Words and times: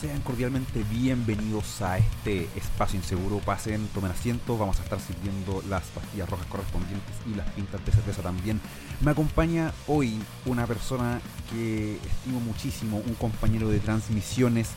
Sean 0.00 0.20
cordialmente 0.20 0.84
bienvenidos 0.92 1.82
a 1.82 1.98
este 1.98 2.48
espacio 2.54 3.00
inseguro. 3.00 3.38
Pasen, 3.38 3.88
tomen 3.88 4.12
asiento. 4.12 4.56
Vamos 4.56 4.78
a 4.78 4.84
estar 4.84 5.00
sirviendo 5.00 5.60
las 5.68 5.82
pastillas 5.86 6.30
rojas 6.30 6.46
correspondientes 6.46 7.16
y 7.26 7.34
las 7.34 7.50
pintas 7.50 7.84
de 7.84 7.90
cerveza 7.90 8.22
también. 8.22 8.60
Me 9.00 9.10
acompaña 9.10 9.72
hoy 9.88 10.20
una 10.46 10.68
persona 10.68 11.20
que 11.50 11.96
estimo 11.96 12.38
muchísimo, 12.38 12.98
un 12.98 13.14
compañero 13.14 13.70
de 13.70 13.80
transmisiones 13.80 14.68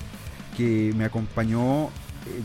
que 0.57 0.91
me 0.95 1.05
acompañó 1.05 1.85
eh, 1.85 1.89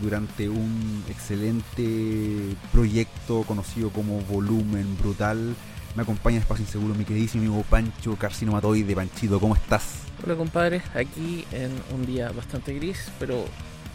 durante 0.03 0.51
un 0.51 1.03
excelente 1.09 2.57
proyecto 2.73 3.45
conocido 3.45 3.89
como 3.89 4.21
Volumen 4.21 4.99
Brutal. 4.99 5.57
Me 5.97 6.03
acompaña 6.03 6.39
Espacio 6.39 6.63
Inseguro 6.63 6.95
mi 6.95 7.07
queridísimo 7.07 7.45
amigo 7.45 7.65
Pancho 7.71 8.17
Carcinomatoide. 8.17 8.95
Panchito, 8.95 9.41
¿cómo 9.41 9.55
estás? 9.55 10.01
Hola 10.23 10.37
compadre, 10.37 10.83
aquí 10.95 11.47
en 11.53 11.73
un 11.95 12.05
día 12.05 12.31
bastante 12.33 12.75
gris, 12.75 13.11
pero 13.19 13.47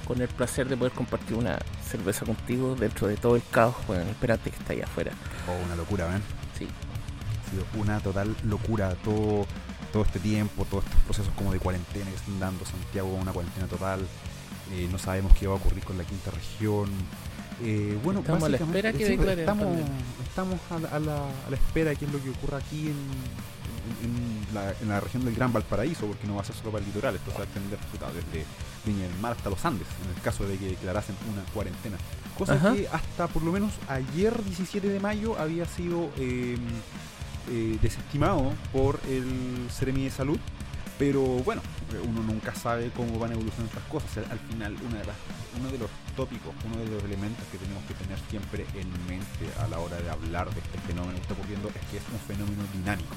con 0.08 0.20
el 0.20 0.28
placer 0.28 0.68
de 0.68 0.76
poder 0.76 0.94
compartir 0.94 1.38
una 1.38 1.60
cerveza 1.88 2.26
contigo 2.26 2.76
dentro 2.76 3.08
de 3.08 3.18
todo 3.18 3.36
el 3.36 3.44
caos, 3.52 3.76
bueno, 3.86 4.02
esperante 4.10 4.50
que 4.50 4.58
está 4.58 4.74
allá 4.74 4.86
afuera. 4.86 5.12
Oh, 5.48 5.64
una 5.64 5.76
locura, 5.76 6.08
¿ven? 6.08 6.24
Sí. 6.58 6.66
Ha 6.66 7.52
sido 7.52 7.66
una 7.80 8.00
total 8.00 8.36
locura 8.46 8.96
todo, 9.04 9.46
todo 9.94 10.02
este 10.02 10.18
tiempo, 10.18 10.66
todos 10.66 10.84
estos 10.86 11.02
procesos 11.02 11.34
como 11.36 11.54
de 11.54 11.60
cuarentena 11.60 12.10
que 12.10 12.16
están 12.16 12.40
dando 12.40 12.66
Santiago, 12.66 13.10
una 13.10 13.32
cuarentena 13.32 13.68
total. 13.68 14.00
Eh, 14.74 14.90
no 14.92 14.98
sabemos 14.98 15.38
qué 15.38 15.46
va 15.46 15.54
a 15.54 15.58
ocurrir 15.58 15.84
con 15.84 16.00
la 16.00 16.04
quinta 16.04 16.32
región. 16.32 16.90
Eh, 17.64 17.98
bueno, 18.04 18.22
Estamos 18.22 18.44
a 18.44 18.50
la 18.50 18.58
espera 18.58 18.92
que 18.94 19.06
declare 19.06 19.42
estamos, 19.42 19.68
a, 20.72 20.80
la, 20.80 20.90
a 20.90 21.00
la- 21.00 21.26
a 21.48 21.50
la 21.50 21.56
espera 21.56 21.92
de 21.92 21.96
qué 21.96 22.06
es 22.06 22.12
lo 22.12 22.22
que 22.24 22.30
ocurra 22.30 22.58
aquí 22.58 22.88
en, 22.88 22.96
en- 24.04 24.54
la, 24.54 24.74
en 24.82 24.90
la 24.90 25.00
región 25.00 25.24
del 25.26 25.36
Gran 25.36 25.54
Valparaíso, 25.54 26.06
porque 26.08 26.28
no 26.28 26.36
va 26.36 26.42
a 26.42 26.46
ser 26.46 26.56
solo 26.56 26.72
para 26.72 26.84
el 26.84 26.88
litoral, 26.88 27.16
esto 27.16 27.32
se 27.32 27.38
va 27.38 27.44
a 27.44 27.46
extender 27.46 27.80
desde 27.80 28.46
Viña 28.86 29.08
del 29.08 29.20
Mar 29.20 29.34
hasta 29.34 29.50
los 29.50 29.64
Andes, 29.64 29.88
en 30.04 30.16
el 30.16 30.22
caso 30.22 30.46
de 30.48 30.58
que 30.58 30.70
declarasen 30.70 31.16
una 31.32 31.44
cuarentena. 31.54 31.98
Cosa 32.38 32.54
Ajá. 32.56 32.74
que 32.74 32.88
hasta 32.92 33.28
por 33.28 33.44
lo 33.44 33.52
menos 33.52 33.72
ayer, 33.88 34.44
17 34.44 34.88
de 34.90 35.00
mayo, 35.00 35.38
había 35.38 35.66
sido 35.66 36.10
eh, 36.18 36.58
eh, 37.52 37.78
desestimado 37.82 38.54
por 38.74 39.00
el 39.10 39.68
Ceremi 39.72 40.06
de 40.06 40.12
Salud. 40.12 40.40
Pero 41.02 41.22
bueno, 41.44 41.64
uno 42.08 42.22
nunca 42.22 42.54
sabe 42.54 42.92
cómo 42.96 43.18
van 43.18 43.32
a 43.32 43.34
evolucionar 43.34 43.66
estas 43.74 43.84
cosas. 43.86 44.30
Al 44.30 44.38
final, 44.38 44.78
una 44.88 45.00
de 45.00 45.06
las, 45.06 45.16
uno 45.60 45.72
de 45.72 45.80
los 45.80 45.90
tópicos, 46.16 46.54
uno 46.64 46.78
de 46.78 46.86
los 46.92 47.04
elementos 47.04 47.44
que 47.52 47.58
tenemos 47.58 47.84
que 47.86 47.96
tener 47.96 48.20
siempre 48.30 48.68
en 48.76 48.88
mente 49.10 49.50
a 49.60 49.68
la 49.68 49.80
hora 49.80 49.98
de 50.00 50.08
hablar 50.12 50.54
de 50.54 50.60
este 50.60 50.78
fenómeno 50.86 51.16
que 51.16 51.22
está 51.22 51.34
ocurriendo 51.34 51.70
es 51.70 51.82
que 51.90 51.98
es 51.98 52.04
un 52.14 52.20
fenómeno 52.20 52.62
dinámico. 52.72 53.16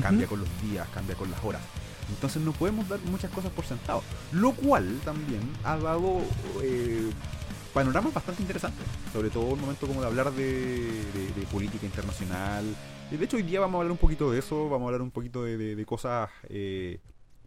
Cambia 0.00 0.26
con 0.26 0.40
los 0.40 0.48
días, 0.62 0.88
cambia 0.94 1.14
con 1.14 1.30
las 1.30 1.44
horas. 1.44 1.60
Entonces 2.08 2.40
no 2.42 2.52
podemos 2.52 2.88
dar 2.88 3.00
muchas 3.00 3.30
cosas 3.32 3.52
por 3.52 3.66
sentado. 3.66 4.02
Lo 4.32 4.52
cual 4.52 4.98
también 5.04 5.42
ha 5.62 5.76
dado 5.76 6.22
eh, 6.62 7.10
panoramas 7.74 8.14
bastante 8.14 8.40
interesantes. 8.40 8.86
Sobre 9.12 9.28
todo 9.28 9.44
un 9.44 9.60
momento 9.60 9.86
como 9.86 10.00
de 10.00 10.06
hablar 10.06 10.32
de, 10.32 10.88
de- 11.12 11.32
de 11.36 11.46
política 11.52 11.84
internacional. 11.84 12.64
De 13.10 13.24
hecho 13.24 13.36
hoy 13.36 13.42
día 13.44 13.60
vamos 13.60 13.76
a 13.76 13.78
hablar 13.78 13.92
un 13.92 13.98
poquito 13.98 14.30
de 14.30 14.38
eso. 14.40 14.68
Vamos 14.68 14.82
a 14.82 14.86
hablar 14.86 15.02
un 15.02 15.10
poquito 15.10 15.44
de, 15.44 15.56
de- 15.56 15.76
de 15.76 15.86
cosas 15.86 16.30
eh, 16.48 16.98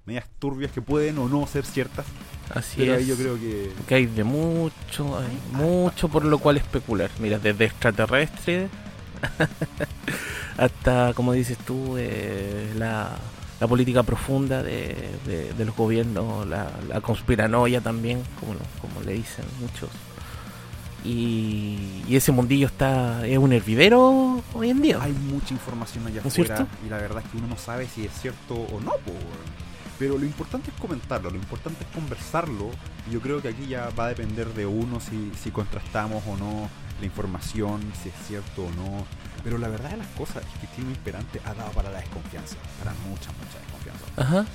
medias 0.06 0.26
turbias 0.40 0.72
que 0.72 0.82
pueden 0.82 1.18
o 1.18 1.28
no 1.28 1.46
ser 1.48 1.66
ciertas. 1.66 2.06
Así 2.54 2.78
Pero 2.78 2.94
es. 2.94 3.00
ahí 3.00 3.06
yo 3.08 3.16
creo 3.18 3.36
que... 3.36 3.72
que 3.88 3.96
hay 3.96 4.06
de 4.06 4.24
mucho, 4.24 5.18
hay 5.20 5.38
mucho 5.52 6.08
por 6.08 6.24
lo 6.24 6.40
cual 6.40 6.58
especular. 6.58 7.10
Mira, 7.20 7.38
desde 7.40 7.66
extraterrestres 7.66 8.70
hasta, 10.58 11.14
como 11.14 11.34
dices 11.34 11.58
tú, 11.58 11.96
eh, 11.98 12.72
la, 12.78 13.18
la 13.60 13.68
política 13.68 14.04
profunda 14.04 14.64
de, 14.64 14.96
de- 15.26 15.52
de 15.54 15.66
los 15.66 15.76
gobiernos, 15.76 16.48
la, 16.48 16.72
la 16.88 17.02
conspiranoia 17.02 17.82
también, 17.82 18.24
como, 18.40 18.54
como 18.82 19.02
le 19.06 19.14
dicen 19.14 19.44
muchos. 19.60 19.90
Y, 21.08 22.04
y 22.08 22.16
ese 22.18 22.32
mundillo 22.34 22.68
está 22.68 23.26
es 23.26 23.38
un 23.38 23.54
hervidero 23.54 24.44
hoy 24.54 24.70
en 24.70 24.82
día. 24.82 25.00
Hay 25.02 25.14
mucha 25.14 25.54
información 25.54 26.06
allá 26.06 26.22
¿No 26.22 26.28
afuera 26.28 26.58
cierto? 26.58 26.76
y 26.86 26.90
la 26.90 26.98
verdad 26.98 27.24
es 27.24 27.32
que 27.32 27.38
uno 27.38 27.48
no 27.48 27.58
sabe 27.58 27.88
si 27.88 28.06
es 28.06 28.12
cierto 28.14 28.56
o 28.56 28.80
no. 28.82 28.92
po, 28.92 29.12
weón. 29.12 29.68
Pero 29.98 30.18
lo 30.18 30.26
importante 30.26 30.70
es 30.70 30.78
comentarlo, 30.80 31.30
lo 31.32 31.38
importante 31.38 31.84
es 31.84 31.90
conversarlo. 31.96 32.70
Y 33.10 33.14
yo 33.14 33.22
creo 33.22 33.42
que 33.42 33.48
aquí 33.48 33.68
ya 33.68 33.90
va 33.98 34.06
a 34.06 34.10
depender 34.10 34.48
de 34.54 34.66
uno 34.66 35.00
si, 35.00 35.32
si 35.42 35.50
contrastamos 35.50 36.24
o 36.28 36.36
no 36.38 36.70
la 37.00 37.06
información, 37.06 37.82
si 38.04 38.10
es 38.10 38.16
cierto 38.28 38.64
o 38.66 38.72
no. 38.72 39.06
Pero 39.44 39.58
la 39.58 39.70
verdad 39.70 39.92
de 39.92 39.98
las 39.98 40.08
cosas 40.10 40.44
es 40.44 40.60
que 40.60 40.68
clima 40.76 40.92
imperante 40.92 41.40
ha 41.46 41.54
dado 41.54 41.72
para 41.72 41.90
la 41.90 42.00
desconfianza, 42.00 42.58
para 42.80 42.94
mucha, 43.10 43.32
mucha 43.32 43.60
desconfianza. 43.60 44.06
Ajá. 44.18 44.46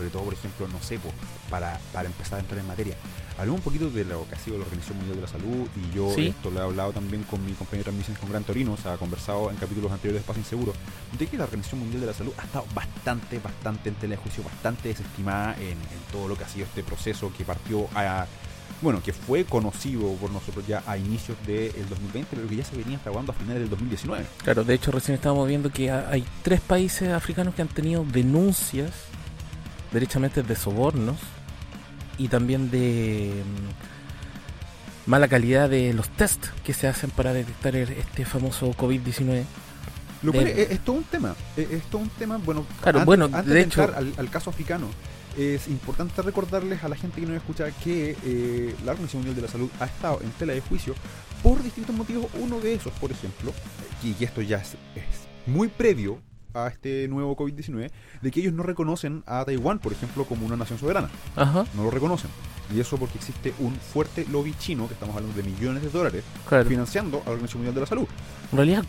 Sobre 0.00 0.10
todo, 0.10 0.22
por 0.22 0.32
ejemplo, 0.32 0.66
no 0.68 0.80
sé, 0.82 0.98
po, 0.98 1.10
para, 1.50 1.78
para 1.92 2.06
empezar 2.08 2.38
a 2.38 2.40
entrar 2.40 2.58
en 2.58 2.66
materia. 2.66 2.94
Hablemos 3.36 3.58
un 3.60 3.64
poquito 3.64 3.90
de 3.90 4.04
lo 4.06 4.26
que 4.26 4.34
ha 4.34 4.38
sido 4.38 4.56
la 4.56 4.64
Organización 4.64 4.96
Mundial 4.96 5.16
de 5.16 5.22
la 5.22 5.28
Salud 5.28 5.66
y 5.76 5.94
yo 5.94 6.10
Sí. 6.14 6.28
esto 6.28 6.50
lo 6.50 6.60
he 6.60 6.62
hablado 6.62 6.92
también 6.92 7.22
con 7.24 7.44
mi 7.44 7.52
compañero 7.52 7.80
de 7.80 7.84
transmisiones 7.84 8.18
con 8.18 8.30
Gran 8.30 8.44
Torino, 8.44 8.72
o 8.72 8.76
sea, 8.78 8.94
ha 8.94 8.96
conversado 8.96 9.50
en 9.50 9.56
capítulos 9.56 9.92
anteriores 9.92 10.14
de 10.14 10.20
Espacio 10.20 10.40
Inseguro, 10.40 10.72
de 11.18 11.26
que 11.26 11.36
la 11.36 11.44
Organización 11.44 11.80
Mundial 11.80 12.00
de 12.00 12.06
la 12.06 12.14
Salud 12.14 12.32
ha 12.38 12.44
estado 12.44 12.64
bastante, 12.74 13.38
bastante 13.40 13.90
en 13.90 13.94
tela 13.96 14.16
de 14.16 14.22
juicio, 14.22 14.42
bastante 14.42 14.88
desestimada 14.88 15.54
en, 15.58 15.72
en 15.72 16.00
todo 16.10 16.28
lo 16.28 16.34
que 16.36 16.44
ha 16.44 16.48
sido 16.48 16.64
este 16.64 16.82
proceso 16.82 17.30
que 17.36 17.44
partió 17.44 17.88
a... 17.94 18.26
Bueno, 18.82 19.02
que 19.02 19.12
fue 19.12 19.44
conocido 19.44 20.14
por 20.14 20.30
nosotros 20.30 20.66
ya 20.66 20.82
a 20.86 20.96
inicios 20.96 21.36
del 21.46 21.86
2020, 21.90 22.34
pero 22.34 22.48
que 22.48 22.56
ya 22.56 22.64
se 22.64 22.74
venía 22.76 22.98
fraguando 22.98 23.32
a 23.32 23.34
finales 23.34 23.60
del 23.60 23.68
2019. 23.68 24.24
Claro, 24.42 24.64
de 24.64 24.72
hecho 24.72 24.90
recién 24.90 25.16
estábamos 25.16 25.46
viendo 25.48 25.70
que 25.70 25.90
ha- 25.90 26.08
hay 26.08 26.24
tres 26.42 26.62
países 26.62 27.10
africanos 27.12 27.54
que 27.54 27.60
han 27.60 27.68
tenido 27.68 28.04
denuncias 28.04 28.90
derechamente 29.92 30.42
de 30.42 30.56
sobornos 30.56 31.16
y 32.18 32.28
también 32.28 32.70
de 32.70 33.42
mm, 35.06 35.10
mala 35.10 35.28
calidad 35.28 35.68
de 35.70 35.92
los 35.92 36.08
test 36.10 36.46
que 36.64 36.72
se 36.74 36.86
hacen 36.88 37.10
para 37.10 37.32
detectar 37.32 37.74
este 37.76 38.24
famoso 38.24 38.72
COVID-19. 38.74 39.44
Lo 40.22 40.32
cual 40.32 40.44
De- 40.44 40.62
es, 40.62 40.70
es 40.72 40.80
todo 40.80 40.96
un 40.96 41.04
tema. 41.04 41.34
Es, 41.56 41.70
es 41.70 41.82
todo 41.84 42.02
un 42.02 42.10
tema. 42.10 42.36
Bueno, 42.38 42.66
Claro, 42.82 43.04
bueno, 43.04 43.24
antes 43.26 43.46
de 43.46 43.54
de, 43.54 43.60
hecho- 43.62 43.82
entrar 43.82 43.98
al, 43.98 44.12
al 44.18 44.28
caso 44.30 44.50
africano, 44.50 44.86
es 45.38 45.68
importante 45.68 46.20
recordarles 46.22 46.84
a 46.84 46.88
la 46.88 46.96
gente 46.96 47.20
que 47.20 47.26
nos 47.26 47.36
escucha 47.36 47.70
que 47.82 48.16
eh, 48.24 48.74
la 48.84 48.92
Organización 48.92 49.22
Mundial 49.22 49.36
de 49.36 49.42
la 49.42 49.48
Salud 49.48 49.70
ha 49.80 49.86
estado 49.86 50.20
en 50.22 50.30
tela 50.32 50.52
de 50.52 50.60
juicio 50.60 50.94
por 51.42 51.62
distintos 51.62 51.96
motivos. 51.96 52.26
Uno 52.38 52.60
de 52.60 52.74
esos, 52.74 52.92
por 52.94 53.10
ejemplo, 53.10 53.52
y, 54.04 54.14
y 54.20 54.24
esto 54.24 54.42
ya 54.42 54.58
es, 54.58 54.72
es 54.94 55.04
muy 55.46 55.68
previo 55.68 56.20
a 56.54 56.68
este 56.68 57.08
nuevo 57.08 57.36
COVID-19, 57.36 57.90
de 58.22 58.30
que 58.30 58.40
ellos 58.40 58.52
no 58.52 58.62
reconocen 58.62 59.22
a 59.26 59.44
Taiwán, 59.44 59.78
por 59.78 59.92
ejemplo, 59.92 60.24
como 60.24 60.46
una 60.46 60.56
nación 60.56 60.78
soberana. 60.78 61.10
Ajá, 61.36 61.64
No 61.74 61.84
lo 61.84 61.90
reconocen. 61.90 62.30
Y 62.74 62.78
eso 62.78 62.96
porque 62.98 63.18
existe 63.18 63.52
un 63.58 63.74
fuerte 63.74 64.26
lobby 64.30 64.54
chino, 64.54 64.86
que 64.86 64.94
estamos 64.94 65.16
hablando 65.16 65.36
de 65.36 65.42
millones 65.42 65.82
de 65.82 65.90
dólares, 65.90 66.24
claro. 66.48 66.68
financiando 66.68 67.18
a 67.18 67.24
la 67.24 67.30
Organización 67.32 67.62
Mundial 67.62 67.74
de 67.74 67.80
la 67.80 67.86
Salud. 67.86 68.06
En 68.52 68.56
realidad, 68.56 68.84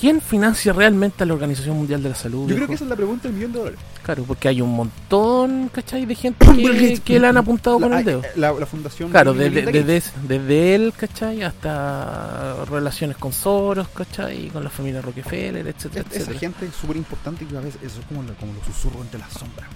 ¿quién 0.00 0.20
financia 0.20 0.72
realmente 0.72 1.22
a 1.22 1.26
la 1.26 1.34
Organización 1.34 1.76
Mundial 1.76 2.02
de 2.02 2.10
la 2.10 2.14
Salud? 2.14 2.48
Yo 2.48 2.54
creo 2.56 2.68
que 2.68 2.74
esa 2.74 2.84
es 2.84 2.90
la 2.90 2.96
pregunta 2.96 3.28
del 3.28 3.32
millón 3.36 3.52
de 3.52 3.58
dólares. 3.58 3.80
Claro, 4.02 4.24
porque 4.24 4.48
hay 4.48 4.60
un 4.60 4.70
montón, 4.74 5.68
¿cachai? 5.72 6.06
De 6.06 6.14
gente 6.14 6.46
que, 6.56 7.00
que 7.04 7.18
le 7.20 7.26
han 7.26 7.36
apuntado 7.36 7.78
con 7.80 7.90
La- 7.90 7.98
el 8.00 8.04
dedo. 8.04 8.22
La, 8.36 8.52
la 8.52 8.66
fundación. 8.66 9.10
Claro, 9.10 9.34
desde, 9.34 10.74
él, 10.74 10.92
¿cachai? 10.96 11.42
Hasta 11.42 12.64
relaciones 12.66 13.16
con 13.16 13.32
Soros, 13.32 13.88
¿cachai? 13.88 14.48
Con 14.48 14.64
la 14.64 14.70
familia 14.70 15.02
Rockefeller, 15.02 15.66
etcétera, 15.66 16.04
Gates. 16.04 16.22
Esa 16.22 16.30
etcétera. 16.32 16.38
gente 16.40 16.66
es 16.66 16.74
súper 16.74 16.96
importante 16.96 17.46
y 17.50 17.56
a 17.56 17.60
veces 17.60 17.80
eso 17.82 18.00
es 18.00 18.06
como, 18.06 18.22
lo- 18.22 18.34
como 18.34 18.52
los 18.54 18.64
susurros 18.64 19.02
entre 19.02 19.20
las 19.20 19.32
sombras. 19.32 19.68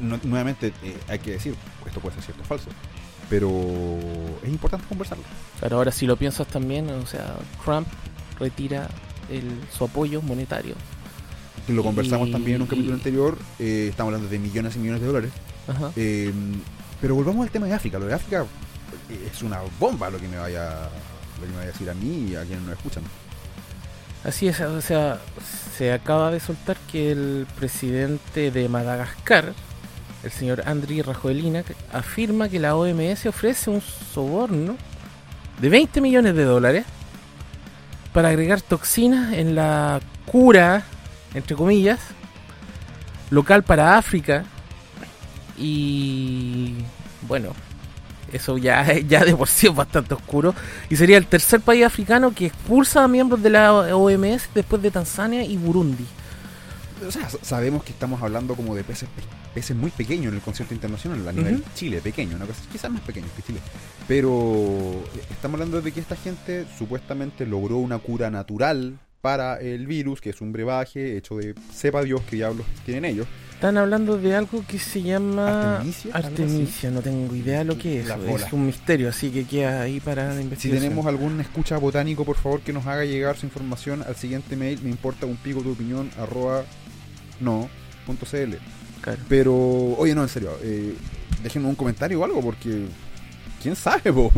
Nu- 0.00 0.20
nuevamente, 0.22 0.72
eh, 0.84 0.96
hay 1.08 1.18
que 1.18 1.32
decir, 1.32 1.54
esto 1.86 1.98
puede 2.00 2.14
ser 2.16 2.24
cierto 2.24 2.42
o 2.42 2.46
falso, 2.46 2.68
pero 3.28 3.48
es 4.42 4.48
importante 4.48 4.86
conversarlo. 4.88 5.24
Claro, 5.58 5.76
ahora 5.78 5.90
si 5.90 6.06
lo 6.06 6.16
piensas 6.16 6.46
también, 6.46 6.88
o 6.90 7.04
sea, 7.06 7.34
Trump 7.64 7.88
retira 8.38 8.88
el, 9.30 9.44
su 9.76 9.84
apoyo 9.84 10.22
monetario. 10.22 10.74
Lo 11.68 11.82
conversamos 11.82 12.28
Y- 12.28 12.32
también 12.32 12.56
en 12.56 12.62
un 12.62 12.68
capítulo 12.68 12.94
anterior, 12.94 13.36
eh, 13.58 13.88
estamos 13.90 14.12
hablando 14.14 14.30
de 14.30 14.38
millones 14.38 14.74
y 14.76 14.78
millones 14.78 15.00
de 15.02 15.06
dólares. 15.06 15.30
Ajá. 15.66 15.90
Eh, 15.96 16.32
pero 17.00 17.14
volvamos 17.14 17.44
al 17.46 17.50
tema 17.52 17.66
de 17.66 17.74
África. 17.74 17.98
Lo 17.98 18.06
de 18.06 18.14
África 18.14 18.44
eh, 19.10 19.28
es 19.32 19.42
una 19.42 19.58
bomba 19.78 20.08
lo 20.10 20.18
que 20.18 20.26
me 20.28 20.38
vaya, 20.38 20.88
lo 21.40 21.44
que 21.46 21.50
me 21.50 21.56
vaya 21.58 21.68
a 21.68 21.72
decir 21.72 21.90
a 21.90 21.94
mí 21.94 22.28
y 22.30 22.36
a 22.36 22.42
quienes 22.44 22.62
nos 22.64 22.72
escuchan. 22.76 23.02
Así 24.24 24.48
es, 24.48 24.60
o 24.60 24.80
sea, 24.80 25.20
se 25.76 25.92
acaba 25.92 26.30
de 26.32 26.40
soltar 26.40 26.76
que 26.90 27.12
el 27.12 27.46
presidente 27.58 28.50
de 28.50 28.68
Madagascar, 28.68 29.52
el 30.24 30.30
señor 30.32 30.62
Andry 30.66 31.02
Rajoelina, 31.02 31.62
afirma 31.92 32.48
que 32.48 32.58
la 32.58 32.74
OMS 32.74 33.26
ofrece 33.26 33.70
un 33.70 33.80
soborno 33.80 34.76
de 35.60 35.68
20 35.68 36.00
millones 36.00 36.34
de 36.34 36.44
dólares 36.44 36.84
para 38.12 38.28
agregar 38.28 38.60
toxinas 38.60 39.32
en 39.34 39.54
la 39.54 40.00
cura, 40.26 40.84
entre 41.34 41.56
comillas, 41.56 42.00
local 43.30 43.62
para 43.62 43.96
África. 43.96 44.44
Y 45.56 46.74
bueno, 47.22 47.54
eso 48.32 48.58
ya, 48.58 48.84
ya 49.08 49.24
de 49.24 49.34
por 49.34 49.48
sí 49.48 49.66
es 49.66 49.74
bastante 49.74 50.14
oscuro. 50.14 50.54
Y 50.88 50.96
sería 50.96 51.16
el 51.16 51.26
tercer 51.26 51.60
país 51.60 51.84
africano 51.84 52.32
que 52.34 52.46
expulsa 52.46 53.04
a 53.04 53.08
miembros 53.08 53.42
de 53.42 53.50
la 53.50 53.72
OMS 53.72 54.48
después 54.54 54.82
de 54.82 54.90
Tanzania 54.90 55.44
y 55.44 55.56
Burundi. 55.56 56.06
O 57.06 57.10
sea, 57.10 57.28
sabemos 57.42 57.84
que 57.84 57.92
estamos 57.92 58.22
hablando 58.22 58.54
como 58.54 58.74
de 58.74 58.84
peces, 58.84 59.08
peces 59.54 59.76
muy 59.76 59.90
pequeños 59.90 60.28
en 60.28 60.34
el 60.34 60.40
concierto 60.40 60.74
internacional 60.74 61.26
a 61.28 61.32
nivel. 61.32 61.62
Chile, 61.74 62.00
pequeño, 62.00 62.36
una 62.36 62.46
cosa 62.46 62.60
quizás 62.70 62.90
más 62.90 63.02
pequeño 63.02 63.26
que 63.36 63.42
Chile. 63.42 63.60
Pero 64.06 65.02
estamos 65.30 65.54
hablando 65.56 65.80
de 65.80 65.92
que 65.92 66.00
esta 66.00 66.16
gente 66.16 66.66
supuestamente 66.78 67.46
logró 67.46 67.76
una 67.76 67.98
cura 67.98 68.30
natural 68.30 68.98
para 69.20 69.60
el 69.60 69.86
virus, 69.86 70.20
que 70.20 70.30
es 70.30 70.40
un 70.40 70.52
brebaje 70.52 71.16
hecho 71.16 71.36
de 71.36 71.54
sepa 71.74 72.02
Dios 72.02 72.22
qué 72.28 72.36
diablos 72.36 72.66
tienen 72.84 73.04
ellos. 73.04 73.26
Están 73.52 73.76
hablando 73.76 74.16
de 74.16 74.36
algo 74.36 74.64
que 74.68 74.78
se 74.78 75.02
llama 75.02 75.78
Artemisia. 75.78 76.10
Artemisia, 76.14 76.90
no 76.92 77.00
tengo 77.00 77.34
idea 77.34 77.64
lo 77.64 77.76
que 77.76 77.98
es. 78.00 78.06
Es 78.08 78.52
un 78.52 78.66
misterio, 78.66 79.08
así 79.08 79.30
que 79.30 79.44
queda 79.46 79.82
ahí 79.82 79.98
para 79.98 80.28
la 80.28 80.36
Si 80.36 80.42
investigación. 80.42 80.82
tenemos 80.84 81.06
algún 81.06 81.40
escucha 81.40 81.76
botánico, 81.76 82.24
por 82.24 82.36
favor 82.36 82.60
que 82.60 82.72
nos 82.72 82.86
haga 82.86 83.04
llegar 83.04 83.36
su 83.36 83.46
información 83.46 84.04
al 84.06 84.14
siguiente 84.14 84.54
mail, 84.54 84.78
me 84.84 84.90
importa 84.90 85.26
un 85.26 85.36
pico 85.36 85.60
tu 85.60 85.72
opinión, 85.72 86.08
arroba 86.20 86.62
no, 87.40 87.68
punto 88.06 88.26
cl. 88.26 88.58
Claro. 89.00 89.18
Pero, 89.28 89.54
oye, 89.98 90.14
no, 90.14 90.22
en 90.22 90.28
serio, 90.28 90.50
eh, 90.62 90.94
déjenos 91.42 91.68
un 91.70 91.76
comentario 91.76 92.20
o 92.20 92.24
algo, 92.24 92.40
porque 92.40 92.86
quién 93.62 93.76
sabe, 93.76 94.12
po? 94.12 94.32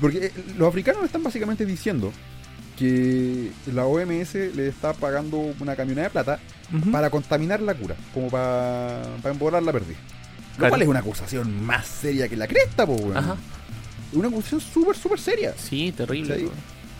Porque 0.00 0.26
eh, 0.26 0.32
los 0.56 0.68
africanos 0.68 1.04
están 1.04 1.22
básicamente 1.22 1.66
diciendo 1.66 2.12
que 2.78 3.50
la 3.74 3.84
OMS 3.84 4.34
le 4.54 4.68
está 4.68 4.92
pagando 4.94 5.38
una 5.60 5.76
camioneta 5.76 6.04
de 6.04 6.10
plata 6.10 6.38
para 6.92 7.10
contaminar 7.10 7.60
la 7.60 7.74
cura, 7.74 7.94
como 8.14 8.28
para, 8.28 9.02
para 9.22 9.34
embolar 9.34 9.62
la 9.62 9.72
pérdida. 9.72 9.96
Lo 10.52 10.56
Claro. 10.56 10.70
cual 10.72 10.82
es 10.82 10.88
una 10.88 10.98
acusación 11.00 11.64
más 11.64 11.86
seria 11.86 12.28
que 12.28 12.36
la 12.36 12.46
cresta, 12.46 12.86
po. 12.86 12.94
Una 14.12 14.28
acusación 14.28 14.60
súper, 14.60 14.96
súper 14.96 15.18
seria. 15.18 15.54
Sí, 15.56 15.92
terrible. 15.92 16.38
Sí. 16.38 16.48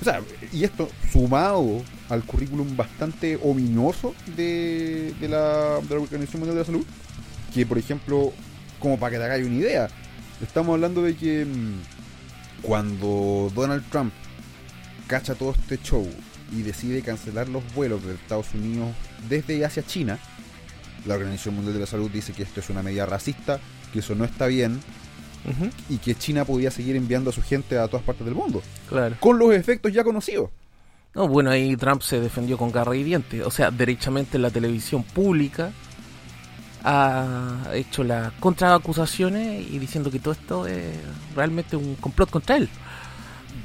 O 0.01 0.05
sea, 0.05 0.23
y 0.53 0.65
esto 0.65 0.89
sumado 1.13 1.83
al 2.09 2.25
currículum 2.25 2.77
bastante 2.77 3.39
ominoso 3.43 4.15
de, 4.37 5.15
de, 5.21 5.29
la, 5.29 5.81
de 5.81 5.95
la 5.95 6.01
Organización 6.01 6.41
Mundial 6.41 6.55
de 6.55 6.61
la 6.61 6.65
Salud, 6.65 6.87
que 7.53 7.67
por 7.67 7.77
ejemplo, 7.77 8.33
como 8.79 8.99
para 8.99 9.13
que 9.13 9.19
te 9.19 9.25
hagáis 9.25 9.47
una 9.47 9.57
idea, 9.57 9.89
estamos 10.43 10.75
hablando 10.75 11.03
de 11.03 11.17
que 11.17 11.45
mm, 11.45 12.63
cuando 12.63 13.53
Donald 13.55 13.85
Trump 13.91 14.13
cacha 15.07 15.35
todo 15.35 15.51
este 15.51 15.79
show 15.79 16.09
y 16.51 16.63
decide 16.63 17.03
cancelar 17.03 17.49
los 17.49 17.63
vuelos 17.75 18.05
de 18.05 18.15
Estados 18.15 18.55
Unidos 18.55 18.89
desde 19.29 19.65
hacia 19.65 19.85
China, 19.85 20.19
la 21.05 21.15
Organización 21.15 21.57
Mundial 21.57 21.75
de 21.75 21.81
la 21.81 21.87
Salud 21.87 22.11
dice 22.11 22.33
que 22.33 22.43
esto 22.43 22.61
es 22.61 22.71
una 22.71 22.83
medida 22.83 23.05
racista, 23.05 23.61
que 23.93 23.99
eso 23.99 24.15
no 24.15 24.25
está 24.25 24.47
bien 24.47 24.81
Y 25.89 25.99
que 25.99 26.15
China 26.15 26.45
podía 26.45 26.71
seguir 26.71 26.97
enviando 26.97 27.31
a 27.31 27.33
su 27.33 27.43
gente 27.43 27.79
a 27.79 27.89
todas 27.89 28.05
partes 28.05 28.25
del 28.25 28.35
mundo, 28.35 28.63
Claro. 28.89 29.17
con 29.21 29.39
los 29.39 29.53
efectos 29.55 29.93
ya 29.93 30.05
conocidos. 30.05 30.51
No, 31.15 31.27
bueno, 31.27 31.51
ahí 31.51 31.77
Trump 31.77 32.03
se 32.03 32.21
defendió 32.21 32.57
con 32.57 32.71
garra 32.71 32.95
y 32.95 33.03
dientes. 33.03 33.45
O 33.45 33.51
sea, 33.51 33.71
derechamente 33.71 34.39
la 34.39 34.51
televisión 34.51 35.03
pública 35.03 35.73
ha 36.85 37.71
hecho 37.75 38.05
las 38.05 38.33
contraacusaciones 38.35 39.67
y 39.71 39.79
diciendo 39.79 40.11
que 40.11 40.19
todo 40.19 40.33
esto 40.33 40.67
es 40.67 40.95
realmente 41.35 41.77
un 41.77 41.97
complot 41.97 42.31
contra 42.31 42.57
él. 42.57 42.69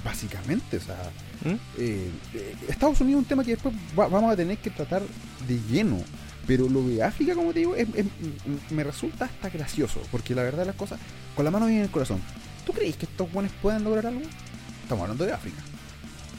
Básicamente, 0.04 0.78
o 0.78 0.82
sea, 0.82 0.96
¿Mm? 1.44 1.50
eh, 1.78 2.10
eh, 2.34 2.56
Estados 2.68 3.00
Unidos 3.02 3.20
es 3.20 3.24
un 3.24 3.30
tema 3.30 3.44
que 3.44 3.52
después 3.52 3.74
va- 3.98 4.08
vamos 4.08 4.32
a 4.32 4.36
tener 4.36 4.58
que 4.58 4.70
tratar 4.70 5.02
de 5.48 5.60
lleno. 5.70 6.00
Pero 6.48 6.70
lo 6.70 6.82
de 6.88 7.02
África, 7.04 7.34
como 7.36 7.52
te 7.54 7.60
digo, 7.60 7.76
es- 7.76 7.88
es- 7.96 8.06
m- 8.06 8.60
me 8.70 8.84
resulta 8.84 9.26
hasta 9.26 9.50
gracioso. 9.50 10.02
Porque 10.12 10.36
la 10.36 10.44
verdad 10.44 10.60
de 10.60 10.66
las 10.68 10.76
cosas, 10.76 11.00
con 11.36 11.44
la 11.46 11.52
mano 11.52 11.66
bien 11.66 11.80
en 11.80 11.86
el 11.86 11.92
corazón. 11.92 12.20
¿Tú 12.66 12.74
crees 12.74 12.96
que 12.98 13.06
estos 13.06 13.32
buenos 13.32 13.52
puedan 13.62 13.84
lograr 13.84 14.08
algo? 14.08 14.22
Estamos 14.84 15.04
hablando 15.04 15.26
de 15.26 15.34
África. 15.34 15.62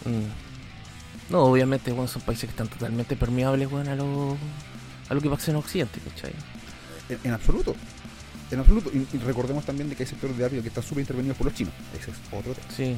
Mm. 0.04 1.32
No, 1.32 1.44
obviamente, 1.44 1.90
bueno, 1.92 2.06
son 2.08 2.22
países 2.22 2.44
que 2.44 2.50
están 2.52 2.68
totalmente 2.68 3.16
permeables, 3.16 3.68
bueno, 3.68 3.90
a 3.90 3.94
lo, 3.96 4.36
a 5.08 5.14
lo 5.14 5.20
que 5.20 5.28
pasa 5.28 5.50
en 5.50 5.56
Occidente, 5.56 5.98
¿cachai? 6.00 6.32
En, 7.08 7.18
en 7.24 7.32
absoluto. 7.32 7.74
En 8.50 8.60
absoluto. 8.60 8.90
Y, 8.94 9.06
y 9.16 9.18
recordemos 9.18 9.64
también 9.64 9.88
de 9.88 9.96
que 9.96 10.04
hay 10.04 10.08
sectores 10.08 10.36
de 10.38 10.44
África 10.44 10.62
que 10.62 10.68
están 10.68 10.84
súper 10.84 11.00
intervenidos 11.00 11.36
por 11.36 11.46
los 11.46 11.54
chinos. 11.54 11.74
Ese 12.00 12.12
es 12.12 12.16
otro 12.32 12.52
tema. 12.54 12.66
Sí, 12.76 12.94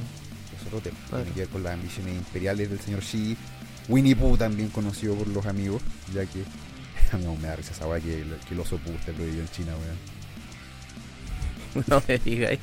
Es 0.61 0.67
otro 0.67 0.81
tema. 0.81 0.97
Claro. 1.09 1.25
Tiene 1.25 1.35
que 1.35 1.41
ver 1.41 1.49
con 1.49 1.63
las 1.63 1.73
ambiciones 1.73 2.15
imperiales 2.17 2.69
del 2.69 2.81
señor 2.81 3.01
Xi. 3.01 3.35
Winnie 3.89 4.15
Pooh 4.15 4.37
también 4.37 4.69
conocido 4.69 5.15
por 5.15 5.29
los 5.29 5.47
amigos, 5.47 5.81
ya 6.13 6.27
que 6.27 6.43
aún 7.27 7.41
me 7.41 7.49
da 7.49 7.57
risa 7.57 7.73
esa 7.73 7.87
weá 7.87 8.01
que, 8.01 8.23
el- 8.23 8.37
que 8.47 8.55
el 8.55 8.61
oso 8.61 8.79
esté 8.99 9.13
prohibido 9.13 9.43
en 9.43 9.49
China, 9.51 9.73
weón. 9.77 9.97
no 11.89 12.03
me 12.09 12.19
digáis. 12.19 12.61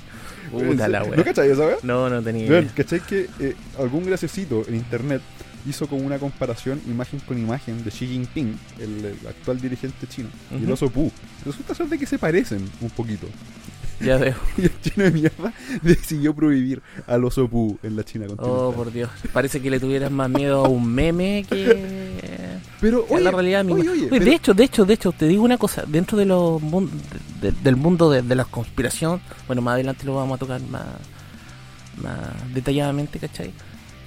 Puta 0.52 0.88
la 0.88 1.00
¿No 1.00 1.06
wea. 1.08 1.24
cachai 1.24 1.50
esa 1.52 1.66
weá? 1.66 1.78
No, 1.84 2.10
no 2.10 2.22
tenía 2.22 2.46
idea. 2.46 2.68
¿cachai 2.76 3.00
que 3.02 3.28
eh, 3.40 3.56
algún 3.80 4.06
graciosito 4.06 4.64
en 4.68 4.76
internet 4.76 5.22
hizo 5.68 5.88
como 5.88 6.06
una 6.06 6.20
comparación 6.20 6.80
imagen 6.88 7.20
con 7.22 7.38
imagen 7.38 7.84
de 7.84 7.90
Xi 7.92 8.06
Jinping, 8.08 8.58
el, 8.80 9.06
el 9.06 9.28
actual 9.28 9.60
dirigente 9.60 10.06
chino, 10.08 10.30
y 10.52 10.64
el 10.64 10.72
oso 10.72 10.90
Pooh? 10.90 11.12
Resulta 11.46 11.74
ser 11.74 11.88
de 11.88 11.98
que 11.98 12.06
se 12.06 12.20
parecen 12.20 12.70
un 12.82 12.90
poquito. 12.92 13.28
Ya 14.00 14.18
veo. 14.18 14.36
Y 14.58 14.64
el 14.64 14.82
chino 14.82 15.06
de 15.06 15.12
mierda 15.12 15.54
decidió 15.82 16.34
prohibir 16.36 16.82
al 17.08 17.24
oso 17.24 17.48
Pooh 17.48 17.78
en 17.84 17.96
la 17.96 18.04
China 18.04 18.26
Oh, 18.30 18.36
continental. 18.36 18.74
por 18.76 18.92
Dios. 18.92 19.10
Parece 19.34 19.62
que 19.62 19.70
le 19.70 19.80
tuvieras 19.80 20.12
más 20.12 20.30
miedo 20.30 20.66
a 20.66 20.70
un 20.70 20.86
meme 20.88 21.46
que 21.50 22.60
Pero, 22.82 23.06
oye, 23.10 23.24
la 23.24 23.32
realidad 23.32 23.64
misma. 23.64 23.80
oye, 23.82 23.90
oye, 23.90 24.00
Oye, 24.02 24.10
pero- 24.10 24.26
de 24.26 24.34
hecho, 24.34 24.54
de 24.54 24.64
hecho, 24.66 24.86
de 24.86 24.94
hecho, 24.96 25.12
te 25.14 25.28
digo 25.28 25.44
una 25.44 25.58
cosa. 25.58 25.84
Dentro 25.88 26.18
de 26.18 26.26
los 26.26 26.62
de- 26.62 26.88
de- 27.42 27.52
del 27.64 27.76
mundo 27.78 28.10
de, 28.12 28.22
de 28.22 28.36
la 28.36 28.46
conspiración, 28.46 29.22
bueno, 29.48 29.62
más 29.62 29.76
adelante 29.76 30.06
lo 30.06 30.16
vamos 30.16 30.36
a 30.36 30.40
tocar 30.40 30.62
más, 30.62 30.84
más 32.02 32.54
detalladamente, 32.54 33.18
¿cachai? 33.20 33.52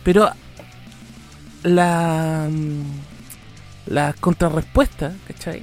Pero 0.05 0.29
la, 1.63 2.49
mm, 2.51 2.83
la 3.93 4.13
contrarrespuesta, 4.21 5.13
¿cachai? 5.27 5.63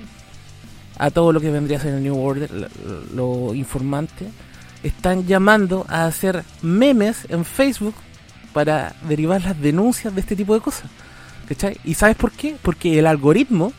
A 0.97 1.11
todo 1.11 1.33
lo 1.33 1.41
que 1.41 1.51
vendría 1.51 1.77
a 1.77 1.81
ser 1.81 1.95
el 1.95 2.03
New 2.03 2.17
Order, 2.17 2.69
lo 3.13 3.53
informante, 3.53 4.27
están 4.83 5.25
llamando 5.25 5.85
a 5.89 6.05
hacer 6.05 6.43
memes 6.61 7.27
en 7.29 7.43
Facebook 7.43 7.95
para 8.53 8.95
derivar 9.07 9.41
las 9.43 9.59
denuncias 9.59 10.13
de 10.15 10.21
este 10.21 10.35
tipo 10.35 10.53
de 10.53 10.61
cosas. 10.61 10.89
¿Cachai? 11.47 11.77
¿Y 11.83 11.93
sabes 11.95 12.15
por 12.15 12.31
qué? 12.31 12.55
Porque 12.61 12.97
el 12.97 13.07
algoritmo 13.07 13.73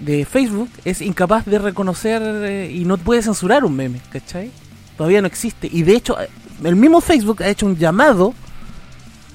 de 0.00 0.24
Facebook 0.24 0.70
es 0.84 1.00
incapaz 1.00 1.44
de 1.44 1.58
reconocer 1.58 2.22
eh, 2.24 2.72
y 2.72 2.84
no 2.84 2.96
puede 2.98 3.22
censurar 3.22 3.64
un 3.64 3.74
meme, 3.74 4.00
¿cachai? 4.10 4.50
Todavía 4.96 5.20
no 5.20 5.26
existe. 5.26 5.68
Y 5.70 5.82
de 5.82 5.96
hecho, 5.96 6.16
el 6.64 6.76
mismo 6.76 7.00
Facebook 7.00 7.42
ha 7.42 7.48
hecho 7.48 7.66
un 7.66 7.76
llamado 7.76 8.34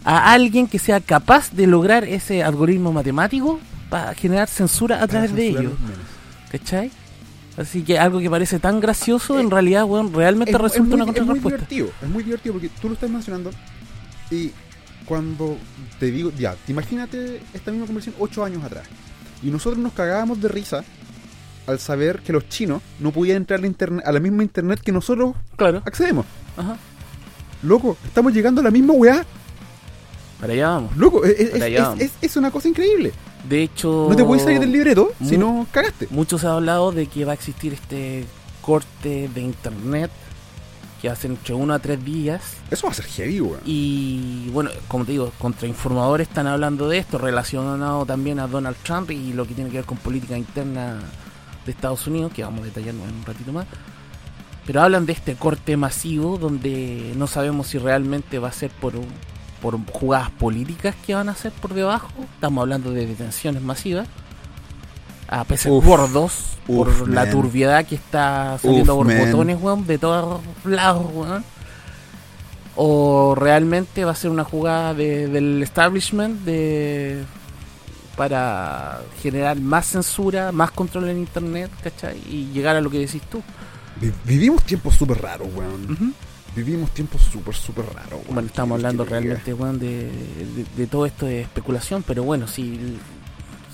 a 0.03 0.33
alguien 0.33 0.67
que 0.67 0.79
sea 0.79 0.99
capaz 0.99 1.51
de 1.51 1.67
lograr 1.67 2.03
ese 2.03 2.43
algoritmo 2.43 2.91
matemático 2.91 3.59
para 3.89 4.13
generar 4.13 4.47
censura 4.47 5.01
a 5.01 5.07
través 5.07 5.33
de 5.33 5.43
censurar 5.43 5.63
ello, 5.63 5.69
los 5.71 5.79
memes. 5.79 6.12
¿Cachai? 6.53 6.89
Así 7.57 7.83
que 7.83 7.99
algo 7.99 8.19
que 8.19 8.29
parece 8.29 8.57
tan 8.59 8.79
gracioso, 8.79 9.39
en 9.39 9.51
realidad, 9.51 9.83
bueno, 9.85 10.09
realmente 10.13 10.51
es, 10.51 10.55
es 10.55 10.61
resulta 10.61 10.95
muy, 10.95 11.01
una 11.01 11.03
es 11.03 11.07
muy 11.07 11.15
contrarrespuesta. 11.17 11.67
divertido, 11.69 11.89
es 12.01 12.09
muy 12.09 12.23
divertido 12.23 12.53
porque 12.53 12.69
tú 12.81 12.87
lo 12.87 12.93
estás 12.95 13.09
mencionando 13.09 13.51
y 14.31 14.51
cuando 15.05 15.57
te 15.99 16.07
digo, 16.09 16.31
ya, 16.37 16.55
imagínate 16.67 17.41
esta 17.53 17.69
misma 17.71 17.85
conversación 17.85 18.15
ocho 18.19 18.43
años 18.43 18.63
atrás 18.63 18.85
y 19.43 19.47
nosotros 19.51 19.77
nos 19.83 19.91
cagábamos 19.93 20.41
de 20.41 20.47
risa 20.47 20.83
al 21.67 21.77
saber 21.79 22.21
que 22.21 22.33
los 22.33 22.47
chinos 22.49 22.81
no 22.99 23.11
podían 23.11 23.37
entrar 23.37 23.59
a 23.59 23.61
la, 23.61 23.67
internet, 23.67 24.03
a 24.07 24.11
la 24.11 24.19
misma 24.19 24.41
internet 24.43 24.79
que 24.79 24.91
nosotros 24.91 25.35
Claro. 25.55 25.83
accedemos. 25.85 26.25
Ajá. 26.57 26.77
Loco, 27.61 27.97
estamos 28.05 28.33
llegando 28.33 28.61
a 28.61 28.63
la 28.63 28.71
misma 28.71 28.93
weá. 28.93 29.25
Para 30.39 30.53
allá 30.53 30.69
vamos. 30.69 30.97
Loco, 30.97 31.23
es, 31.23 31.39
es- 31.39 31.53
es- 31.61 31.81
vamos. 31.81 32.01
es- 32.01 32.11
es 32.21 32.35
una 32.35 32.49
cosa 32.51 32.67
increíble. 32.67 33.13
De 33.47 33.61
hecho... 33.63 34.07
No 34.09 34.15
te 34.15 34.23
puedes 34.23 34.43
salir 34.43 34.59
del 34.59 34.71
libreto 34.71 35.11
si 35.23 35.37
no 35.37 35.67
cagaste. 35.71 36.07
Mucho 36.11 36.37
se 36.37 36.47
ha 36.47 36.53
hablado 36.53 36.91
de 36.91 37.07
que 37.07 37.25
va 37.25 37.31
a 37.31 37.35
existir 37.35 37.73
este 37.73 38.25
corte 38.61 39.29
de 39.33 39.41
internet 39.41 40.09
que 41.01 41.09
hace 41.09 41.27
entre 41.27 41.53
uno 41.53 41.73
a 41.73 41.79
tres 41.79 42.03
días. 42.05 42.41
Eso 42.71 42.87
va 42.87 42.93
a 42.93 42.95
ser 42.95 43.03
heavy, 43.05 43.41
weón. 43.41 43.59
Y 43.65 44.49
bueno, 44.51 44.69
como 44.87 45.03
te 45.03 45.11
digo, 45.11 45.33
contrainformadores 45.37 46.29
están 46.29 46.47
hablando 46.47 46.87
de 46.87 46.97
esto, 46.99 47.17
relacionado 47.17 48.05
también 48.05 48.39
a 48.39 48.47
Donald 48.47 48.77
Trump 48.83 49.11
y 49.11 49.33
lo 49.33 49.45
que 49.45 49.53
tiene 49.53 49.69
que 49.69 49.77
ver 49.77 49.85
con 49.85 49.97
política 49.97 50.37
interna 50.37 50.99
de 51.65 51.71
Estados 51.73 52.07
Unidos, 52.07 52.31
que 52.33 52.43
vamos 52.43 52.61
a 52.61 52.65
detallar 52.65 52.95
en 52.95 53.01
un 53.01 53.25
ratito 53.25 53.51
más. 53.51 53.65
Pero 54.65 54.81
hablan 54.81 55.05
de 55.05 55.11
este 55.11 55.35
corte 55.35 55.75
masivo 55.75 56.37
donde 56.37 57.11
no 57.17 57.27
sabemos 57.27 57.67
si 57.67 57.77
realmente 57.79 58.39
va 58.39 58.47
a 58.47 58.53
ser 58.53 58.71
por, 58.71 58.95
un- 58.95 59.05
por 59.63 59.79
jugadas 59.91 60.29
políticas 60.31 60.93
que 61.05 61.15
van 61.15 61.29
a 61.29 61.31
hacer 61.31 61.51
por 61.53 61.73
debajo. 61.73 62.09
Estamos 62.35 62.61
hablando 62.61 62.91
de 62.91 63.07
detenciones 63.07 63.63
masivas. 63.63 64.07
A 65.29 65.45
peces 65.45 65.71
Uf. 65.71 65.83
gordos 65.85 66.33
por 66.67 67.07
la 67.09 67.27
turbiedad 67.31 67.83
que 67.85 67.95
está 67.95 68.57
saliendo 68.61 68.93
Uf, 68.95 69.05
por 69.05 69.07
man. 69.15 69.25
botones, 69.31 69.57
weón, 69.59 69.87
de 69.87 69.97
todos 69.97 70.41
lados, 70.65 71.05
weón. 71.13 71.43
O 72.75 73.35
realmente 73.35 74.03
va 74.03 74.11
a 74.11 74.15
ser 74.15 74.31
una 74.31 74.43
jugada 74.43 74.93
de- 74.93 75.27
del 75.27 75.61
establishment 75.63 76.41
de 76.41 77.23
para 78.15 79.01
generar 79.21 79.59
más 79.59 79.87
censura, 79.87 80.51
más 80.51 80.69
control 80.71 81.09
en 81.09 81.17
internet, 81.19 81.71
¿cachai? 81.83 82.17
Y 82.29 82.51
llegar 82.53 82.75
a 82.75 82.81
lo 82.81 82.89
que 82.91 82.99
decís 82.99 83.21
tú. 83.31 83.41
Vi- 83.99 84.11
Vivimos 84.25 84.63
tiempos 84.63 84.95
súper 84.95 85.19
raros, 85.21 85.47
weón. 85.55 86.13
Vivimos 86.55 86.91
tiempos 86.91 87.21
súper, 87.21 87.55
súper 87.55 87.85
raros. 87.85 88.21
Bueno, 88.27 88.41
estamos 88.47 88.77
¿Qué- 88.77 88.85
hablando 88.85 89.05
realmente, 89.05 89.53
weón, 89.53 89.79
de, 89.79 90.03
de- 90.11 90.65
de 90.77 90.87
todo 90.87 91.05
esto 91.05 91.25
de 91.25 91.41
especulación, 91.41 92.03
pero 92.03 92.23
bueno, 92.23 92.47
si, 92.47 92.97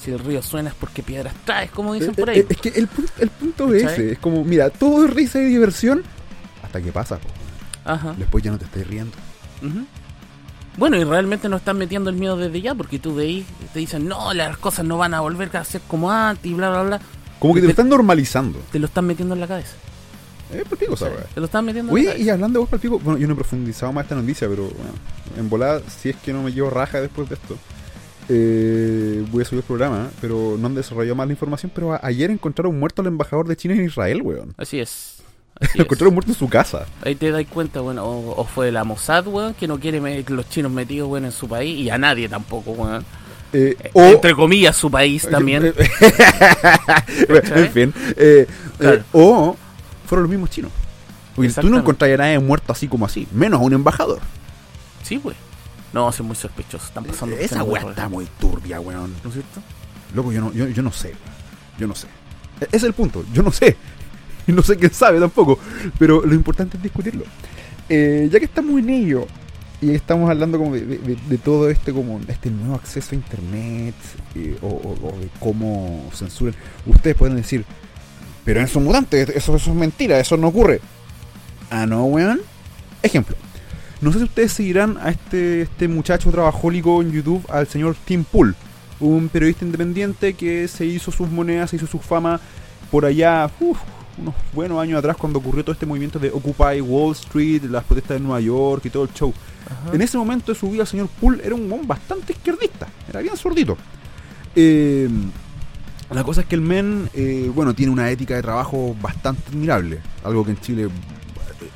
Si 0.02 0.12
el 0.12 0.20
río 0.20 0.42
suena 0.42 0.70
es 0.70 0.76
porque 0.76 1.04
piedras 1.04 1.34
traes, 1.44 1.72
como 1.72 1.94
dicen 1.94 2.12
Eh, 2.12 2.14
por 2.18 2.30
eh, 2.30 2.32
ahí. 2.32 2.46
Es 2.48 2.58
que 2.58 2.70
el, 2.70 2.88
el 3.20 3.30
punto 3.30 3.74
es 3.74 3.84
ese. 3.84 4.14
Es 4.14 4.20
como, 4.20 4.46
mira, 4.46 4.70
todo 4.70 5.04
es 5.04 5.14
risa 5.14 5.42
y 5.42 5.46
diversión 5.46 6.04
hasta 6.64 6.80
que 6.82 6.90
pasa. 6.94 7.18
po. 7.18 7.28
Ajá. 7.84 8.16
Después 8.18 8.42
ya 8.42 8.52
no 8.52 8.58
te 8.58 8.64
estás 8.64 8.88
riendo. 8.88 9.12
Ujú. 9.62 9.86
Bueno, 10.78 10.96
y 10.96 11.04
realmente 11.04 11.50
nos 11.50 11.60
están 11.60 11.78
metiendo 11.78 12.10
el 12.10 12.16
miedo 12.16 12.38
desde 12.38 12.62
ya, 12.62 12.74
porque 12.76 12.98
tú 12.98 13.14
veis, 13.16 13.46
te 13.74 13.80
dicen, 13.80 14.08
no, 14.08 14.34
las 14.34 14.58
cosas 14.58 14.86
no 14.86 14.98
van 14.98 15.14
a 15.14 15.20
volver 15.20 15.56
a 15.58 15.66
ser 15.66 15.82
como 15.86 16.10
antes 16.14 16.46
y 16.50 16.54
bla, 16.54 16.70
bla, 16.70 16.84
bla. 16.84 17.02
Como 17.40 17.54
que 17.54 17.60
te 17.60 17.64
Te- 17.64 17.68
lo 17.68 17.72
están 17.72 17.90
normalizando. 17.90 18.60
Te 18.72 18.80
lo 18.80 18.86
están 18.86 19.06
metiendo 19.06 19.36
en 19.36 19.42
la 19.42 19.48
cabeza. 19.48 19.74
Eh, 20.54 20.64
pues 20.68 20.80
pico, 20.80 20.94
esa 20.96 21.06
weá. 21.06 21.24
Te 21.34 21.40
lo 21.40 21.46
están 21.46 21.64
metiendo 21.66 21.94
Oye, 21.94 22.18
y 22.18 22.30
hablando 22.30 22.58
de 22.58 22.62
vos, 22.62 22.70
Palpico, 22.70 22.98
bueno, 23.00 23.20
yo 23.20 23.28
no 23.28 23.34
he 23.34 23.36
profundizado 23.36 23.92
más 23.94 24.04
esta 24.06 24.16
noticia, 24.16 24.48
pero 24.50 24.64
bueno, 24.64 24.92
en 25.38 25.50
volada, 25.50 25.82
si 25.88 26.10
es 26.10 26.16
que 26.18 26.34
no 26.34 26.42
me 26.44 26.52
llevo 26.52 26.70
raja 26.70 27.00
después 27.02 27.30
de 27.30 27.36
esto, 27.36 27.56
eh, 28.30 29.24
voy 29.32 29.42
a 29.42 29.46
subir 29.46 29.60
el 29.60 29.64
programa, 29.66 30.10
pero 30.22 30.56
no 30.60 30.68
han 30.68 30.76
desarrollado 30.76 31.16
más 31.16 31.28
la 31.28 31.34
información, 31.34 31.72
pero 31.74 32.00
ayer 32.04 32.30
encontraron 32.32 32.78
muerto 32.80 33.02
al 33.02 33.08
embajador 33.08 33.48
de 33.48 33.56
China 33.56 33.74
en 33.76 33.86
Israel, 33.86 34.22
weón. 34.24 34.54
Así 34.58 34.80
es. 34.80 35.18
Así 35.60 35.78
Lo 35.78 35.82
es. 35.84 35.86
encontraron 35.88 36.14
muerto 36.14 36.32
en 36.32 36.38
su 36.38 36.48
casa. 36.50 36.86
Ahí 37.04 37.16
te 37.16 37.32
das 37.32 37.46
cuenta, 37.48 37.82
bueno, 37.82 38.06
o, 38.06 38.40
o 38.42 38.44
fue 38.46 38.72
la 38.72 38.84
Mossad, 38.84 39.28
weón, 39.28 39.54
que 39.54 39.68
no 39.68 39.80
quiere 39.80 40.24
los 40.30 40.50
chinos 40.50 40.72
metidos, 40.72 41.10
weón, 41.10 41.26
en 41.26 41.32
su 41.32 41.48
país, 41.48 41.78
y 41.80 41.90
a 41.90 41.98
nadie 41.98 42.28
tampoco, 42.30 42.72
weón. 42.72 43.04
Eh, 43.52 43.76
Eh, 43.84 43.90
o, 43.94 44.04
Entre 44.04 44.36
comillas, 44.36 44.76
su 44.76 44.92
país 44.92 45.28
también. 45.30 45.74
En 47.56 47.72
fin. 47.72 47.94
eh, 48.18 48.46
Claro. 48.78 49.04
o 49.12 49.58
fueron 50.10 50.24
los 50.24 50.30
mismos 50.32 50.50
chinos. 50.50 50.72
Porque 51.36 51.50
tú 51.54 51.70
no 51.70 51.78
encontrarías 51.80 52.20
a 52.20 52.24
nadie 52.24 52.40
muerto 52.40 52.74
así 52.74 52.88
como 52.88 53.06
así, 53.06 53.28
menos 53.32 53.62
a 53.62 53.64
un 53.64 53.74
embajador. 53.74 54.20
Sí, 55.04 55.18
güey. 55.18 55.36
No, 55.94 56.10
es 56.10 56.20
muy 56.22 56.36
sospechoso. 56.36 56.86
Están 56.86 57.06
pasando. 57.06 57.36
Esa 57.38 57.64
weá 57.64 57.82
está 57.90 58.10
muy 58.10 58.28
turbia, 58.40 58.80
weón. 58.80 59.14
¿No 59.24 59.30
es 59.30 59.34
cierto? 59.36 59.62
Loco, 60.14 60.32
yo 60.32 60.42
no, 60.42 60.52
yo, 60.54 60.68
yo 60.68 60.82
no 60.84 60.92
sé. 60.92 61.14
Yo 61.80 61.88
no 61.88 61.96
sé. 61.96 62.08
E- 62.62 62.66
Ese 62.66 62.78
es 62.78 62.84
el 62.84 62.94
punto. 62.94 63.24
Yo 63.34 63.42
no 63.44 63.52
sé. 63.52 63.78
Y 64.48 64.52
no 64.52 64.64
sé 64.64 64.78
quién 64.78 64.92
sabe 64.92 65.20
tampoco. 65.20 65.60
Pero 66.00 66.26
lo 66.26 66.34
importante 66.34 66.76
es 66.78 66.82
discutirlo. 66.84 67.24
Eh, 67.88 68.28
ya 68.32 68.40
que 68.40 68.46
estamos 68.46 68.80
en 68.80 68.90
ello 68.90 69.28
y 69.82 69.92
estamos 69.92 70.28
hablando 70.30 70.58
como 70.58 70.74
de, 70.74 70.82
de- 70.86 71.16
de 71.16 71.38
todo 71.38 71.70
este 71.70 71.94
como 71.94 72.20
este 72.28 72.50
nuevo 72.50 72.74
acceso 72.76 73.10
a 73.12 73.16
internet 73.16 73.94
eh, 74.36 74.58
o, 74.62 74.68
o- 74.68 75.08
o 75.08 75.20
de 75.20 75.30
cómo 75.40 76.10
censuran, 76.16 76.56
ustedes 76.88 77.16
pueden 77.16 77.36
decir, 77.38 77.64
pero 78.50 78.62
eso 78.62 78.80
es 78.80 78.86
mutante, 78.86 79.22
eso, 79.38 79.56
eso 79.56 79.70
es 79.70 79.76
mentira, 79.76 80.20
eso 80.20 80.36
no 80.36 80.48
ocurre. 80.48 80.82
Ah, 81.70 81.86
no, 81.86 82.06
weón. 82.06 82.42
Ejemplo. 83.04 83.36
No 84.02 84.12
sé 84.12 84.18
si 84.18 84.24
ustedes 84.24 84.54
seguirán 84.54 84.98
a 84.98 85.12
este, 85.12 85.62
este 85.62 85.88
muchacho 85.88 86.32
trabajólico 86.32 87.00
en 87.04 87.12
YouTube, 87.12 87.46
al 87.48 87.68
señor 87.68 87.96
Tim 88.06 88.24
Pool, 88.24 88.56
un 89.00 89.30
periodista 89.30 89.66
independiente 89.66 90.34
que 90.34 90.68
se 90.68 90.84
hizo 90.84 91.12
sus 91.12 91.30
monedas, 91.30 91.70
se 91.70 91.76
hizo 91.76 91.86
su 91.86 92.00
fama 92.00 92.42
por 92.90 93.06
allá, 93.06 93.52
uf, 93.60 93.78
unos 94.18 94.34
buenos 94.52 94.82
años 94.82 94.98
atrás, 94.98 95.16
cuando 95.16 95.38
ocurrió 95.38 95.64
todo 95.64 95.74
este 95.74 95.86
movimiento 95.86 96.18
de 96.18 96.32
Occupy 96.32 96.82
Wall 96.82 97.12
Street, 97.12 97.66
las 97.66 97.84
protestas 97.84 98.18
de 98.18 98.22
Nueva 98.22 98.42
York 98.42 98.84
y 98.84 98.90
todo 98.90 99.04
el 99.04 99.14
show. 99.14 99.32
Ajá. 99.68 99.94
En 99.96 100.02
ese 100.02 100.18
momento 100.18 100.52
de 100.52 100.58
su 100.58 100.72
vida, 100.72 100.82
el 100.82 100.88
señor 100.88 101.08
Pool 101.22 101.40
era 101.44 101.54
un 101.54 101.70
bastante 101.86 102.34
izquierdista, 102.34 102.88
era 103.08 103.22
bien 103.22 103.38
sordito. 103.38 103.78
Eh, 104.56 105.08
la 106.16 106.24
cosa 106.24 106.42
es 106.42 106.48
que 106.48 106.56
el 106.56 106.62
men, 106.62 107.10
eh, 107.14 107.52
bueno, 107.54 107.74
tiene 107.74 107.92
una 107.92 108.10
ética 108.10 108.36
de 108.36 108.42
trabajo 108.42 108.96
bastante 109.02 109.44
admirable, 109.50 110.00
algo 110.24 110.44
que 110.44 110.52
en 110.52 110.60
Chile. 110.60 110.90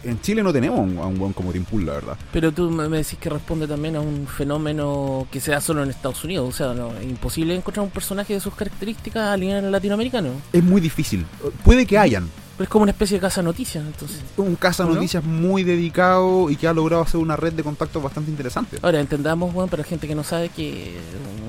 En 0.04 0.20
Chile 0.22 0.44
no 0.44 0.52
tenemos 0.52 0.80
a 0.80 0.82
un, 0.82 1.20
weón 1.20 1.34
como 1.34 1.52
Tim 1.52 1.64
Pool, 1.64 1.86
la 1.86 1.94
verdad. 1.94 2.18
Pero 2.32 2.52
tú 2.52 2.70
me 2.70 2.88
decís 2.90 3.18
que 3.20 3.30
responde 3.30 3.68
también 3.68 3.96
a 3.96 4.02
un 4.02 4.28
fenómeno 4.28 5.28
que 5.32 5.40
se 5.40 5.52
da 5.52 5.62
solo 5.62 5.84
en 5.84 5.90
Estados 5.90 6.24
Unidos. 6.24 6.50
O 6.50 6.52
sea, 6.52 6.74
no, 6.74 6.96
es 6.98 7.06
imposible 7.06 7.56
encontrar 7.56 7.86
un 7.86 7.92
personaje 7.92 8.34
de 8.34 8.40
sus 8.40 8.54
características 8.54 9.30
a 9.30 9.38
nivel 9.38 9.72
latinoamericano. 9.72 10.30
Es 10.52 10.64
muy 10.64 10.82
difícil. 10.82 11.26
Puede 11.64 11.86
que 11.86 11.98
hayan, 11.98 12.30
Pero 12.58 12.66
es 12.66 12.70
como 12.70 12.84
una 12.84 12.92
especie 12.92 13.18
de 13.18 13.22
casa 13.22 13.42
noticias, 13.42 13.86
entonces. 13.86 14.22
un 14.38 14.56
casa 14.56 14.86
noticias 14.86 15.24
muy 15.24 15.64
dedicado 15.64 16.50
y 16.50 16.56
que 16.56 16.68
ha 16.68 16.74
logrado 16.74 17.04
hacer 17.04 17.20
una 17.20 17.36
red 17.36 17.54
de 17.54 17.64
contactos 17.64 18.04
bastante 18.04 18.30
interesante. 18.30 18.78
Ahora, 18.82 19.00
entendamos, 19.00 19.54
bueno, 19.54 19.70
para 19.70 19.84
gente 19.84 20.08
que 20.08 20.16
no 20.16 20.24
sabe 20.24 20.50
que 20.50 20.94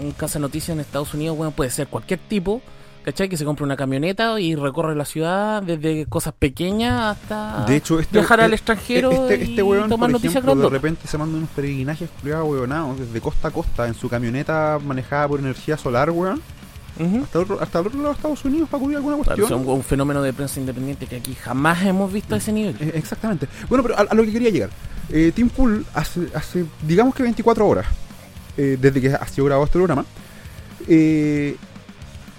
un 0.03 0.13
casa 0.13 0.39
noticias 0.39 0.75
en 0.75 0.81
Estados 0.81 1.13
Unidos, 1.15 1.37
bueno, 1.37 1.51
puede 1.51 1.71
ser 1.71 1.89
cualquier 1.89 2.21
tipo, 2.21 2.63
¿cachai? 3.05 3.29
Que 3.29 3.37
se 3.37 3.45
compre 3.45 3.65
una 3.65 3.77
camioneta 3.77 4.39
y 4.41 4.55
recorre 4.55 4.95
la 4.97 5.05
ciudad 5.05 5.63
desde 5.63 6.07
cosas 6.07 6.35
pequeñas 6.39 7.17
hasta 7.17 7.65
De 7.67 7.77
hecho, 7.77 8.01
este, 8.01 8.19
viajar 8.19 8.41
al 8.41 8.53
eh, 8.53 8.57
extranjero 8.57 9.13
este, 9.29 9.45
y 9.45 9.51
este 9.51 9.63
weón, 9.63 9.89
tomar 9.89 10.11
noticias 10.11 10.45
de 10.45 10.69
repente 10.69 11.07
se 11.07 11.19
manda 11.19 11.37
unos 11.37 11.51
peregrinajes 11.51 12.09
weonados 12.25 12.99
desde 12.99 13.21
costa 13.21 13.49
a 13.49 13.51
costa 13.51 13.87
en 13.87 13.95
su 13.95 14.09
camioneta 14.09 14.79
manejada 14.85 15.29
por 15.29 15.41
energía 15.41 15.77
solar, 15.77 16.11
weón, 16.11 16.41
hasta 17.23 17.39
el 17.39 17.45
otro, 17.45 17.61
hasta 17.61 17.79
el 17.81 17.87
otro 17.89 17.99
lado 17.99 18.11
de 18.11 18.17
Estados 18.17 18.45
Unidos 18.45 18.69
para 18.69 18.81
cubrir 18.81 18.97
alguna 18.99 19.17
Claro, 19.17 19.37
cuestión. 19.37 19.61
es 19.61 19.67
un, 19.67 19.73
un 19.75 19.83
fenómeno 19.83 20.23
de 20.23 20.33
prensa 20.33 20.61
independiente 20.61 21.07
que 21.07 21.17
aquí 21.17 21.35
jamás 21.35 21.83
hemos 21.85 22.13
visto 22.13 22.35
a 22.35 22.39
ese 22.39 22.53
nivel. 22.53 22.77
Eh, 22.81 22.93
Exactamente. 22.95 23.49
Bueno, 23.69 23.83
pero 23.83 23.99
a, 23.99 24.03
a 24.03 24.15
lo 24.15 24.23
que 24.25 24.33
quería 24.33 24.51
llegar. 24.51 24.71
Eh, 25.11 25.33
Tim 25.35 25.49
Pool 25.51 25.85
hace, 25.93 26.29
hace, 26.35 26.65
digamos 26.87 27.15
que 27.15 27.23
24 27.25 27.67
horas, 27.67 27.87
eh, 28.57 28.79
desde 28.81 29.01
que 29.01 29.13
ha 29.13 29.27
sido 29.27 29.47
grabado 29.47 29.65
este 29.67 29.79
programa, 29.79 30.05
eh, 30.89 31.57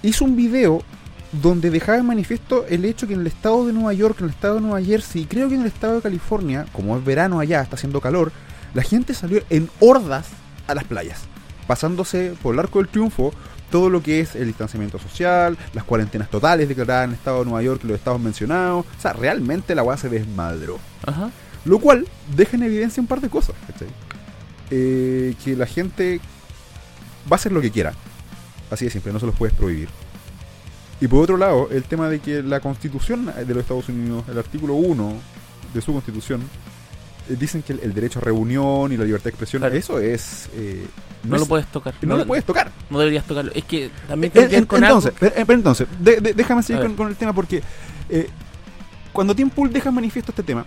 hizo 0.08 0.26
un 0.26 0.36
video 0.36 0.82
donde 1.32 1.70
dejaba 1.70 1.98
en 1.98 2.06
manifiesto 2.06 2.66
el 2.68 2.86
hecho 2.86 3.08
que 3.08 3.14
en 3.14 3.22
el 3.22 3.28
estado 3.28 3.66
de 3.68 3.74
Nueva 3.74 3.94
York, 3.94 4.18
en 4.20 4.26
el 4.26 4.32
estado 4.32 4.56
de 4.56 4.62
Nueva 4.62 4.82
Jersey 4.82 5.24
y 5.24 5.26
creo 5.26 5.50
que 5.50 5.56
en 5.56 5.62
el 5.62 5.68
estado 5.68 5.96
de 5.96 6.02
California, 6.02 6.66
como 6.72 6.98
es 6.98 7.04
verano 7.04 7.40
allá, 7.40 7.62
está 7.62 7.76
haciendo 7.76 8.00
calor, 8.00 8.32
la 8.74 8.84
gente 8.84 9.14
salió 9.14 9.42
en 9.50 9.70
hordas 9.80 10.28
a 10.68 10.76
las 10.76 10.86
playas, 10.86 11.22
pasándose 11.68 12.34
por 12.42 12.54
el 12.54 12.60
arco 12.60 12.80
del 12.80 12.88
triunfo 12.88 13.34
todo 13.70 13.90
lo 13.90 14.02
que 14.02 14.22
es 14.22 14.36
el 14.36 14.48
distanciamiento 14.48 15.00
social, 15.00 15.58
las 15.74 15.84
cuarentenas 15.84 16.30
totales 16.30 16.70
declaradas 16.70 17.06
en 17.06 17.10
el 17.12 17.16
estado 17.16 17.40
de 17.40 17.46
Nueva 17.46 17.64
York 17.64 17.82
y 17.84 17.88
los 17.88 17.98
estados 17.98 18.22
mencionados. 18.22 18.86
O 18.86 19.02
sea, 19.02 19.12
realmente 19.12 19.76
la 19.76 19.84
weá 19.84 19.98
se 19.98 20.08
desmadró. 20.08 20.80
Ajá. 21.06 21.32
Lo 21.66 21.80
cual 21.80 22.08
deja 22.36 22.56
en 22.56 22.64
evidencia 22.64 23.02
un 23.02 23.08
par 23.08 23.20
de 23.20 23.30
cosas. 23.30 23.56
Eh, 24.70 25.36
que 25.44 25.56
la 25.56 25.66
gente 25.66 26.22
va 27.30 27.32
a 27.32 27.36
hacer 27.36 27.52
lo 27.52 27.60
que 27.60 27.72
quiera. 27.72 27.94
Así 28.72 28.86
de 28.86 28.92
simple, 28.92 29.14
no 29.14 29.20
se 29.20 29.26
los 29.26 29.36
puedes 29.36 29.56
prohibir. 29.56 29.90
Y 31.02 31.08
por 31.08 31.24
otro 31.24 31.38
lado, 31.38 31.68
el 31.72 31.84
tema 31.84 32.10
de 32.10 32.20
que 32.20 32.42
la 32.42 32.60
constitución 32.60 33.26
de 33.26 33.46
los 33.54 33.58
Estados 33.58 33.90
Unidos, 33.90 34.24
el 34.30 34.38
artículo 34.38 34.74
1 34.76 35.14
de 35.74 35.82
su 35.82 35.92
constitución, 35.94 36.42
eh, 37.30 37.36
dicen 37.38 37.62
que 37.64 37.74
el, 37.74 37.80
el 37.82 37.94
derecho 37.94 38.20
a 38.20 38.22
reunión 38.22 38.92
y 38.92 38.98
la 38.98 39.04
libertad 39.04 39.26
de 39.26 39.30
expresión, 39.32 39.60
Claro. 39.62 39.76
eso 39.76 40.00
es... 40.00 40.50
eh, 40.54 40.86
No, 41.24 41.36
es- 41.36 41.42
lo 41.42 41.48
puedes 41.48 41.68
tocar. 41.68 41.94
no 42.02 42.18
lo 42.18 42.26
puedes 42.26 42.46
tocar. 42.46 42.72
no 42.90 43.00
deberías 43.00 43.26
tocarlo. 43.26 43.52
Es 43.54 43.66
que 43.66 43.90
también 44.08 44.32
Eh, 44.36 44.48
en- 44.52 44.66
con 44.66 44.82
entonces, 44.84 45.14
algo. 45.22 45.36
eh, 45.36 45.46
entonces, 45.48 45.88
de- 46.00 46.22
de- 46.22 46.34
déjame 46.34 46.64
seguir 46.64 46.82
con, 46.84 46.96
con 46.96 47.08
el 47.10 47.16
tema 47.18 47.34
porque 47.34 47.62
cuando 49.12 49.36
Tim 49.36 49.50
Pool 49.50 49.72
deja 49.72 49.92
manifiesto 49.92 50.32
este 50.32 50.44
tema, 50.44 50.66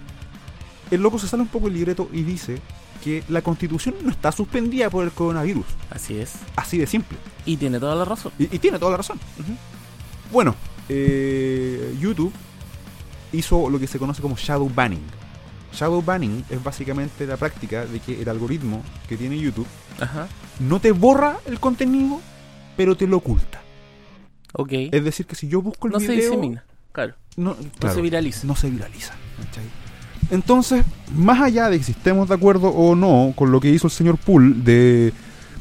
el 0.91 1.01
loco 1.03 1.19
se 1.19 1.27
sale 1.29 1.43
un 1.43 1.49
poco 1.49 1.69
el 1.69 1.75
libreto 1.75 2.09
y 2.13 2.23
dice 2.23 2.59
que 3.03 3.23
la 3.29 3.43
constitución 3.43 3.95
no 4.03 4.11
está 4.11 4.33
suspendida 4.33 4.91
por 4.91 5.05
el 5.05 5.11
coronavirus. 5.13 5.67
Así 5.91 6.19
es. 6.19 6.33
Así 6.57 6.79
de 6.79 6.87
simple. 6.87 7.17
Y 7.47 7.57
tiene 7.57 7.79
toda 7.81 7.95
la 7.95 8.05
razón. 8.05 8.33
Y, 8.39 8.45
y 8.55 8.59
tiene 8.59 8.79
toda 8.79 8.93
la 8.93 8.97
razón. 8.99 9.19
Bueno, 10.33 10.55
eh, 10.89 11.97
YouTube 12.01 12.33
hizo 13.33 13.69
lo 13.71 13.79
que 13.79 13.87
se 13.87 13.99
conoce 13.99 14.23
como 14.23 14.37
shadow 14.37 14.71
banning. 14.75 15.03
Shadow 15.73 16.03
banning 16.03 16.45
es 16.51 16.63
básicamente 16.63 17.27
la 17.27 17.37
práctica 17.37 17.85
de 17.87 18.01
que 18.01 18.21
el 18.23 18.29
algoritmo 18.29 18.83
que 19.09 19.17
tiene 19.17 19.39
YouTube 19.39 19.67
Ajá. 20.01 20.27
no 20.61 20.81
te 20.81 20.93
borra 20.93 21.39
el 21.47 21.61
contenido, 21.61 22.21
pero 22.77 22.97
te 22.97 23.07
lo 23.07 23.19
oculta. 23.19 23.61
Ok. 24.55 24.73
Es 24.73 25.05
decir, 25.05 25.27
que 25.27 25.35
si 25.35 25.47
yo 25.49 25.61
busco 25.63 25.87
el 25.89 25.93
no 25.93 26.01
se 26.01 26.09
video... 26.13 26.31
disemina. 26.31 26.65
Claro. 26.93 27.15
No, 27.37 27.57
No 27.83 27.95
se 27.95 28.01
viraliza. 28.01 28.47
no 28.47 28.57
se 28.57 28.71
viraliza. 28.71 29.15
¿cachai? 29.37 29.65
Entonces, 30.31 30.85
más 31.15 31.41
allá 31.41 31.71
de 31.71 31.83
si 31.83 31.93
estemos 31.93 32.29
de 32.29 32.35
acuerdo 32.35 32.69
o 32.69 32.95
no 32.95 33.33
con 33.35 33.51
lo 33.51 33.61
que 33.61 33.71
hizo 33.71 33.87
el 33.87 33.93
señor 33.93 34.19
Poole 34.19 34.55
de, 34.57 35.13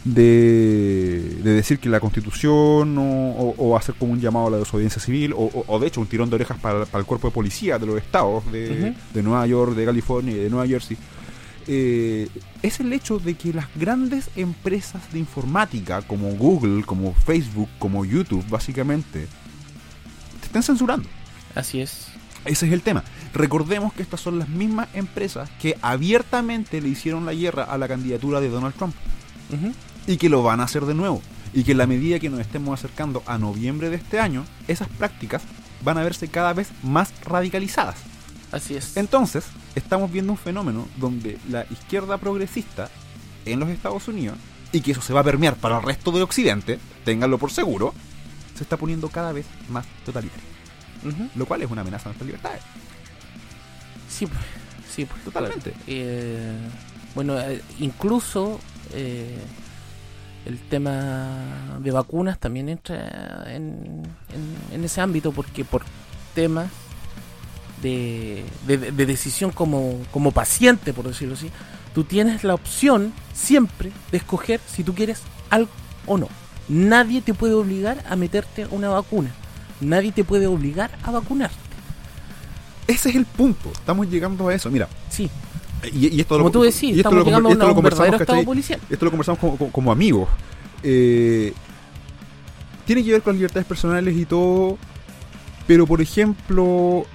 de, 0.03 1.37
de 1.43 1.51
decir 1.53 1.79
que 1.79 1.89
la 1.89 1.99
constitución 1.99 2.97
o, 2.97 3.01
o- 3.31 3.55
o 3.57 3.77
hacer 3.77 3.95
como 3.95 4.13
un 4.13 4.19
llamado 4.19 4.47
a 4.47 4.51
la 4.51 4.57
desobediencia 4.57 5.01
civil, 5.01 5.33
o, 5.35 5.79
de 5.79 5.87
hecho 5.87 6.01
un 6.01 6.07
tirón 6.07 6.29
de 6.29 6.35
orejas 6.35 6.57
para, 6.59 6.85
para 6.85 6.99
el 6.99 7.05
cuerpo 7.05 7.27
de 7.27 7.33
policía 7.33 7.77
de 7.79 7.85
los 7.85 7.97
estados 7.97 8.49
de, 8.51 8.67
de 9.13 9.23
Nueva 9.23 9.45
York, 9.47 9.73
de 9.75 9.85
California 9.85 10.33
y 10.33 10.39
de 10.39 10.49
Nueva 10.49 10.67
Jersey, 10.67 10.97
eh, 11.69 12.27
es 12.61 12.79
el 12.79 12.91
hecho 12.93 13.19
de 13.19 13.35
que 13.35 13.53
las 13.53 13.67
grandes 13.75 14.29
empresas 14.35 15.01
de 15.11 15.19
informática 15.19 16.01
como 16.01 16.29
Google, 16.31 16.83
como 16.85 17.13
Facebook, 17.13 17.69
como 17.79 18.05
YouTube, 18.05 18.45
básicamente, 18.49 19.27
te 20.39 20.45
estén 20.45 20.63
censurando. 20.63 21.07
Así 21.55 21.81
es. 21.81 22.07
Ese 22.45 22.67
es 22.67 22.73
el 22.73 22.81
tema. 22.81 23.03
Recordemos 23.33 23.93
que 23.93 24.01
estas 24.01 24.21
son 24.21 24.39
las 24.39 24.49
mismas 24.49 24.87
empresas 24.93 25.49
que 25.59 25.77
abiertamente 25.81 26.81
le 26.81 26.89
hicieron 26.89 27.25
la 27.25 27.33
guerra 27.33 27.63
a 27.63 27.77
la 27.77 27.87
candidatura 27.87 28.39
de 28.39 28.49
Donald 28.49 28.75
Trump 28.75 28.95
y 30.05 30.17
que 30.17 30.29
lo 30.29 30.43
van 30.43 30.59
a 30.59 30.63
hacer 30.63 30.85
de 30.85 30.93
nuevo. 30.93 31.21
Y 31.53 31.63
que 31.63 31.71
en 31.71 31.77
la 31.77 31.87
medida 31.87 32.19
que 32.19 32.29
nos 32.29 32.39
estemos 32.39 32.77
acercando 32.77 33.23
a 33.25 33.37
noviembre 33.37 33.89
de 33.89 33.95
este 33.95 34.19
año, 34.19 34.45
esas 34.67 34.87
prácticas 34.89 35.43
van 35.83 35.97
a 35.97 36.03
verse 36.03 36.27
cada 36.27 36.53
vez 36.53 36.69
más 36.83 37.13
radicalizadas. 37.23 37.95
Así 38.51 38.75
es. 38.75 38.95
Entonces, 38.97 39.45
estamos 39.75 40.11
viendo 40.11 40.31
un 40.31 40.37
fenómeno 40.37 40.87
donde 40.97 41.37
la 41.49 41.65
izquierda 41.69 42.17
progresista 42.17 42.89
en 43.45 43.59
los 43.59 43.69
Estados 43.69 44.07
Unidos, 44.07 44.37
y 44.71 44.81
que 44.81 44.91
eso 44.91 45.01
se 45.01 45.13
va 45.13 45.21
a 45.21 45.23
permear 45.23 45.55
para 45.55 45.77
el 45.77 45.83
resto 45.83 46.11
de 46.11 46.21
Occidente, 46.21 46.79
ténganlo 47.05 47.37
por 47.37 47.51
seguro, 47.51 47.93
se 48.55 48.63
está 48.63 48.77
poniendo 48.77 49.09
cada 49.09 49.31
vez 49.31 49.45
más 49.69 49.85
Lo 51.35 51.45
cual 51.45 51.61
es 51.61 51.71
una 51.71 51.81
amenaza 51.81 52.05
a 52.05 52.09
nuestras 52.09 52.25
libertades. 52.27 52.61
Sí, 54.09 54.25
pues, 54.25 54.39
sí, 54.89 55.05
pues, 55.05 55.23
Totalmente. 55.23 55.71
claro. 55.71 55.83
Eh, 55.87 56.57
bueno, 57.15 57.39
eh, 57.39 57.61
incluso 57.79 58.59
eh, 58.93 59.37
el 60.45 60.59
tema 60.69 61.77
de 61.81 61.91
vacunas 61.91 62.39
también 62.39 62.69
entra 62.69 63.45
en, 63.53 64.03
en- 64.33 64.75
en 64.75 64.83
ese 64.83 65.01
ámbito 65.01 65.31
porque 65.31 65.65
por 65.65 65.83
temas 66.35 66.69
de, 67.81 68.43
de- 68.65 68.77
de 68.91 69.05
decisión 69.05 69.51
como, 69.51 69.99
como 70.11 70.31
paciente, 70.31 70.93
por 70.93 71.07
decirlo 71.07 71.35
así, 71.35 71.51
tú 71.93 72.03
tienes 72.03 72.43
la 72.43 72.53
opción 72.55 73.13
siempre 73.33 73.91
de 74.11 74.17
escoger 74.17 74.59
si 74.67 74.83
tú 74.83 74.93
quieres 74.95 75.21
algo 75.49 75.69
o 76.05 76.17
no. 76.17 76.27
Nadie 76.69 77.21
te 77.21 77.33
puede 77.33 77.53
obligar 77.53 78.03
a 78.09 78.15
meterte 78.15 78.65
una 78.71 78.89
vacuna. 78.89 79.31
Nadie 79.81 80.11
te 80.11 80.23
puede 80.23 80.47
obligar 80.47 80.91
a 81.03 81.11
vacunarte. 81.11 81.55
Ese 82.87 83.09
es 83.09 83.15
el 83.15 83.25
punto. 83.25 83.69
Estamos 83.71 84.09
llegando 84.09 84.47
a 84.47 84.55
eso. 84.55 84.69
Mira, 84.71 84.87
Sí, 85.09 85.29
y, 85.93 86.15
y 86.15 86.19
esto 86.21 86.35
como 86.35 86.45
lo, 86.45 86.51
tú 86.51 86.61
decís, 86.63 86.83
y 86.83 86.87
esto 86.89 86.99
estamos 86.99 87.19
lo, 87.19 87.25
llegando 87.25 87.49
conver- 87.49 87.51
y 87.51 87.53
esto 87.53 87.63
a 87.63 87.67
lo 87.67 87.71
un 87.71 87.75
conversamos, 87.75 88.07
estado 88.13 88.25
¿cachai? 88.27 88.45
policial. 88.45 88.79
esto 88.89 89.05
lo 89.05 89.11
conversamos 89.11 89.39
como, 89.39 89.57
como- 89.57 89.71
como 89.71 89.91
amigos. 89.91 90.29
Eh, 90.83 91.53
tiene 92.85 93.03
que 93.03 93.11
ver 93.11 93.21
con 93.21 93.33
las 93.33 93.37
libertades 93.39 93.67
personales 93.67 94.15
y 94.15 94.25
todo. 94.25 94.77
Pero, 95.67 95.85
por 95.85 96.01
ejemplo, 96.01 97.05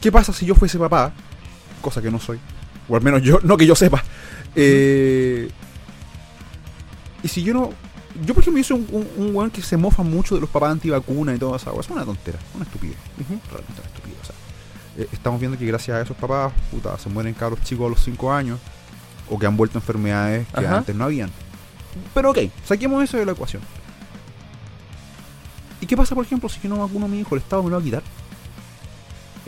¿qué 0.00 0.10
pasa 0.10 0.32
si 0.32 0.44
yo 0.44 0.54
fuese 0.56 0.76
papá? 0.78 1.12
Cosa 1.80 2.02
que 2.02 2.10
no 2.10 2.18
soy. 2.18 2.38
O 2.88 2.96
al 2.96 3.02
menos 3.02 3.22
yo, 3.22 3.38
no 3.44 3.56
que 3.56 3.66
yo 3.66 3.76
sepa. 3.76 4.02
Eh, 4.56 5.48
y 7.22 7.28
si 7.28 7.42
yo 7.42 7.54
no. 7.54 7.70
Yo, 8.24 8.34
por 8.34 8.42
ejemplo, 8.42 8.62
soy 8.64 8.78
un, 8.78 8.86
un, 9.16 9.26
un 9.26 9.36
weón 9.36 9.50
que 9.50 9.60
se 9.62 9.76
mofa 9.76 10.02
mucho 10.02 10.34
de 10.36 10.40
los 10.40 10.48
papás 10.50 10.70
antivacunas 10.72 11.36
y 11.36 11.38
todo 11.38 11.56
eso. 11.56 11.78
Es 11.80 11.88
una 11.90 12.04
tontera, 12.04 12.38
una 12.54 12.64
estupidez 12.64 12.96
Ujú. 13.20 13.38
realmente 13.50 13.80
una 13.80 13.88
estupidez. 13.88 14.18
O 14.22 14.24
sea, 14.24 14.34
eh, 14.98 15.08
estamos 15.12 15.38
viendo 15.40 15.58
que 15.58 15.66
gracias 15.66 15.96
a 15.96 16.00
esos 16.02 16.16
papás, 16.16 16.52
puta, 16.70 16.98
se 16.98 17.08
mueren 17.08 17.34
cabros 17.34 17.60
chicos 17.62 17.86
a 17.86 17.90
los 17.90 18.02
5 18.02 18.32
años 18.32 18.58
o 19.28 19.38
que 19.38 19.46
han 19.46 19.56
vuelto 19.56 19.76
enfermedades 19.78 20.46
que 20.48 20.64
Ajá. 20.64 20.78
antes 20.78 20.94
no 20.96 21.04
habían. 21.04 21.30
Pero 22.14 22.30
ok, 22.30 22.38
saquemos 22.64 23.02
eso 23.02 23.16
de 23.18 23.26
la 23.26 23.32
ecuación. 23.32 23.62
¿Y 25.80 25.86
qué 25.86 25.96
pasa, 25.96 26.14
por 26.14 26.24
ejemplo, 26.24 26.48
si 26.48 26.60
yo 26.60 26.68
no 26.68 26.78
vacuno 26.78 27.06
a 27.06 27.08
mi 27.08 27.20
hijo? 27.20 27.34
¿El 27.34 27.42
Estado 27.42 27.62
me 27.62 27.70
lo 27.70 27.76
va 27.76 27.80
a 27.82 27.84
quitar? 27.84 28.02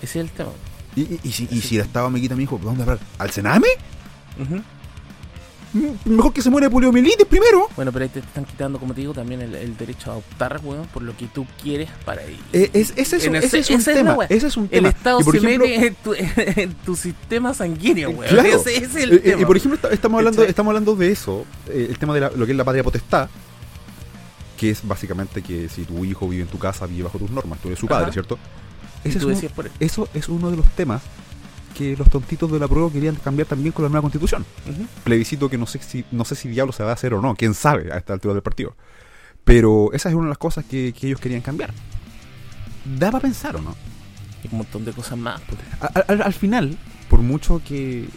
Ese 0.02 0.18
es 0.20 0.24
el 0.26 0.30
tema. 0.30 0.50
¿Y, 0.94 1.02
y- 1.02 1.20
y 1.24 1.32
si, 1.32 1.48
y 1.50 1.60
si 1.60 1.76
el 1.76 1.82
Estado 1.86 2.10
me 2.10 2.20
quita 2.20 2.34
a 2.34 2.36
mi 2.36 2.42
hijo, 2.44 2.58
¿dónde 2.62 2.82
hablar? 2.82 2.98
¿Al 3.18 3.30
Sename? 3.30 3.66
Mejor 6.06 6.32
que 6.32 6.40
se 6.40 6.48
muere 6.48 6.66
de 6.66 6.70
poliomielitis 6.70 7.26
primero. 7.26 7.68
Bueno, 7.76 7.92
pero 7.92 8.04
ahí 8.04 8.08
te 8.08 8.20
están 8.20 8.44
quitando, 8.46 8.78
como 8.78 8.94
te 8.94 9.02
digo, 9.02 9.12
también 9.12 9.42
el, 9.42 9.54
el 9.54 9.76
derecho 9.76 10.10
a 10.10 10.16
optar, 10.16 10.60
weón, 10.64 10.86
por 10.86 11.02
lo 11.02 11.14
que 11.16 11.26
tú 11.26 11.46
quieres 11.62 11.90
para 12.06 12.24
ir. 12.26 12.38
Eh, 12.54 12.70
es, 12.72 12.92
ese, 12.96 13.16
es, 13.16 13.24
En 13.26 13.36
ese 13.36 13.46
ese- 13.46 13.58
es 13.60 13.70
un 13.70 13.76
es 13.80 13.86
la 13.86 13.92
tema. 13.94 14.14
wea. 14.14 14.28
ese 14.30 14.46
es 14.46 14.56
un 14.56 14.64
el 14.64 14.70
tema. 14.70 14.88
Estado 14.88 15.20
Y, 15.20 15.24
por 15.24 15.38
se 15.38 15.46
ejemplo, 15.46 15.66
mete 15.68 15.86
en 15.86 15.94
tu, 15.96 16.14
en 16.60 16.74
tu 16.74 16.96
sistema 16.96 17.52
sanguíneo, 17.52 18.10
weón. 18.10 18.28
Claro. 18.30 18.48
Ese, 18.48 18.76
ese 18.76 18.84
es 18.86 18.96
el 18.96 19.12
Eh, 19.12 19.16
eh, 19.16 19.20
tema. 19.30 19.42
y 19.42 19.44
por 19.44 19.56
ejemplo, 19.56 19.76
esta- 19.76 19.90
estamos 19.92 20.18
hablando, 20.18 20.42
estamos 20.44 20.70
hablando 20.70 20.96
de 20.96 21.12
eso, 21.12 21.44
eh, 21.68 21.86
el 21.90 21.98
tema 21.98 22.14
de 22.14 22.20
la- 22.20 22.30
lo 22.30 22.46
que 22.46 22.52
es 22.52 22.58
la 22.58 22.64
patria 22.64 22.82
potestad, 22.82 23.28
que 24.56 24.70
es 24.70 24.86
básicamente 24.86 25.42
que 25.42 25.68
si 25.68 25.84
tu 25.84 26.04
hijo 26.04 26.28
vive 26.28 26.42
en 26.42 26.48
tu 26.48 26.58
casa, 26.58 26.86
vive 26.86 27.04
bajo 27.04 27.18
tus 27.18 27.30
normas, 27.30 27.58
tú 27.60 27.68
eres 27.68 27.78
su 27.78 27.86
padre, 27.86 28.04
Ajá. 28.04 28.12
¿cierto? 28.12 28.38
Y 29.04 29.10
Ese 29.10 29.18
es 29.18 29.24
uno- 29.24 29.38
por 29.54 29.70
eso 29.78 30.08
es 30.14 30.28
uno 30.28 30.50
de 30.50 30.56
los 30.56 30.66
temas 30.70 31.02
que 31.78 31.96
los 31.96 32.10
tontitos 32.10 32.50
de 32.50 32.58
la 32.58 32.66
prueba 32.68 32.90
querían 32.92 33.14
cambiar 33.14 33.46
también 33.48 33.72
con 33.72 33.84
la 33.84 33.88
nueva 33.88 34.02
constitución. 34.02 34.44
Ujú. 34.68 34.86
Plebiscito 35.04 35.48
que 35.48 35.56
no 35.56 35.66
sé 35.66 35.78
si, 35.78 36.04
no 36.10 36.24
sé 36.24 36.34
si 36.34 36.48
diablo 36.48 36.72
se 36.72 36.82
va 36.82 36.90
a 36.90 36.94
hacer 36.94 37.14
o 37.14 37.22
no, 37.22 37.34
quién 37.36 37.54
sabe 37.54 37.92
a 37.92 37.96
esta 37.96 38.12
altura 38.12 38.34
del 38.34 38.42
partido. 38.42 38.74
Pero 39.44 39.92
esa 39.92 40.08
es 40.08 40.14
una 40.14 40.24
de 40.24 40.30
las 40.30 40.38
cosas 40.38 40.64
que, 40.64 40.92
que 40.92 41.06
ellos 41.06 41.20
querían 41.20 41.40
cambiar. 41.40 41.72
Da 42.98 43.10
para 43.10 43.22
pensar 43.22 43.56
o 43.56 43.60
no. 43.62 43.74
Y 44.44 44.48
un 44.52 44.58
montón 44.58 44.84
de 44.84 44.92
cosas 44.92 45.16
más. 45.18 45.40
pues. 45.42 45.58
Al, 45.94 46.04
al- 46.08 46.22
al 46.22 46.32
final, 46.32 46.76
por 47.08 47.20
mucho 47.20 47.60
que, 47.66 48.00
eh, 48.04 48.08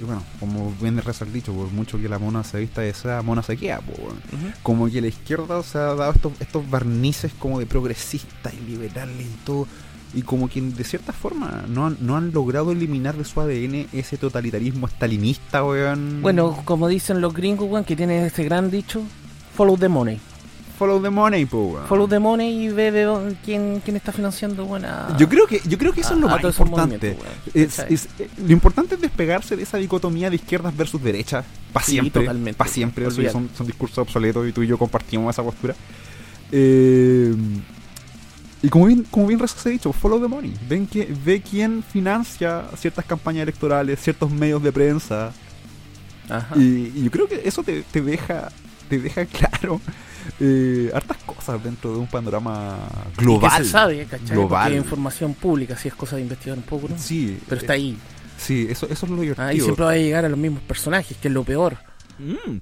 bueno, 0.00 0.22
como 0.40 0.72
bien 0.80 0.98
el 0.98 1.32
dicho, 1.32 1.52
por 1.52 1.68
mucho 1.70 1.98
que 1.98 2.08
la 2.08 2.18
mona 2.18 2.44
se 2.44 2.58
vista 2.60 2.80
de 2.82 2.90
esa 2.90 3.20
mona 3.22 3.42
se 3.42 3.56
queda, 3.56 3.80
weón. 3.86 4.16
Ujú. 4.32 4.52
como 4.62 4.88
que 4.90 5.00
la 5.00 5.08
izquierda 5.08 5.62
se 5.62 5.78
ha 5.78 5.94
dado 5.94 6.12
estos, 6.12 6.32
estos 6.40 6.68
barnices 6.70 7.32
como 7.38 7.58
de 7.58 7.66
progresista 7.66 8.52
y 8.54 8.60
liberal 8.70 9.10
y 9.20 9.24
todo, 9.44 9.66
y 10.16 10.22
como 10.22 10.48
que 10.48 10.60
de 10.60 10.82
cierta 10.82 11.12
forma 11.12 11.64
no 11.68 11.86
han, 11.86 11.96
no 12.00 12.16
han 12.16 12.32
logrado 12.32 12.72
eliminar 12.72 13.14
de 13.16 13.24
su 13.24 13.40
ADN 13.40 13.86
ese 13.92 14.16
totalitarismo 14.16 14.88
stalinista, 14.88 15.62
weón. 15.64 16.22
Bueno, 16.22 16.60
como 16.64 16.88
dicen 16.88 17.20
los 17.20 17.32
gringos, 17.34 17.68
weón, 17.70 17.84
que 17.84 17.94
tienen 17.94 18.24
este 18.24 18.42
gran 18.42 18.70
dicho, 18.70 19.02
follow 19.54 19.76
the 19.76 19.88
money. 19.88 20.18
follow 20.78 21.00
the 21.00 21.08
money, 21.08 21.46
po, 21.46 21.58
weón. 21.68 21.86
Follow 21.86 22.06
the 22.08 22.18
money 22.18 22.64
y 22.66 22.68
ve 22.68 22.90
dónde- 23.02 23.36
quién, 23.44 23.80
quién 23.82 23.96
está 23.96 24.12
financiando, 24.12 24.64
weón, 24.66 24.84
a- 24.84 25.16
Yo 25.18 25.26
creo 25.28 25.46
que, 25.46 25.60
yo 25.66 25.78
creo 25.78 25.92
que 25.92 26.00
eso 26.02 26.10
a- 26.10 26.16
es 26.16 26.20
lo 26.20 26.28
más 26.28 26.44
importante. 26.44 27.16
Es- 27.54 27.78
es- 27.78 28.08
eh, 28.18 28.28
lo 28.46 28.52
importante 28.52 28.94
es 28.96 29.00
despegarse 29.00 29.56
de 29.56 29.62
esa 29.62 29.78
dicotomía 29.78 30.28
de 30.28 30.36
izquierdas 30.36 30.76
versus 30.76 31.02
derechas. 31.02 31.44
Para 31.72 31.86
Sí, 31.86 31.92
siempre. 31.92 32.26
Para 32.54 32.68
siempre. 32.70 33.10
Son, 33.10 33.48
son 33.56 33.66
discursos 33.66 33.98
obsoletos 33.98 34.46
y 34.48 34.52
tú 34.52 34.62
y 34.62 34.66
yo 34.66 34.76
compartimos 34.76 35.34
esa 35.34 35.42
postura. 35.42 35.74
Eh, 36.52 37.34
y 38.62 38.68
como 38.68 38.86
bien, 38.86 39.04
como 39.10 39.26
bien 39.26 39.40
se 39.46 39.68
ha 39.68 39.72
dicho, 39.72 39.92
follow 39.92 40.20
the 40.20 40.28
money. 40.28 40.54
Ven 40.68 40.86
que, 40.86 41.14
ve 41.24 41.42
quién 41.42 41.82
financia 41.82 42.64
ciertas 42.76 43.04
campañas 43.04 43.42
electorales, 43.42 44.00
ciertos 44.00 44.30
medios 44.30 44.62
de 44.62 44.72
prensa. 44.72 45.32
Ajá. 46.28 46.56
Y, 46.56 46.92
y 46.94 47.04
yo 47.04 47.10
creo 47.10 47.28
que 47.28 47.42
eso 47.44 47.62
te, 47.62 47.82
te 47.82 48.00
deja 48.00 48.48
te 48.88 48.98
deja 48.98 49.24
claro 49.60 49.80
eh, 50.40 50.90
hartas 50.94 51.18
cosas 51.24 51.62
dentro 51.62 51.92
de 51.92 51.98
un 51.98 52.06
panorama 52.06 52.76
Y 53.18 53.22
global. 53.22 53.58
que 53.58 53.64
se 53.64 53.70
sabe, 53.70 54.04
¿cachai? 54.06 54.28
Global. 54.36 54.64
Porque 54.64 54.76
información 54.76 55.34
pública, 55.34 55.76
si 55.76 55.88
es 55.88 55.94
cosa 55.94 56.16
de 56.16 56.22
investigar 56.22 56.58
un 56.58 56.64
poco, 56.64 56.88
¿no? 56.88 56.98
Sí, 56.98 57.38
Pero 57.48 57.60
está 57.60 57.74
eh, 57.74 57.76
ahí. 57.76 57.98
Sí, 58.36 58.66
eso, 58.68 58.86
eso 58.86 59.06
es 59.06 59.12
lo 59.12 59.20
divertido. 59.20 59.46
Ah, 59.46 59.54
y 59.54 59.60
siempre 59.60 59.84
va 59.84 59.92
a 59.92 59.96
llegar 59.96 60.24
a 60.24 60.28
los 60.28 60.38
mismos 60.38 60.62
personajes, 60.62 61.16
que 61.16 61.28
es 61.28 61.34
lo 61.34 61.44
peor. 61.44 61.78
Mm. 62.18 62.56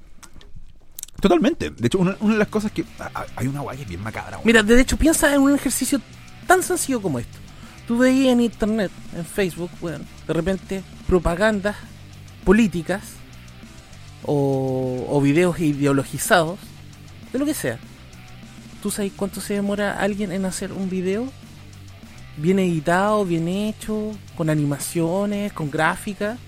Totalmente. 1.24 1.70
De 1.70 1.86
hecho, 1.86 2.00
una, 2.00 2.12
de 2.12 2.36
las 2.36 2.48
cosas 2.48 2.70
que. 2.70 2.84
Hay 3.36 3.46
una 3.46 3.60
guay 3.60 3.78
que 3.78 3.84
es 3.84 3.88
bien 3.88 4.02
macabra. 4.02 4.36
weón. 4.36 4.42
Mira, 4.44 4.62
de 4.62 4.78
hecho, 4.78 4.98
piensa 4.98 5.34
en 5.34 5.40
un 5.40 5.54
ejercicio 5.54 5.98
tan 6.46 6.62
sencillo 6.62 7.00
como 7.00 7.18
esto. 7.18 7.38
Tú 7.88 7.96
veías 7.96 8.34
en 8.34 8.42
internet, 8.42 8.92
en 9.16 9.24
Facebook, 9.24 9.70
bueno, 9.80 10.04
de 10.26 10.34
repente 10.34 10.82
propagandas 11.06 11.76
políticas 12.44 13.02
o, 14.22 15.06
o 15.08 15.20
videos 15.22 15.58
ideologizados, 15.60 16.58
de 17.32 17.38
lo 17.38 17.46
que 17.46 17.54
sea. 17.54 17.78
¿Tú 18.82 18.90
sabes 18.90 19.10
cuánto 19.16 19.40
se 19.40 19.54
demora 19.54 19.98
alguien 19.98 20.30
en 20.30 20.44
hacer 20.44 20.72
un 20.72 20.90
video? 20.90 21.26
Bien 22.36 22.58
editado, 22.58 23.24
bien 23.24 23.48
hecho, 23.48 24.12
con 24.36 24.50
animaciones, 24.50 25.54
con 25.54 25.70
gráficas. 25.70 26.38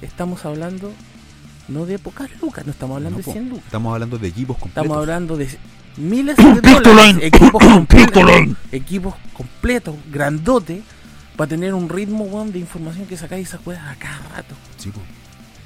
Estamos 0.00 0.44
hablando 0.44 0.92
no 1.68 1.86
de 1.86 1.98
pocas 1.98 2.30
lucas, 2.40 2.64
no 2.66 2.72
estamos 2.72 2.96
hablando 2.96 3.18
No, 3.18 3.24
de 3.24 3.32
100 3.32 3.48
lucas. 3.48 3.64
Estamos 3.66 3.92
hablando 3.92 4.18
de 4.18 4.28
equipos 4.28 4.56
completos. 4.58 4.82
Estamos 4.84 4.98
hablando 5.02 5.36
de 5.36 5.48
miles 5.96 6.36
de 6.36 6.60
dólares, 6.80 7.16
equipos 7.22 7.62
completos, 7.72 8.22
equipos 8.72 9.14
completos, 9.32 9.94
grandotes, 10.10 10.82
para 11.36 11.48
tener 11.48 11.74
un 11.74 11.88
ritmo 11.88 12.44
de 12.46 12.58
información 12.58 13.06
que 13.06 13.16
sacáis 13.16 13.48
esa 13.48 13.58
weá 13.66 13.90
a 13.90 13.94
cada 13.96 14.18
rato. 14.34 14.54
Sí. 14.78 14.90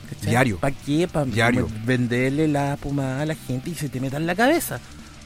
¿cachai? 0.08 0.30
Diario. 0.30 0.58
¿Para 0.58 0.74
qué? 0.74 1.06
Para 1.06 1.26
Diario. 1.26 1.68
venderle 1.84 2.48
la 2.48 2.76
pomada 2.76 3.22
a 3.22 3.26
la 3.26 3.34
gente 3.36 3.70
y 3.70 3.74
se 3.74 3.88
te 3.88 4.00
meta 4.00 4.16
en 4.16 4.26
la 4.26 4.34
cabeza. 4.34 4.80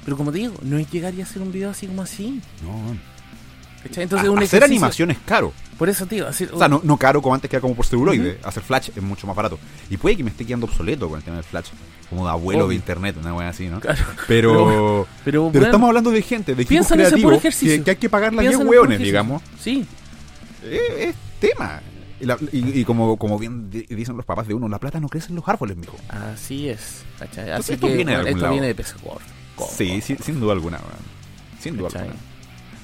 Pero 0.04 0.16
como 0.18 0.30
te 0.32 0.38
digo, 0.38 0.54
no 0.62 0.76
es 0.76 0.90
llegar 0.90 1.14
y 1.14 1.22
hacer 1.22 1.40
un 1.40 1.50
video 1.50 1.70
así 1.70 1.87
como 1.87 2.02
así. 2.02 2.40
No. 2.62 2.94
¿cachai? 3.82 4.02
Entonces, 4.04 4.28
A- 4.28 4.32
un 4.32 4.42
hacer 4.42 4.62
animación 4.64 5.10
es 5.12 5.18
caro. 5.24 5.52
Por 5.78 5.88
eso, 5.88 6.06
tío, 6.06 6.26
O 6.28 6.32
sea, 6.32 6.68
no, 6.68 6.80
no 6.84 6.96
caro 6.96 7.20
como 7.20 7.34
antes 7.34 7.50
que 7.50 7.56
era 7.56 7.60
como 7.60 7.74
por 7.74 7.84
celuloide. 7.84 8.38
Hacer 8.44 8.62
Flash 8.62 8.90
es 8.94 9.02
mucho 9.02 9.26
más 9.26 9.34
barato. 9.34 9.58
Y 9.90 9.96
puede 9.96 10.16
que 10.16 10.22
me 10.24 10.30
esté 10.30 10.44
quedando 10.46 10.66
obsoleto 10.66 11.08
con 11.08 11.18
el 11.18 11.24
tema 11.24 11.37
del 11.37 11.44
Flash. 11.44 11.66
Como 12.08 12.24
de 12.26 12.30
abuelo 12.30 12.68
de 12.68 12.74
internet, 12.76 13.16
una 13.20 13.34
wea 13.34 13.48
así, 13.48 13.66
¿no? 13.68 13.80
Claro, 13.80 14.04
Pero. 14.28 14.52
pero, 14.62 15.06
Pero 15.24 15.42
bueno, 15.50 15.66
estamos 15.66 15.88
hablando 15.88 16.10
de 16.10 16.22
gente, 16.22 16.54
de 16.54 16.62
equipos 16.62 16.87
creativos 16.87 17.40
que, 17.42 17.82
que 17.82 17.90
hay 17.90 17.96
que 17.96 18.08
pagarle 18.08 18.38
a 18.38 18.42
10 18.42 18.50
piensa 18.50 18.56
en 18.56 18.60
el 18.60 18.66
puro 18.68 18.80
hueones, 18.82 18.98
digamos. 19.00 19.42
Sí, 19.58 19.84
Eh, 20.62 21.08
es 21.10 21.14
tema. 21.40 21.80
Y, 22.20 22.26
la- 22.26 22.38
y- 22.52 22.80
y 22.80 22.84
como, 22.84 23.16
como 23.16 23.38
bien 23.38 23.68
di- 23.70 23.87
dicen 23.88 24.16
los 24.16 24.24
papás 24.24 24.46
de 24.46 24.54
uno, 24.54 24.68
la 24.68 24.78
plata 24.78 25.00
no 25.00 25.08
crece 25.08 25.30
en 25.30 25.37
los 25.37 25.48
árboles, 25.48 25.76
mijo. 25.76 25.96
así 26.08 26.68
es. 26.68 27.02
Así 27.20 27.72
esto 27.74 27.87
que 27.88 27.96
viene 27.96 28.12
de 28.12 28.18
bueno, 28.18 28.18
algún 28.18 28.28
esto 28.28 28.40
lado. 28.42 28.52
viene 28.52 28.66
de 28.68 28.74
peso 28.74 28.94
gordo. 29.02 29.20
Sí, 29.76 30.00
sin 30.00 30.40
duda 30.40 30.52
alguna, 30.52 30.76
weón. 30.78 31.14
Sin 31.60 31.76
duda 31.76 31.88
¿Cachai? 31.88 32.02
alguna. 32.08 32.20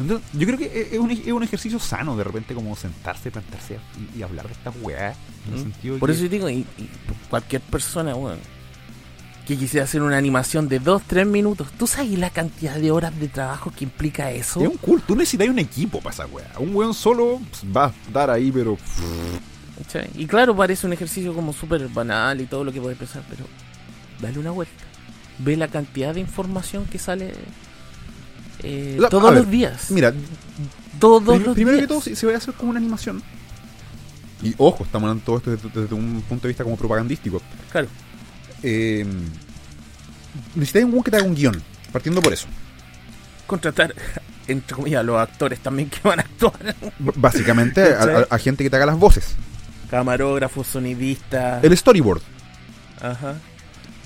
Entonces, 0.00 0.26
yo 0.32 0.46
creo 0.46 0.58
que 0.58 0.88
es 0.92 0.98
un, 0.98 1.10
es 1.10 1.26
un 1.26 1.42
ejercicio 1.42 1.78
sano 1.78 2.16
de 2.16 2.24
repente 2.24 2.54
como 2.54 2.74
sentarse, 2.74 3.30
plantarse 3.30 3.78
y, 4.14 4.18
y 4.18 4.22
hablar 4.22 4.46
de 4.46 4.52
estas 4.52 4.74
weas. 4.82 5.16
En 5.46 5.52
el 5.54 5.60
¿Mm? 5.60 5.62
sentido 5.62 5.98
Por 5.98 6.08
que- 6.08 6.14
eso 6.14 6.22
yo 6.24 6.28
digo, 6.30 6.48
y, 6.48 6.54
y 6.78 6.88
cualquier 7.28 7.60
persona, 7.62 8.14
weón, 8.14 8.38
que 9.46 9.56
quisiera 9.56 9.84
hacer 9.84 10.00
una 10.02 10.16
animación 10.16 10.68
de 10.68 10.78
2, 10.78 11.02
3 11.06 11.26
minutos, 11.26 11.68
¿tú 11.78 11.86
sabes 11.86 12.16
la 12.18 12.30
cantidad 12.30 12.76
de 12.76 12.90
horas 12.92 13.18
de 13.18 13.28
trabajo 13.28 13.72
que 13.76 13.84
implica 13.84 14.30
eso? 14.30 14.60
Es 14.60 14.68
un 14.68 14.76
culto, 14.76 15.06
tú 15.08 15.16
necesitas 15.16 15.48
un 15.48 15.58
equipo 15.58 16.00
para 16.00 16.14
esa 16.14 16.26
wea. 16.26 16.50
Un 16.58 16.74
weón 16.74 16.94
solo 16.94 17.40
pues, 17.50 17.64
va 17.76 17.86
a 17.86 17.92
dar 18.12 18.30
ahí, 18.30 18.50
pero. 18.52 18.78
¿Cachai? 19.78 20.08
Y 20.14 20.26
claro, 20.26 20.54
parece 20.56 20.86
un 20.86 20.92
ejercicio 20.92 21.34
como 21.34 21.52
súper 21.52 21.88
banal 21.88 22.40
y 22.40 22.46
todo 22.46 22.64
lo 22.64 22.72
que 22.72 22.80
puedes 22.80 22.98
pensar, 22.98 23.22
pero 23.28 23.44
dale 24.20 24.38
una 24.38 24.50
vuelta. 24.50 24.84
ve 25.38 25.56
la 25.56 25.68
cantidad 25.68 26.14
de 26.14 26.20
información 26.20 26.84
que 26.84 26.98
sale 26.98 27.32
eh, 28.62 28.96
La- 28.98 29.08
todos 29.08 29.30
ver, 29.32 29.40
los 29.42 29.50
días. 29.50 29.90
Mira, 29.90 30.12
todos 30.98 31.22
prim- 31.22 31.42
los 31.46 31.54
primero 31.54 31.76
días. 31.76 31.84
que 31.84 31.88
todo, 31.88 32.00
si 32.00 32.14
se 32.16 32.26
va 32.26 32.32
a 32.34 32.36
hacer 32.36 32.54
como 32.54 32.70
una 32.70 32.78
animación. 32.78 33.22
Y 34.42 34.54
ojo, 34.58 34.84
estamos 34.84 35.06
hablando 35.08 35.24
todo 35.24 35.36
esto 35.36 35.50
desde, 35.50 35.68
desde 35.82 35.94
un 35.94 36.22
punto 36.28 36.42
de 36.42 36.48
vista 36.48 36.64
como 36.64 36.76
propagandístico. 36.76 37.42
Claro. 37.70 37.88
Eh, 38.62 39.04
necesitas 40.54 40.84
un 40.84 41.02
que 41.02 41.10
te 41.10 41.16
haga 41.18 41.26
un 41.26 41.34
guion, 41.34 41.62
partiendo 41.92 42.20
por 42.22 42.32
eso. 42.32 42.46
Contratar, 43.46 43.94
entre 44.48 44.74
comillas, 44.76 45.00
a 45.00 45.02
los 45.02 45.18
actores 45.18 45.60
también 45.60 45.88
que 45.90 45.98
van 46.02 46.20
a 46.20 46.22
actuar. 46.22 46.74
B- 46.98 47.12
Básicamente, 47.16 47.82
a, 47.82 47.98
¿Cachai? 47.98 48.14
a- 48.30 48.34
a 48.34 48.38
gente 48.38 48.64
que 48.64 48.70
te 48.70 48.76
haga 48.76 48.86
las 48.86 48.98
voces. 48.98 49.34
Camarógrafos, 49.90 50.66
sonidistas. 50.68 51.62
El 51.64 51.76
storyboard. 51.76 52.22
Ajá. 53.00 53.34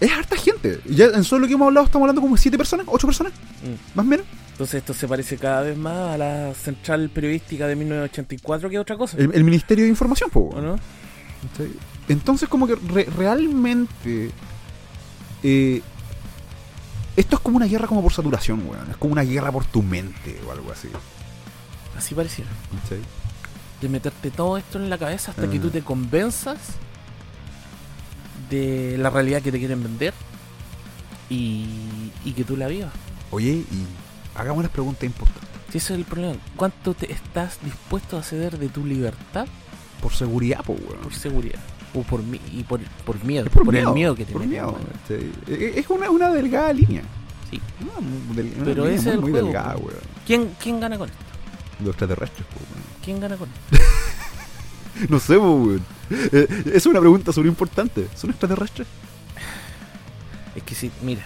Es 0.00 0.10
harta 0.10 0.36
gente. 0.36 0.80
Ya 0.86 1.06
en 1.06 1.24
solo 1.24 1.42
lo 1.42 1.46
que 1.46 1.54
hemos 1.54 1.66
hablado, 1.66 1.86
estamos 1.86 2.04
hablando 2.04 2.20
como 2.22 2.34
de 2.36 2.42
7 2.42 2.56
personas, 2.58 2.86
8 2.88 3.06
personas, 3.06 3.32
Mm. 3.32 3.96
más 3.96 4.06
o 4.06 4.08
menos. 4.08 4.26
Entonces 4.54 4.76
esto 4.76 4.94
se 4.94 5.08
parece 5.08 5.36
cada 5.36 5.62
vez 5.62 5.76
más 5.76 6.14
a 6.14 6.16
la 6.18 6.54
central 6.54 7.10
periodística 7.10 7.66
de 7.66 7.74
1984 7.74 8.70
que 8.70 8.78
otra 8.78 8.96
cosa. 8.96 9.16
El, 9.18 9.32
el 9.34 9.42
Ministerio 9.42 9.82
de 9.84 9.90
Información, 9.90 10.30
¿O 10.32 10.60
no? 10.60 10.76
Entonces, 12.08 12.48
como 12.48 12.66
que 12.66 12.74
re- 12.76 13.08
realmente. 13.16 14.30
eh, 15.42 15.82
esto 17.16 17.36
es 17.36 17.42
como 17.42 17.56
una 17.56 17.66
guerra 17.66 17.86
como 17.86 18.02
por 18.02 18.12
saturación, 18.12 18.64
weón. 18.66 18.90
Es 18.90 18.96
como 18.96 19.12
una 19.12 19.22
guerra 19.22 19.50
por 19.52 19.64
tu 19.64 19.82
mente 19.82 20.40
o 20.46 20.52
algo 20.52 20.70
así. 20.72 20.88
Así 21.96 22.14
pareciera. 22.14 22.50
¿cachai? 22.82 22.98
De 23.80 23.88
meterte 23.88 24.30
todo 24.30 24.56
esto 24.56 24.78
en 24.78 24.88
la 24.88 24.98
cabeza 24.98 25.32
hasta 25.32 25.48
que 25.50 25.58
Ah. 25.58 25.62
tú 25.62 25.70
te 25.70 25.82
convenzas 25.82 26.58
de 28.50 28.96
la 28.98 29.10
realidad 29.10 29.42
que 29.42 29.50
te 29.52 29.58
quieren 29.58 29.82
vender 29.82 30.12
y, 31.30 31.66
y 32.24 32.32
que 32.32 32.44
tú 32.44 32.56
la 32.56 32.68
vivas. 32.68 32.92
Oye, 33.30 33.50
y 33.70 33.86
hagamos 34.34 34.62
las 34.64 34.72
preguntas 34.72 35.04
importantes. 35.04 35.50
Si 35.70 35.78
ese 35.78 35.94
es 35.94 35.98
el 35.98 36.04
problema, 36.04 36.36
¿cuánto 36.56 36.94
te 36.94 37.10
estás 37.12 37.58
dispuesto 37.62 38.16
a 38.16 38.22
ceder 38.22 38.58
de 38.58 38.68
tu 38.68 38.84
libertad 38.86 39.46
Por 40.00 40.12
seguridad, 40.12 40.62
po, 40.64 40.74
weón. 40.74 41.00
por 41.02 41.14
seguridad? 41.14 41.58
O 41.94 42.02
por, 42.02 42.22
mi- 42.22 42.40
y 42.52 42.62
por, 42.64 42.80
por 43.04 43.22
miedo, 43.24 43.46
Es 43.46 43.52
por, 43.52 43.74
el 43.74 43.86
miedo 43.88 44.14
que 44.14 44.24
por 44.26 44.44
miedo, 44.46 44.72
weón. 44.72 44.84
¿cachai? 45.02 45.30
Eh, 45.48 45.74
Es 45.76 45.88
una, 45.90 46.10
una 46.10 46.30
delgada 46.30 46.72
línea. 46.72 47.02
Sí. 47.50 47.60
Una, 47.80 47.98
una 47.98 48.64
Pero 48.64 48.84
línea 48.84 48.98
ese 48.98 49.04
muy, 49.04 49.10
es 49.10 49.14
el 49.14 49.20
muy 49.20 49.30
juego, 49.30 49.46
delgada, 49.46 49.76
weón. 49.76 49.98
¿Quién, 50.26 50.50
¿Quién 50.62 50.80
gana 50.80 50.98
con 50.98 51.08
esto? 51.08 51.22
Los 51.80 51.88
extraterrestres, 51.90 52.46
po, 52.48 52.54
weón. 52.72 52.84
¿Quién 53.04 53.20
gana 53.20 53.36
con 53.36 53.48
esto? 53.48 53.84
No 55.08 55.18
sé, 55.18 55.36
po, 55.38 55.54
weón. 55.54 55.84
Eh, 56.10 56.46
es 56.74 56.86
una 56.86 57.00
pregunta 57.00 57.32
súper 57.32 57.48
importante. 57.48 58.06
¿Son 58.14 58.30
extraterrestres? 58.30 58.86
Es 60.54 60.62
que 60.62 60.74
si, 60.74 60.90
mira, 61.02 61.22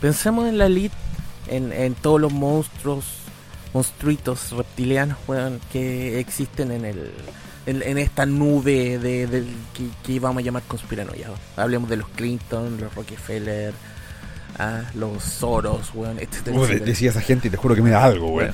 pensemos 0.00 0.46
en 0.46 0.58
la 0.58 0.66
elite, 0.66 0.94
en, 1.48 1.72
en 1.72 1.94
todos 1.94 2.20
los 2.20 2.32
monstruos, 2.32 3.04
monstruitos 3.74 4.52
reptilianos, 4.52 5.16
weón, 5.26 5.60
que 5.72 6.18
existen 6.20 6.70
en 6.72 6.84
el 6.84 7.10
en, 7.66 7.80
en 7.82 7.96
esta 7.98 8.26
nube 8.26 8.98
de, 8.98 9.26
del 9.28 9.46
que, 9.72 9.84
que 10.04 10.18
vamos 10.20 10.42
a 10.42 10.44
llamar 10.44 10.62
conspiranoia. 10.66 11.28
Hablemos 11.56 11.88
de 11.88 11.96
los 11.96 12.08
Clinton, 12.08 12.76
los 12.80 12.92
Rockefeller, 12.94 13.72
ah, 14.58 14.82
los 14.94 15.22
Soros, 15.22 15.90
weón, 15.94 16.18
etcétera, 16.18 16.56
de- 16.56 16.62
etcétera. 16.64 16.84
decía 16.86 17.10
esa 17.10 17.20
gente 17.20 17.48
y 17.48 17.50
te 17.50 17.56
juro 17.56 17.74
que 17.74 17.82
me 17.82 17.90
da 17.90 18.04
algo, 18.04 18.28
weón. 18.32 18.52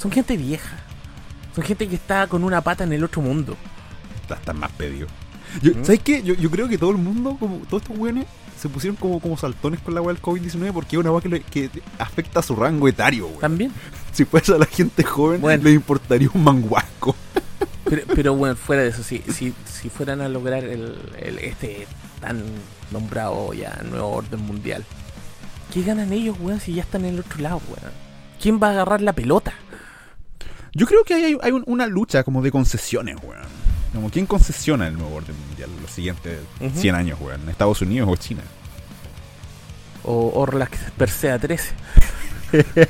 Son 0.00 0.10
gente 0.12 0.36
vieja. 0.36 0.76
Son 1.54 1.64
gente 1.64 1.88
que 1.88 1.96
está 1.96 2.26
con 2.28 2.44
una 2.44 2.60
pata 2.60 2.84
en 2.84 2.92
el 2.92 3.02
otro 3.04 3.20
mundo. 3.20 3.56
está, 4.22 4.36
está 4.36 4.52
más 4.52 4.70
pedido. 4.72 5.08
Yo, 5.62 5.72
¿Mm? 5.72 5.84
¿Sabes 5.84 6.00
qué? 6.02 6.22
Yo, 6.22 6.34
yo 6.34 6.50
creo 6.50 6.68
que 6.68 6.78
todo 6.78 6.90
el 6.90 6.96
mundo, 6.98 7.36
como 7.38 7.56
todos 7.68 7.82
estos 7.82 7.98
weones, 7.98 8.26
se 8.58 8.68
pusieron 8.68 8.96
como, 8.96 9.20
como 9.20 9.36
saltones 9.36 9.80
con 9.80 9.94
la 9.94 10.00
weá 10.02 10.12
del 10.14 10.22
COVID-19 10.22 10.72
porque 10.72 10.96
es 10.96 11.00
una 11.00 11.10
weá 11.12 11.22
que, 11.40 11.70
afecta 11.98 12.40
a 12.40 12.42
su 12.42 12.54
rango 12.56 12.86
etario, 12.88 13.26
weón. 13.26 13.40
También. 13.40 13.72
Si 14.12 14.24
fuese 14.24 14.52
a 14.52 14.58
la 14.58 14.66
gente 14.66 15.04
joven, 15.04 15.40
Bueno. 15.40 15.62
le 15.62 15.70
importaría 15.70 16.28
un 16.34 16.42
manguasco. 16.44 17.14
Pero, 17.84 18.02
pero 18.14 18.34
bueno, 18.36 18.54
fuera 18.54 18.82
de 18.82 18.88
eso, 18.90 19.02
si, 19.02 19.18
si, 19.32 19.52
si 19.64 19.88
fueran 19.88 20.20
a 20.20 20.28
lograr 20.28 20.62
el, 20.62 20.96
el- 21.18 21.38
este 21.38 21.88
tan 22.20 22.40
nombrado 22.92 23.52
ya 23.52 23.80
nuevo 23.90 24.08
orden 24.10 24.40
mundial, 24.42 24.84
¿qué 25.74 25.82
ganan 25.82 26.12
ellos, 26.12 26.36
weón, 26.38 26.60
si 26.60 26.74
ya 26.74 26.82
están 26.82 27.04
en 27.04 27.14
el 27.14 27.20
otro 27.20 27.40
lado, 27.40 27.60
weón? 27.68 27.92
¿Quién 28.40 28.60
va 28.62 28.68
a 28.68 28.70
agarrar 28.72 29.00
la 29.00 29.12
pelota? 29.12 29.54
Yo 30.72 30.86
creo 30.86 31.02
que 31.02 31.14
hay, 31.14 31.36
hay 31.42 31.50
un- 31.52 31.64
una 31.66 31.86
lucha 31.88 32.22
como 32.22 32.42
de 32.42 32.52
concesiones, 32.52 33.16
weón. 33.24 33.42
Como 33.92 34.08
quién 34.10 34.26
concesiona 34.26 34.86
el 34.86 34.96
nuevo 34.96 35.16
orden 35.16 35.34
mundial 35.48 35.68
los 35.82 35.90
siguientes 35.90 36.38
Ujú. 36.60 36.78
100 36.80 36.94
años, 36.94 37.18
weón. 37.20 37.48
¿Estados 37.48 37.82
Unidos 37.82 38.08
o 38.10 38.16
China? 38.16 38.42
O 40.04 40.30
Orlac 40.40 40.76
Persea 40.92 41.38
13. 41.38 41.70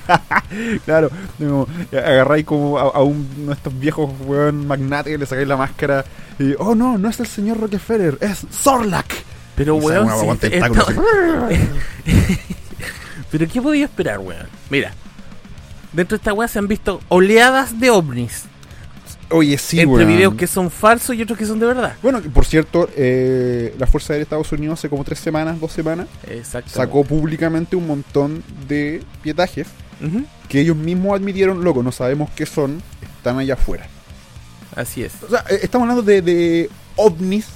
Claro, 0.87 1.11
como, 1.39 1.69
agarráis 1.93 2.47
como 2.47 2.79
a, 2.79 2.83
a 2.83 3.03
un- 3.03 3.29
uno 3.39 3.49
de 3.49 3.53
estos 3.53 3.79
viejos 3.79 4.11
weón 4.25 4.67
magnates, 4.67 5.19
le 5.19 5.27
sacáis 5.27 5.47
la 5.47 5.57
máscara 5.59 6.03
y 6.39 6.55
oh 6.59 6.75
no, 6.75 6.97
no 6.97 7.11
es 7.11 7.21
el 7.21 7.27
señor 7.27 7.61
Rockefeller, 7.61 8.17
es 8.23 8.47
Zorlak. 8.51 9.13
Pero, 9.57 9.77
Y 9.77 9.81
weón, 9.81 10.09
si 10.19 10.27
este- 10.29 10.57
esto-. 10.59 10.87
¿Pero 13.31 13.47
qué 13.49 13.63
podía 13.63 13.85
esperar, 13.85 14.19
weón? 14.19 14.47
Mira, 14.71 14.93
dentro 15.93 16.17
de 16.17 16.21
esta 16.21 16.33
weá 16.33 16.49
se 16.49 16.59
han 16.59 16.67
visto 16.67 17.01
oleadas 17.09 17.79
de 17.79 17.91
ovnis. 17.91 18.45
Oye, 19.31 19.57
sí, 19.59 19.81
entre 19.81 19.95
weón. 20.05 20.09
videos 20.09 20.35
que 20.35 20.47
son 20.47 20.71
falsos 20.71 21.15
y 21.15 21.23
otros 21.23 21.39
que 21.39 21.47
son 21.47 21.59
de 21.61 21.67
verdad. 21.67 21.95
Bueno, 22.03 22.21
por 22.35 22.45
cierto, 22.45 22.89
eh, 22.97 23.75
la 23.79 23.87
Fuerza 23.87 24.13
Aérea 24.13 24.21
de 24.21 24.23
Estados 24.25 24.53
Unidos 24.53 24.79
hace 24.79 24.89
como 24.89 25.05
tres 25.05 25.19
semanas, 25.21 25.61
dos 25.61 25.73
semanas, 25.73 26.09
sacó 26.67 27.05
públicamente 27.05 27.77
un 27.77 27.87
montón 27.87 28.43
de 28.69 29.03
pietajes 29.23 29.69
que 30.49 30.61
ellos 30.61 30.77
mismos 30.77 31.15
admitieron, 31.15 31.63
loco, 31.63 31.83
no 31.83 31.93
sabemos 31.93 32.31
qué 32.35 32.47
son, 32.47 32.83
están 33.17 33.39
allá 33.39 33.55
afuera. 33.55 33.87
Así 34.75 35.03
es. 35.03 35.13
O 35.23 35.29
sea, 35.29 35.45
eh, 35.51 35.61
estamos 35.63 35.89
hablando 35.89 36.03
de, 36.03 36.23
de 36.23 36.71
ovnis 36.97 37.47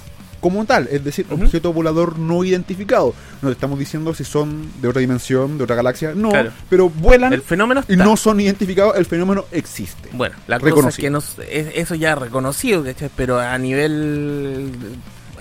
como 0.45 0.63
tal, 0.65 0.87
es 0.91 1.03
decir, 1.03 1.25
objeto 1.31 1.73
volador 1.73 2.19
no 2.19 2.43
identificado. 2.43 3.15
No 3.41 3.49
te 3.49 3.53
estamos 3.53 3.79
diciendo 3.79 4.13
si 4.13 4.23
son 4.23 4.69
de 4.79 4.87
otra 4.87 4.99
dimensión, 5.01 5.57
de 5.57 5.63
otra 5.63 5.75
galaxia, 5.75 6.13
no, 6.13 6.29
Claro. 6.29 6.51
pero 6.69 6.87
vuelan 6.87 7.33
El 7.33 7.41
fenómeno 7.41 7.83
y 7.87 7.95
no 7.95 8.15
son 8.15 8.39
identificados, 8.39 8.95
el 8.95 9.07
fenómeno 9.07 9.45
existe. 9.51 10.09
Bueno, 10.13 10.35
la 10.45 10.59
cosa 10.59 10.89
es 10.89 10.97
que 10.97 11.09
nos, 11.09 11.39
es- 11.49 11.69
eso 11.73 11.95
ya 11.95 12.11
es 12.13 12.19
reconocido, 12.19 12.83
¿cachai? 12.83 13.09
Pero 13.15 13.39
a 13.39 13.57
nivel 13.57 14.69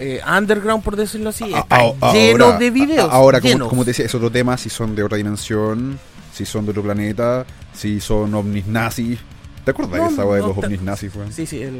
eh, 0.00 0.20
underground, 0.26 0.82
por 0.82 0.96
decirlo 0.96 1.28
así, 1.28 1.52
A- 1.52 1.58
está 1.60 1.76
a- 2.00 2.12
lleno 2.14 2.46
ahora- 2.46 2.58
de 2.58 2.70
videos. 2.70 3.10
a- 3.10 3.12
Ahora, 3.14 3.40
como, 3.68 3.84
te 3.84 3.90
decía, 3.90 4.06
es 4.06 4.14
otro 4.14 4.30
tema 4.30 4.56
si 4.56 4.70
son 4.70 4.96
de 4.96 5.02
otra 5.02 5.18
dimensión, 5.18 5.98
si 6.32 6.46
son 6.46 6.64
de 6.64 6.70
otro 6.70 6.82
planeta, 6.82 7.44
si 7.74 8.00
son 8.00 8.34
ovnis 8.34 8.66
nazis. 8.66 9.18
¿Te 9.66 9.70
acuerdas 9.72 9.98
No, 9.98 10.06
de 10.08 10.12
esa 10.14 10.24
weá 10.24 10.36
de 10.36 10.40
no 10.42 10.48
los 10.48 10.58
ovnis 10.58 10.80
nazis, 10.80 11.14
weón? 11.14 11.30
Sí, 11.30 11.44
sí, 11.46 11.60
el. 11.62 11.78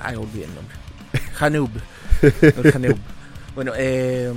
Ay, 0.00 0.16
olvidé 0.16 0.44
el 0.46 0.54
nombre. 0.54 0.74
Hanub. 1.40 1.70
Bueno, 3.54 3.72
eh, 3.74 4.30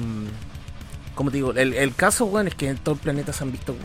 como 1.13 1.29
te 1.29 1.37
digo, 1.37 1.51
el, 1.51 1.73
el 1.73 1.93
caso, 1.93 2.25
bueno, 2.27 2.47
es 2.47 2.55
que 2.55 2.69
en 2.69 2.77
todo 2.77 2.95
el 2.95 3.01
planeta 3.01 3.33
se 3.33 3.43
han 3.43 3.51
visto 3.51 3.75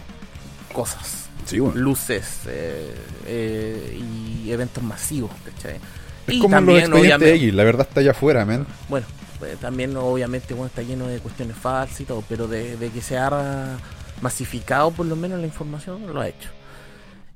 cosas, 0.72 1.28
Sí, 1.44 1.58
luces 1.74 2.42
eh, 2.46 2.94
eh, 3.26 4.00
y 4.44 4.52
eventos 4.52 4.84
masivos, 4.84 5.32
¿cachai? 5.44 5.80
Es 6.28 6.34
y 6.34 6.38
como 6.38 6.60
los 6.60 6.78
expedientes 6.78 7.36
X, 7.36 7.52
la 7.52 7.64
verdad 7.64 7.86
está 7.88 8.00
allá 8.00 8.12
afuera, 8.12 8.44
man. 8.44 8.64
Bueno, 8.88 9.06
pues, 9.40 9.58
también 9.58 9.96
obviamente 9.96 10.54
bueno, 10.54 10.68
está 10.68 10.82
lleno 10.82 11.08
de 11.08 11.18
cuestiones 11.18 11.56
falsas 11.56 12.00
y 12.00 12.04
todo, 12.04 12.22
pero 12.28 12.46
de, 12.46 12.76
de 12.76 12.90
que 12.90 13.02
se 13.02 13.18
ha 13.18 13.76
masificado 14.20 14.92
por 14.92 15.06
lo 15.06 15.16
menos 15.16 15.40
la 15.40 15.46
información, 15.46 16.14
lo 16.14 16.20
ha 16.20 16.28
hecho. 16.28 16.50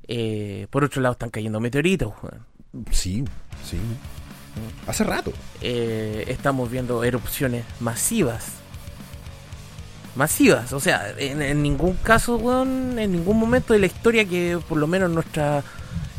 Eh, 0.07 0.67
por 0.71 0.83
otro 0.83 1.01
lado, 1.01 1.13
están 1.13 1.29
cayendo 1.29 1.59
meteoritos. 1.59 2.13
weón. 2.23 2.45
Sí, 2.91 3.23
sí. 3.63 3.77
Hace 4.87 5.03
rato. 5.03 5.31
Eh, 5.61 6.25
estamos 6.27 6.69
viendo 6.69 7.03
erupciones 7.03 7.65
masivas. 7.79 8.45
Masivas, 10.15 10.73
o 10.73 10.79
sea, 10.79 11.13
en, 11.17 11.41
en 11.41 11.61
ningún 11.61 11.93
caso, 11.95 12.35
weón, 12.37 12.97
en 12.99 13.11
ningún 13.11 13.39
momento 13.39 13.73
de 13.73 13.79
la 13.79 13.85
historia 13.85 14.25
que 14.25 14.59
por 14.67 14.77
lo 14.77 14.87
menos 14.87 15.07
en 15.07 15.15
nuestra 15.15 15.63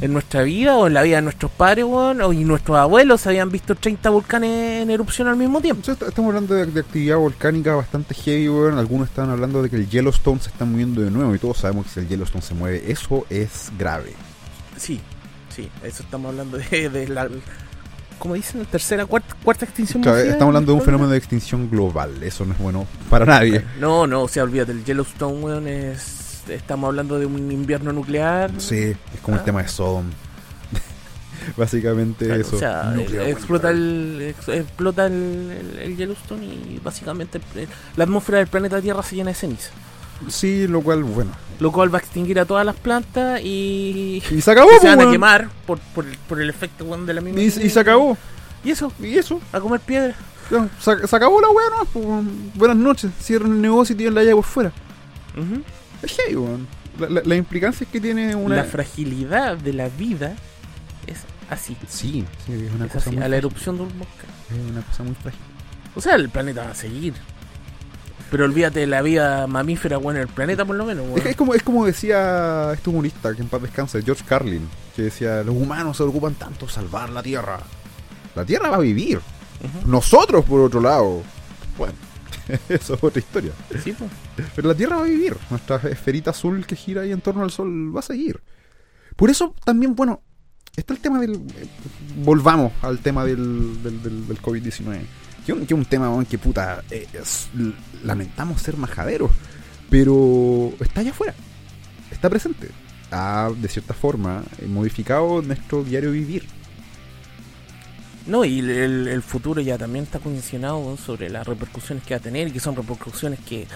en 0.01 0.13
nuestra 0.13 0.43
vida 0.43 0.77
o 0.77 0.87
en 0.87 0.95
la 0.95 1.03
vida 1.03 1.17
de 1.17 1.23
nuestros 1.23 1.51
padres, 1.51 1.85
weón, 1.85 2.21
o 2.23 2.33
y 2.33 2.45
nuestros 2.45 2.79
abuelos 2.79 3.27
habían 3.27 3.51
visto 3.51 3.75
30 3.75 4.09
volcanes 4.11 4.83
en 4.83 4.91
erupción 4.91 5.29
al 5.29 5.37
mismo 5.37 5.61
tiempo. 5.61 5.81
Entonces, 5.81 6.09
estamos 6.09 6.31
hablando 6.31 6.55
de, 6.55 6.67
de 6.67 6.81
actividad 6.81 7.17
volcánica 7.17 7.75
bastante 7.75 8.15
heavy, 8.15 8.49
weón. 8.49 8.79
Algunos 8.79 9.09
están 9.09 9.31
hablando 9.31 9.63
de 9.63 9.69
que 9.69 9.77
el 9.77 9.89
Yellowstone 9.89 10.41
se 10.41 10.49
está 10.49 10.65
moviendo 10.65 11.03
de 11.03 11.11
nuevo 11.11 11.35
y 11.35 11.39
todos 11.39 11.59
sabemos 11.59 11.87
que 11.87 11.93
si 11.93 12.01
el 12.01 12.09
Yellowstone 12.09 12.43
se 12.43 12.55
mueve, 12.55 12.91
eso 12.91 13.27
es 13.29 13.71
grave. 13.79 14.15
Sí, 14.77 15.01
sí, 15.55 15.69
eso 15.85 16.03
estamos 16.03 16.31
hablando 16.31 16.57
de, 16.59 16.89
de 16.89 17.09
la. 17.09 17.29
Como 18.21 18.35
dicen, 18.35 18.65
tercera, 18.67 19.05
cuarta, 19.07 19.35
cuarta 19.43 19.65
extinción 19.65 20.01
Claro, 20.03 20.19
estamos 20.19 20.43
hablando 20.49 20.71
de 20.73 20.79
un 20.79 20.85
fenómeno 20.85 21.11
de 21.11 21.19
extinción 21.19 21.69
global. 21.69 22.23
Eso 22.23 22.45
no 22.45 22.53
es 22.53 22.59
bueno 22.61 22.87
para 23.11 23.27
nadie. 23.27 23.65
No, 23.81 24.07
no, 24.07 24.23
o 24.23 24.29
sea, 24.29 24.45
olvídate, 24.45 24.71
el 24.71 24.85
Yellowstone, 24.85 25.41
weón, 25.43 25.67
es. 25.67 26.29
Estamos 26.49 26.89
hablando 26.89 27.19
de 27.19 27.27
un 27.27 27.51
invierno 27.51 27.93
nuclear. 27.93 28.51
Sí, 28.59 28.95
es 29.15 29.21
como 29.23 29.37
Ah. 29.37 29.41
el 29.41 29.45
tema 29.45 29.63
de 29.63 29.69
Sodom. 29.69 30.05
Básicamente 31.57 32.27
Claro, 32.27 32.41
eso. 32.41 32.57
O 32.57 32.59
sea, 32.59 32.85
Nuclear 32.95 33.27
eh, 33.27 33.31
explota, 33.31 33.71
el, 33.71 34.19
ex- 34.37 34.49
explota 34.49 35.07
el, 35.07 35.13
el- 35.75 35.79
el 35.81 35.97
Yellowstone 35.97 36.45
y 36.45 36.81
básicamente 36.83 37.41
la 37.97 38.05
atmósfera 38.05 38.39
del 38.39 38.47
planeta 38.49 38.81
Tierra 38.81 39.03
se 39.03 39.17
llena 39.17 39.31
de 39.31 39.35
ceniza. 39.35 39.71
Sí, 40.29 40.67
lo 40.67 40.83
cual, 40.83 41.03
bueno. 41.05 41.33
Lo 41.59 41.71
cual 41.73 41.93
va 41.93 41.99
a 41.99 42.01
extinguir 42.01 42.39
a 42.41 42.45
todas 42.47 42.65
las 42.65 42.77
plantas 42.77 43.41
y, 43.43 44.23
Y 44.31 44.41
se 44.41 44.51
acabó, 44.51 44.71
y 44.73 44.75
se 44.75 44.81
pues, 44.81 44.97
van 44.97 45.09
a 45.09 45.11
quemar 45.11 45.49
por, 45.67 45.79
por, 45.95 46.07
el, 46.07 46.17
por 46.29 46.41
el 46.41 46.49
efecto 46.49 46.85
weón, 46.85 47.07
de 47.07 47.15
la 47.15 47.21
misma. 47.21 47.41
Y, 47.41 47.47
y 47.47 47.51
se 47.71 47.81
acabó. 47.81 48.17
Y 48.65 48.71
eso, 48.71 48.93
Y 49.01 49.17
eso. 49.19 49.41
a 49.53 49.61
comer 49.61 49.81
piedra. 49.81 50.15
ya, 50.51 50.69
Se, 50.81 51.07
se 51.07 51.17
acabó 51.17 51.41
la 51.41 51.49
weá, 51.51 51.67
¿no? 51.79 51.85
Pues. 51.87 52.07
Buenas 52.55 52.77
noches. 52.77 53.11
Cierren 53.21 53.53
el 53.53 53.61
negocio 53.61 53.95
y 53.95 53.97
tienen 53.99 54.15
la 54.15 54.23
llave 54.23 54.37
por 54.37 54.45
fuera. 54.45 54.73
Ujú. 55.37 55.63
Es 56.03 56.17
heavy, 56.17 56.37
weón. 56.37 56.67
La, 56.99 57.09
la, 57.09 57.23
la 57.25 57.37
implicancia 57.37 57.85
es 57.85 57.91
que 57.91 58.01
tiene 58.01 58.35
una. 58.35 58.57
La 58.57 58.65
fragilidad 58.65 59.57
de 59.57 59.73
la 59.73 59.89
vida 59.89 60.35
es 61.07 61.19
así. 61.49 61.77
Sí, 61.89 62.25
sí, 62.47 62.53
es 62.53 62.73
una 62.75 62.87
Es 62.87 62.93
cosa 62.93 63.09
así, 63.11 63.17
muy 63.17 63.25
a 63.25 63.29
la 63.29 63.37
erupción 63.37 63.77
de 63.77 63.83
un 63.85 63.89
volcán. 63.91 64.31
Es 64.51 64.71
una 64.71 64.83
cosa 64.83 65.03
muy 65.03 65.15
frágil. 65.15 65.41
O 65.95 66.01
sea, 66.01 66.17
el 66.17 66.29
planeta 66.29 66.65
va 66.65 66.71
a 66.71 66.75
seguir. 66.75 67.15
Pero 68.31 68.45
olvídate 68.45 68.81
de 68.81 68.87
la 68.87 69.03
vida 69.03 69.47
mamífera, 69.49 69.97
bueno, 69.97 70.21
en 70.21 70.29
el 70.29 70.33
planeta 70.33 70.65
por 70.65 70.77
lo 70.77 70.85
menos, 70.85 71.05
Es, 71.07 71.13
weón. 71.15 71.27
es 71.27 71.37
como, 71.37 71.55
es 71.55 71.63
como 71.63 71.85
decía 71.85 72.71
este 72.73 72.89
humorista, 72.91 73.35
que 73.35 73.43
en 73.43 73.49
paz 73.49 73.63
descanse, 73.63 74.03
George 74.03 74.25
Carlin, 74.29 74.69
que 74.95 75.03
decía, 75.03 75.43
los 75.43 75.55
humanos 75.57 75.97
se 75.97 76.05
preocupan 76.05 76.35
tanto 76.35 76.69
salvar 76.69 77.11
la 77.11 77.23
Tierra. 77.23 77.59
La 78.37 78.45
Tierra 78.45 78.71
va 78.71 78.77
a 78.77 78.81
vivir. 78.81 79.21
Nosotros, 79.85 80.45
por 80.45 80.61
otro 80.61 80.81
lado. 80.81 81.23
Bueno, 81.77 81.95
eso 82.69 82.95
es 82.95 83.03
otra 83.05 83.19
historia. 83.19 83.53
Sí, 83.83 83.93
pues. 83.93 84.11
Pero 84.55 84.69
la 84.69 84.75
Tierra 84.75 84.97
va 84.97 85.03
a 85.03 85.07
vivir. 85.07 85.37
Nuestra 85.51 85.77
esferita 85.91 86.31
azul 86.31 86.65
que 86.65 86.77
gira 86.77 87.03
ahí 87.03 87.11
en 87.13 87.21
torno 87.21 87.43
al 87.43 87.51
Sol 87.51 87.95
va 87.95 88.01
a 88.01 88.05
seguir. 88.05 88.41
Por 89.17 89.29
eso 89.29 89.55
también, 89.65 89.95
bueno, 89.97 90.23
está 90.77 90.95
el 90.95 91.01
tema 91.01 91.19
del... 91.21 91.33
eh, 91.35 91.67
volvamos 92.25 92.73
al 92.83 93.01
tema 93.01 93.25
del, 93.25 93.83
del, 93.83 94.03
del- 94.03 94.27
del 94.29 94.41
COVID-19. 94.41 95.01
Que 95.51 95.55
es 95.55 95.61
un, 95.61 95.67
que 95.67 95.75
es 95.75 95.79
un 95.79 95.85
tema 95.85 96.25
que 96.29 96.39
puta... 96.39 96.83
eh, 96.91 97.07
es- 97.13 97.49
lamentamos 98.05 98.63
ser 98.63 98.77
majaderos. 98.77 99.31
Pero 99.89 100.73
está 100.81 101.01
allá 101.01 101.11
afuera. 101.11 101.35
Está 102.11 102.31
presente. 102.31 102.69
Ha, 103.11 103.51
de 103.57 103.69
cierta 103.69 103.93
forma, 103.93 104.45
eh, 104.61 104.67
modificado 104.67 105.43
nuestro 105.43 105.83
diario 105.83 106.13
vivir. 106.13 106.45
No, 108.27 108.45
y 108.45 108.61
el, 108.61 109.23
futuro 109.23 109.61
ya 109.61 109.77
también 109.77 110.05
está 110.05 110.21
condicionado 110.21 110.97
sobre 110.97 111.29
las 111.31 111.45
repercusiones 111.47 112.05
que 112.05 112.15
va 112.15 112.19
a 112.19 112.23
tener 112.23 112.49
y 112.49 112.51
que 112.53 112.61
son 112.61 112.77
repercusiones 112.77 113.41
que, 113.41 113.67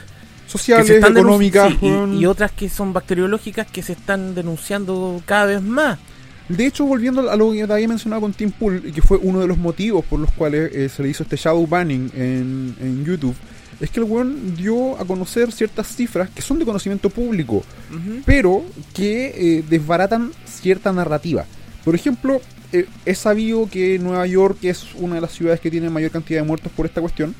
Sociales, 0.46 0.88
económicas. 0.90 1.72
sí, 1.72 1.78
y- 1.82 1.90
weón. 1.90 2.14
y, 2.20 2.26
otras 2.26 2.52
que 2.52 2.68
son 2.68 2.92
bacteriológicas 2.92 3.66
que 3.66 3.82
se 3.82 3.94
están 3.94 4.34
denunciando 4.36 5.20
cada 5.26 5.46
vez 5.46 5.62
más. 5.62 5.98
De 6.48 6.66
hecho, 6.66 6.84
volviendo 6.84 7.30
a 7.30 7.36
lo 7.36 7.52
que 7.52 7.66
te 7.66 7.72
había 7.72 7.88
mencionado 7.88 8.22
con 8.22 8.32
Tim 8.32 8.50
Pool, 8.50 8.82
y 8.86 8.92
que 8.92 9.00
fue 9.00 9.18
uno 9.18 9.40
de 9.40 9.46
los 9.46 9.56
motivos 9.56 10.04
por 10.04 10.20
los 10.20 10.30
cuales 10.32 10.70
eh, 10.74 10.88
se 10.88 11.02
le 11.02 11.08
hizo 11.08 11.22
este 11.22 11.36
shadow 11.36 11.66
banning 11.66 12.10
en, 12.14 12.76
en 12.80 13.04
YouTube, 13.04 13.34
es 13.80 13.90
que 13.90 14.00
el 14.00 14.04
weón 14.04 14.56
dio 14.56 14.98
a 15.00 15.04
conocer 15.04 15.52
ciertas 15.52 15.86
cifras 15.88 16.30
que 16.30 16.42
son 16.42 16.58
de 16.58 16.64
conocimiento 16.64 17.10
público, 17.10 17.64
pero 18.24 18.62
que 18.92 19.58
eh, 19.58 19.64
desbaratan 19.68 20.32
cierta 20.46 20.92
narrativa. 20.92 21.44
Por 21.84 21.94
ejemplo, 21.94 22.40
eh, 22.72 22.86
es 23.04 23.18
sabido 23.18 23.68
que 23.68 23.98
Nueva 23.98 24.26
York 24.26 24.58
es 24.62 24.94
una 24.94 25.16
de 25.16 25.20
las 25.20 25.32
ciudades 25.32 25.60
que 25.60 25.70
tiene 25.70 25.90
mayor 25.90 26.10
cantidad 26.10 26.40
de 26.40 26.46
muertos 26.46 26.72
por 26.72 26.86
esta 26.86 27.00
cuestión, 27.00 27.34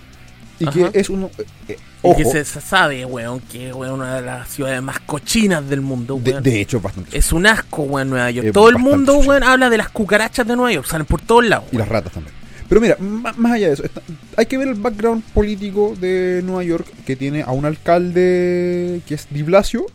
y 0.59 0.69
Ajá. 0.69 0.91
que 0.93 1.01
es 1.01 1.09
uno... 1.11 1.31
eh, 1.39 1.45
eh, 1.69 1.77
Y 2.05 2.07
ojo, 2.09 2.17
que 2.19 2.25
se, 2.45 2.45
sabe, 2.61 3.05
weón, 3.05 3.41
que 3.41 3.69
es 3.71 3.75
una 3.75 4.17
de 4.17 4.23
las 4.23 4.49
ciudades 4.49 4.81
más 4.83 5.01
cochinas 5.01 5.69
del 5.69 5.81
mundo, 5.81 6.19
de, 6.23 6.33
weón. 6.33 6.43
de 6.43 6.61
hecho, 6.61 6.77
es 6.77 6.83
bastante... 6.83 7.17
Es 7.19 7.33
un 7.33 7.47
asco, 7.47 7.83
weón, 7.83 8.11
Nueva 8.11 8.31
York. 8.31 8.51
Todo 8.53 8.69
el 8.69 8.79
mundo, 8.79 9.15
sucio. 9.15 9.31
weón, 9.31 9.43
habla 9.43 9.69
de 9.71 9.79
las 9.79 9.89
cucarachas 9.89 10.47
de 10.47 10.55
Nueva 10.57 10.73
York. 10.73 10.87
Salen 10.87 11.07
por 11.07 11.21
todos 11.21 11.45
lados. 11.45 11.67
Y 11.73 11.77
las 11.77 11.89
ratas 11.89 12.13
también. 12.13 12.35
Pero 12.69 12.81
mira, 12.81 12.97
más 12.99 13.53
allá 13.53 13.67
de 13.69 13.73
eso, 13.75 13.85
está- 13.85 14.01
hay 14.37 14.47
que 14.47 14.57
ver 14.57 14.69
el 14.69 14.75
background 14.75 15.23
político 15.35 15.95
de 16.01 16.41
Nueva 16.45 16.65
York, 16.65 16.87
que 17.07 17.15
tiene 17.15 17.43
a 17.43 17.51
un 17.53 17.67
alcalde 17.67 19.01
que 19.07 19.15
es 19.15 19.27
Di 19.31 19.43
Blasio 19.43 19.87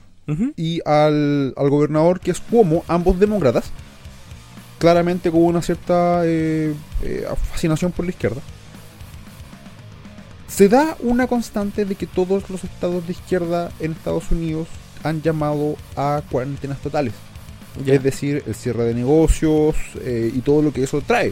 y 0.56 0.80
al, 0.86 1.56
al 1.58 1.70
gobernador 1.72 2.20
que 2.20 2.30
es 2.30 2.40
Cuomo, 2.40 2.84
ambos 2.88 3.20
demócratas, 3.20 3.72
claramente 4.78 5.32
con 5.32 5.42
una 5.42 5.62
cierta 5.64 6.22
eh, 6.26 6.74
eh, 7.02 7.26
fascinación 7.52 7.92
por 7.92 8.06
la 8.06 8.12
izquierda. 8.12 8.40
Se 10.50 10.68
da 10.68 10.98
una 11.02 11.28
constante 11.28 11.86
de 11.86 11.96
que 11.96 12.08
todos 12.08 12.50
los 12.50 12.64
estados 12.64 13.06
de 13.06 13.14
izquierda 13.14 13.72
en 13.80 13.92
Estados 13.92 14.32
Unidos 14.32 14.68
han 15.04 15.22
llamado 15.22 15.76
a 15.96 16.22
cuarentenas 16.30 16.80
totales. 16.80 17.14
Es 17.86 18.02
decir, 18.04 18.44
el 18.46 18.56
cierre 18.56 18.84
de 18.86 18.96
negocios 18.96 19.76
eh, 20.02 20.32
y 20.36 20.40
todo 20.40 20.62
lo 20.62 20.74
que 20.74 20.84
eso 20.84 21.02
trae. 21.02 21.32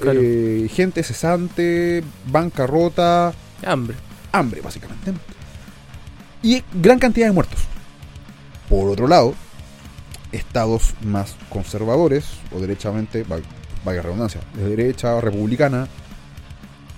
Claro. 0.00 0.18
Eh, 0.22 0.68
gente 0.74 1.02
cesante, 1.04 2.02
bancarrota, 2.26 3.32
Hambre. 3.64 3.96
hambre, 4.32 4.60
básicamente. 4.60 5.12
Y 6.42 6.62
gran 6.74 6.98
cantidad 6.98 7.26
de 7.26 7.32
muertos. 7.32 7.60
Por 8.68 8.88
otro 8.90 9.06
lado, 9.06 9.34
estados 10.32 10.94
más 11.04 11.36
conservadores, 11.48 12.24
o 12.52 12.58
derechamente, 12.58 13.22
va- 13.24 13.38
vaya 13.84 14.02
redundancia, 14.02 14.40
de 14.54 14.68
derecha, 14.70 15.20
republicana, 15.20 15.86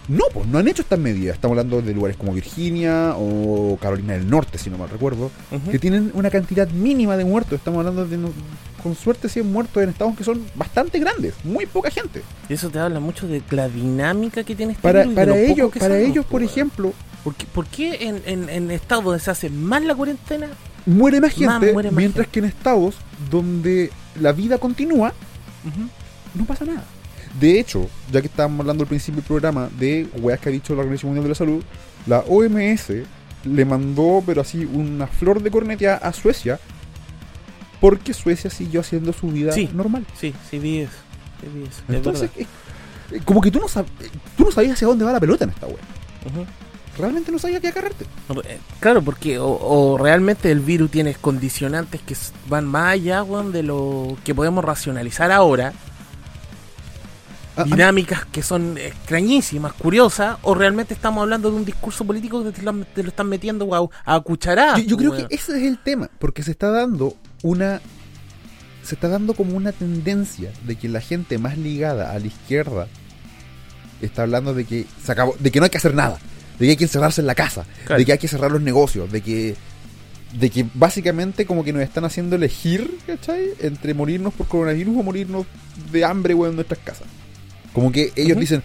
no, 0.08 0.24
pues 0.32 0.46
no 0.46 0.58
han 0.58 0.68
hecho 0.68 0.82
estas 0.82 0.98
medidas. 0.98 1.34
Estamos 1.34 1.56
hablando 1.56 1.82
de 1.82 1.92
lugares 1.92 2.16
como 2.16 2.32
Virginia 2.32 3.14
o 3.16 3.76
Carolina 3.80 4.14
del 4.14 4.28
Norte, 4.28 4.58
si 4.58 4.70
no 4.70 4.78
mal 4.78 4.88
recuerdo, 4.88 5.30
que 5.70 5.78
tienen 5.78 6.10
una 6.14 6.30
cantidad 6.30 6.68
mínima 6.68 7.16
de 7.16 7.24
muertos. 7.24 7.58
Estamos 7.58 7.78
hablando 7.80 8.06
de, 8.06 8.18
con 8.82 8.94
suerte, 8.94 9.28
100 9.28 9.50
muertos 9.50 9.82
en 9.82 9.88
estados 9.88 10.16
que 10.16 10.24
son 10.24 10.44
bastante 10.54 10.98
grandes, 10.98 11.34
muy 11.44 11.66
poca 11.66 11.90
gente. 11.90 12.22
Y 12.48 12.54
eso 12.54 12.70
te 12.70 12.78
habla 12.78 13.00
mucho 13.00 13.26
de 13.26 13.42
la 13.50 13.68
dinámica 13.68 14.44
que 14.44 14.54
tiene 14.54 14.72
este 14.72 14.82
Para, 14.82 15.00
virus 15.00 15.14
para 15.14 15.38
ellos, 15.38 15.70
para 15.72 15.86
sabemos, 15.86 16.10
ellos, 16.10 16.24
po, 16.24 16.32
por 16.32 16.42
ejemplo, 16.42 16.92
¿Por 17.24 17.34
qué, 17.34 17.46
por 17.46 17.66
qué 17.66 18.06
en, 18.06 18.22
en, 18.24 18.48
en 18.48 18.70
estados 18.70 19.04
donde 19.04 19.18
se 19.18 19.30
hace 19.32 19.50
más 19.50 19.82
la 19.82 19.96
cuarentena? 19.96 20.48
muere 20.86 21.20
más 21.20 21.32
gente, 21.32 21.72
muere 21.72 21.90
más 21.90 21.98
mientras 21.98 22.28
que 22.28 22.38
en 22.38 22.44
estados 22.44 22.94
donde 23.30 23.90
la 24.20 24.32
vida 24.32 24.58
continúa, 24.58 25.12
no 26.34 26.44
pasa 26.44 26.64
nada. 26.64 26.84
De 27.40 27.58
hecho, 27.60 27.88
ya 28.12 28.20
que 28.20 28.28
estábamos 28.28 28.60
hablando 28.60 28.84
al 28.84 28.88
principio 28.88 29.20
del 29.20 29.26
programa 29.26 29.68
de 29.78 30.08
weas 30.20 30.40
que 30.40 30.48
ha 30.48 30.52
dicho 30.52 30.74
la 30.74 30.80
Organización 30.80 31.10
Mundial 31.10 31.24
de 31.24 31.28
la 31.30 31.34
Salud, 31.34 31.62
la 32.06 32.20
OMS 32.20 32.92
le 33.44 33.64
mandó, 33.64 34.22
pero 34.24 34.40
así, 34.40 34.64
una 34.64 35.06
flor 35.06 35.42
de 35.42 35.50
corneta 35.50 35.96
a 35.96 36.12
Suecia 36.12 36.58
porque 37.80 38.14
Suecia 38.14 38.48
siguió 38.50 38.80
haciendo 38.80 39.12
su 39.12 39.28
vida 39.28 39.52
Sí. 39.52 39.68
normal. 39.74 40.06
Sí, 40.18 40.34
sí 40.50 40.58
vi 40.58 40.78
eso. 40.80 40.92
Sí 41.40 41.48
vi 41.54 41.62
eso. 41.64 41.82
es 41.88 41.94
Entonces, 41.94 42.30
eh, 42.38 42.46
como 43.24 43.40
que 43.40 43.50
tú 43.50 43.58
no, 43.60 43.66
sab- 43.66 43.84
eh, 44.00 44.08
tú 44.36 44.44
no 44.44 44.50
sabías 44.50 44.72
hacia 44.74 44.88
dónde 44.88 45.04
va 45.04 45.12
la 45.12 45.20
pelota 45.20 45.44
en 45.44 45.50
esta 45.50 45.66
wea. 45.66 45.76
Realmente 46.98 47.30
no 47.30 47.38
sabías 47.38 47.60
qué 47.60 47.68
agarrarte. 47.68 48.06
No, 48.28 48.40
eh, 48.40 48.58
Claro, 48.80 49.02
porque 49.02 49.38
o, 49.38 49.46
o 49.48 49.98
realmente 49.98 50.50
el 50.50 50.60
virus 50.60 50.90
tiene 50.90 51.14
condicionantes 51.14 52.00
que 52.00 52.16
van 52.48 52.64
más 52.64 52.94
allá 52.94 53.22
weón, 53.22 53.52
de 53.52 53.62
lo 53.62 54.16
que 54.24 54.34
podemos 54.34 54.64
racionalizar 54.64 55.30
ahora, 55.30 55.74
dinámicas 57.64 58.24
que 58.26 58.42
son 58.42 58.76
extrañísimas, 58.78 59.72
curiosas, 59.72 60.38
o 60.42 60.54
realmente 60.54 60.94
estamos 60.94 61.22
hablando 61.22 61.50
de 61.50 61.56
un 61.56 61.64
discurso 61.64 62.04
político 62.04 62.44
que 62.44 62.52
te 62.52 62.62
lo, 62.62 62.74
te 62.84 63.02
lo 63.02 63.08
están 63.08 63.28
metiendo 63.28 63.74
a, 64.04 64.14
a 64.16 64.20
cucharadas. 64.20 64.80
yo, 64.82 64.86
yo 64.86 64.96
creo 64.96 65.12
que 65.16 65.26
ese 65.34 65.56
es 65.56 65.62
el 65.64 65.78
tema, 65.78 66.10
porque 66.18 66.42
se 66.42 66.50
está 66.50 66.70
dando 66.70 67.14
una. 67.42 67.80
Se 68.82 68.94
está 68.94 69.08
dando 69.08 69.34
como 69.34 69.56
una 69.56 69.72
tendencia 69.72 70.52
de 70.64 70.76
que 70.76 70.88
la 70.88 71.00
gente 71.00 71.38
más 71.38 71.58
ligada 71.58 72.12
a 72.12 72.18
la 72.20 72.26
izquierda 72.26 72.86
está 74.00 74.22
hablando 74.22 74.54
de 74.54 74.64
que 74.64 74.86
se 75.02 75.10
acabó, 75.12 75.34
de 75.40 75.50
que 75.50 75.58
no 75.58 75.64
hay 75.64 75.70
que 75.70 75.78
hacer 75.78 75.94
nada, 75.94 76.18
de 76.58 76.66
que 76.66 76.70
hay 76.70 76.76
que 76.76 76.84
encerrarse 76.84 77.20
en 77.20 77.26
la 77.26 77.34
casa, 77.34 77.64
Claro. 77.84 77.98
de 77.98 78.04
que 78.04 78.12
hay 78.12 78.18
que 78.18 78.28
cerrar 78.28 78.52
los 78.52 78.60
negocios, 78.60 79.10
de 79.10 79.22
que 79.22 79.56
de 80.34 80.50
que 80.50 80.66
básicamente 80.74 81.46
como 81.46 81.64
que 81.64 81.72
nos 81.72 81.82
están 81.82 82.04
haciendo 82.04 82.36
elegir, 82.36 82.98
¿cachai? 83.06 83.48
Entre 83.60 83.94
morirnos 83.94 84.34
por 84.34 84.46
coronavirus 84.46 84.98
o 84.98 85.02
morirnos 85.02 85.46
de 85.90 86.04
hambre, 86.04 86.34
weón, 86.34 86.50
en 86.50 86.56
nuestras 86.56 86.78
casas. 86.80 87.06
Como 87.76 87.92
que 87.92 88.10
ellos 88.16 88.38
dicen, 88.38 88.62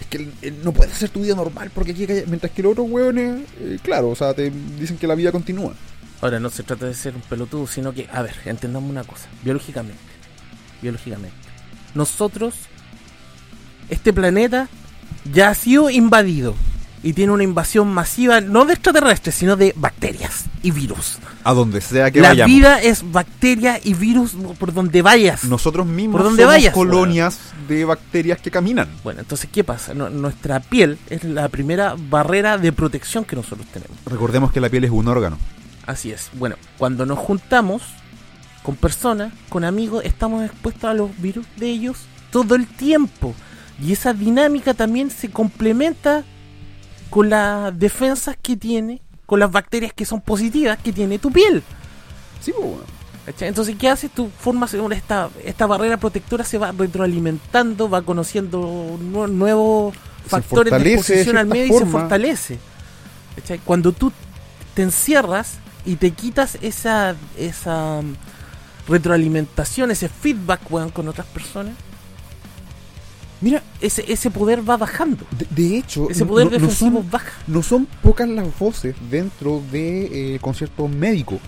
es 0.00 0.06
que 0.06 0.26
eh, 0.40 0.54
no 0.64 0.72
puedes 0.72 0.94
hacer 0.94 1.10
tu 1.10 1.20
vida 1.20 1.34
normal 1.34 1.70
porque 1.74 1.90
aquí 1.90 2.00
hay 2.00 2.06
que-". 2.06 2.24
Mientras 2.26 2.50
que 2.50 2.62
los 2.62 2.72
otros 2.72 2.90
weones, 2.90 3.42
eh, 3.60 3.78
claro, 3.82 4.08
o 4.08 4.16
sea, 4.16 4.32
te 4.32 4.50
dicen 4.80 4.96
que 4.96 5.06
la 5.06 5.14
vida 5.14 5.30
continúa. 5.30 5.74
Ahora 6.22 6.40
no 6.40 6.48
se 6.48 6.62
trata 6.62 6.86
de 6.86 6.94
ser 6.94 7.14
un 7.14 7.20
pelotudo, 7.20 7.66
sino 7.66 7.92
que, 7.92 8.08
a 8.10 8.22
ver, 8.22 8.34
entendamos 8.46 8.88
una 8.88 9.04
cosa, 9.04 9.26
biológicamente, 9.42 10.00
biológicamente, 10.80 11.36
nosotros, 11.94 12.54
este 13.90 14.14
planeta 14.14 14.70
ya 15.30 15.50
ha 15.50 15.54
sido 15.54 15.90
invadido 15.90 16.54
y 17.04 17.12
tiene 17.12 17.32
una 17.32 17.44
invasión 17.44 17.92
masiva, 17.92 18.40
no 18.40 18.64
de 18.64 18.72
extraterrestres, 18.72 19.34
sino 19.34 19.56
de 19.56 19.74
bacterias 19.76 20.46
y 20.62 20.70
virus. 20.70 21.18
A 21.44 21.52
donde 21.52 21.80
sea 21.82 22.10
que 22.10 22.20
La 22.22 22.30
vayamos. 22.30 22.52
vida 22.56 22.80
es 22.80 23.12
bacteria 23.12 23.78
y 23.84 23.92
virus 23.92 24.32
por 24.58 24.72
donde 24.72 25.02
vayas. 25.02 25.44
Nosotros 25.44 25.86
mismos 25.86 26.16
Por 26.16 26.24
donde 26.30 26.42
somos 26.44 26.54
vayas, 26.56 26.72
colonias 26.74 27.38
de 27.68 27.84
bacterias 27.84 28.40
que 28.40 28.50
caminan. 28.50 28.88
Bueno, 29.04 29.20
entonces, 29.20 29.50
¿qué 29.52 29.62
pasa? 29.62 29.92
No- 29.92 30.08
nuestra 30.08 30.60
piel 30.60 30.98
es 31.10 31.22
la 31.24 31.48
primera 31.50 31.94
barrera 32.08 32.56
de 32.56 32.72
protección 32.72 33.24
que 33.26 33.36
nosotros 33.36 33.66
tenemos. 33.72 33.96
Recordemos 34.06 34.50
que 34.50 34.60
la 34.62 34.70
piel 34.70 34.84
es 34.84 34.90
un 34.90 35.06
órgano. 35.06 35.36
Así 35.86 36.10
es. 36.10 36.30
Bueno, 36.32 36.56
cuando 36.78 37.04
nos 37.04 37.18
juntamos, 37.18 37.82
con 38.62 38.76
personas, 38.76 39.30
con 39.50 39.64
amigos, 39.64 40.02
estamos 40.06 40.42
expuestos 40.42 40.84
a 40.90 40.94
los 40.94 41.10
virus 41.20 41.44
de 41.58 41.68
ellos 41.68 41.98
todo 42.30 42.54
el 42.54 42.66
tiempo. 42.66 43.34
Y 43.82 43.92
esa 43.92 44.14
dinámica 44.14 44.72
también 44.72 45.10
se 45.10 45.28
complementa 45.30 46.24
con 47.14 47.30
las 47.30 47.78
defensas 47.78 48.36
que 48.42 48.56
tiene, 48.56 49.00
con 49.24 49.38
las 49.38 49.48
bacterias 49.52 49.92
que 49.92 50.04
son 50.04 50.20
positivas 50.20 50.78
que 50.78 50.92
tiene 50.92 51.20
tu 51.20 51.30
piel. 51.30 51.62
Sí, 52.40 52.50
pues, 52.50 52.66
weón. 52.66 52.80
¿Cachai? 53.24 53.46
Entonces, 53.46 53.76
¿qué 53.78 53.88
haces? 53.88 54.10
Tu 54.10 54.28
formas 54.36 54.74
esta, 54.74 55.30
esta 55.44 55.64
barrera 55.66 55.96
protectora 55.96 56.42
se 56.42 56.58
va 56.58 56.72
retroalimentando, 56.72 57.88
va 57.88 58.02
conociendo 58.02 58.98
nu- 59.00 59.28
nuevos 59.28 59.94
Se 60.24 60.30
factores 60.30 60.72
de 60.82 60.94
exposición 60.94 61.36
al 61.36 61.46
medio 61.46 61.66
y 61.66 61.68
se 61.68 61.74
forma. 61.84 62.00
fortalece. 62.00 62.58
¿Cachai? 63.36 63.60
Cuando 63.60 63.92
tú 63.92 64.10
te 64.74 64.82
encierras 64.82 65.52
y 65.86 65.94
te 65.94 66.10
quitas 66.10 66.58
esa, 66.62 67.14
esa 67.38 68.02
mm, 68.02 68.14
retroalimentación, 68.88 69.92
ese 69.92 70.08
feedback 70.08 70.60
weón, 70.68 70.90
con 70.90 71.06
otras 71.06 71.28
personas, 71.28 71.74
Mira, 73.44 73.62
ese, 73.80 74.10
ese 74.10 74.30
poder 74.30 74.68
va 74.68 74.76
bajando. 74.76 75.24
de, 75.38 75.46
de 75.50 75.76
hecho, 75.78 76.08
Ese 76.10 76.24
poder 76.24 76.46
no- 76.46 76.50
no 76.52 76.58
defensivo 76.58 77.00
son- 77.02 77.10
baja. 77.10 77.32
no 77.46 77.62
son 77.62 77.86
pocas 78.02 78.28
las 78.28 78.58
voces 78.58 78.96
dentro 79.10 79.62
del 79.70 80.40
concierto 80.40 80.88
médico 80.88 81.38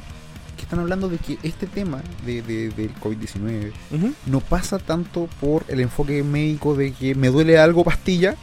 que 0.57 0.63
están 0.63 0.79
hablando 0.79 1.09
de 1.09 1.19
que 1.19 1.39
este 1.43 1.67
tema 1.67 2.03
de, 2.25 2.43
de- 2.43 2.69
del 2.71 2.95
COVID-19 2.97 3.73
Ujú. 3.93 4.13
no 4.27 4.41
pasa 4.41 4.79
tanto 4.79 5.29
por 5.41 5.65
el 5.69 5.81
enfoque 5.81 6.23
médico 6.23 6.75
de 6.75 6.93
que 6.93 7.15
me 7.15 7.29
duele 7.29 7.59
algo 7.59 7.83
pastilla 7.83 8.37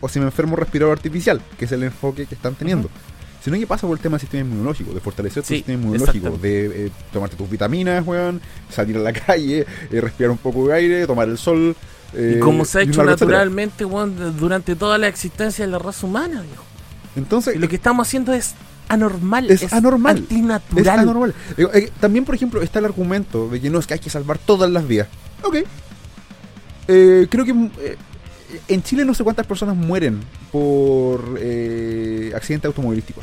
o 0.00 0.08
si 0.08 0.18
me 0.20 0.26
enfermo 0.26 0.54
respirador 0.56 0.92
artificial, 0.96 1.40
que 1.58 1.64
es 1.64 1.72
el 1.72 1.82
enfoque 1.82 2.26
que 2.26 2.34
están 2.34 2.54
teniendo. 2.54 2.88
Sino 3.42 3.56
que 3.58 3.66
pasa 3.66 3.86
por 3.86 3.96
el 3.96 4.02
tema 4.02 4.14
del 4.16 4.20
sistema 4.20 4.42
inmunológico, 4.44 4.92
de 4.92 5.00
fortalecer 5.00 5.42
tu 5.42 5.48
Sí, 5.48 5.56
sistema 5.56 5.80
inmunológico, 5.82 6.30
de 6.38 6.86
eh, 6.86 6.90
tomarte 7.12 7.36
tus 7.36 7.48
vitaminas, 7.48 8.06
weón, 8.06 8.40
salir 8.70 8.96
a 8.96 9.00
la 9.00 9.12
calle, 9.26 9.64
eh, 9.90 10.00
respirar 10.00 10.30
un 10.32 10.38
poco 10.38 10.68
de 10.68 10.74
aire, 10.74 11.06
tomar 11.06 11.28
el 11.28 11.38
sol. 11.38 11.74
Eh, 12.14 12.34
y 12.36 12.40
como 12.40 12.64
se 12.64 12.78
ha 12.78 12.82
hecho 12.82 13.02
naturalmente 13.04 13.84
durante 13.84 14.76
toda 14.76 14.98
la 14.98 15.08
existencia 15.08 15.64
de 15.64 15.70
la 15.70 15.78
raza 15.78 16.06
humana, 16.06 16.42
viejo. 16.42 16.64
Entonces, 17.16 17.56
Y 17.56 17.58
lo 17.58 17.68
que 17.68 17.76
estamos 17.76 18.06
haciendo 18.06 18.32
es 18.32 18.54
anormal, 18.88 19.50
Es 19.50 19.72
anormal. 19.72 20.16
Es 20.16 20.22
antinatural. 20.22 20.98
anormal. 21.00 21.34
Digo, 21.56 21.72
eh, 21.74 21.90
también, 22.00 22.24
por 22.24 22.34
ejemplo, 22.34 22.62
está 22.62 22.78
el 22.78 22.84
argumento 22.86 23.48
de 23.48 23.60
que 23.60 23.70
no 23.70 23.78
es 23.78 23.86
que 23.86 23.94
hay 23.94 24.00
que 24.00 24.10
salvar 24.10 24.38
todas 24.38 24.70
las 24.70 24.86
vidas. 24.86 25.08
Ok. 25.42 25.56
Eh, 26.88 27.26
creo 27.30 27.44
que 27.44 27.50
eh, 27.50 27.96
en 28.68 28.82
Chile 28.82 29.04
no 29.04 29.12
sé 29.12 29.22
cuántas 29.22 29.46
personas 29.46 29.76
mueren 29.76 30.20
por 30.50 31.36
eh, 31.38 32.32
accidente 32.34 32.66
automovilístico. 32.66 33.20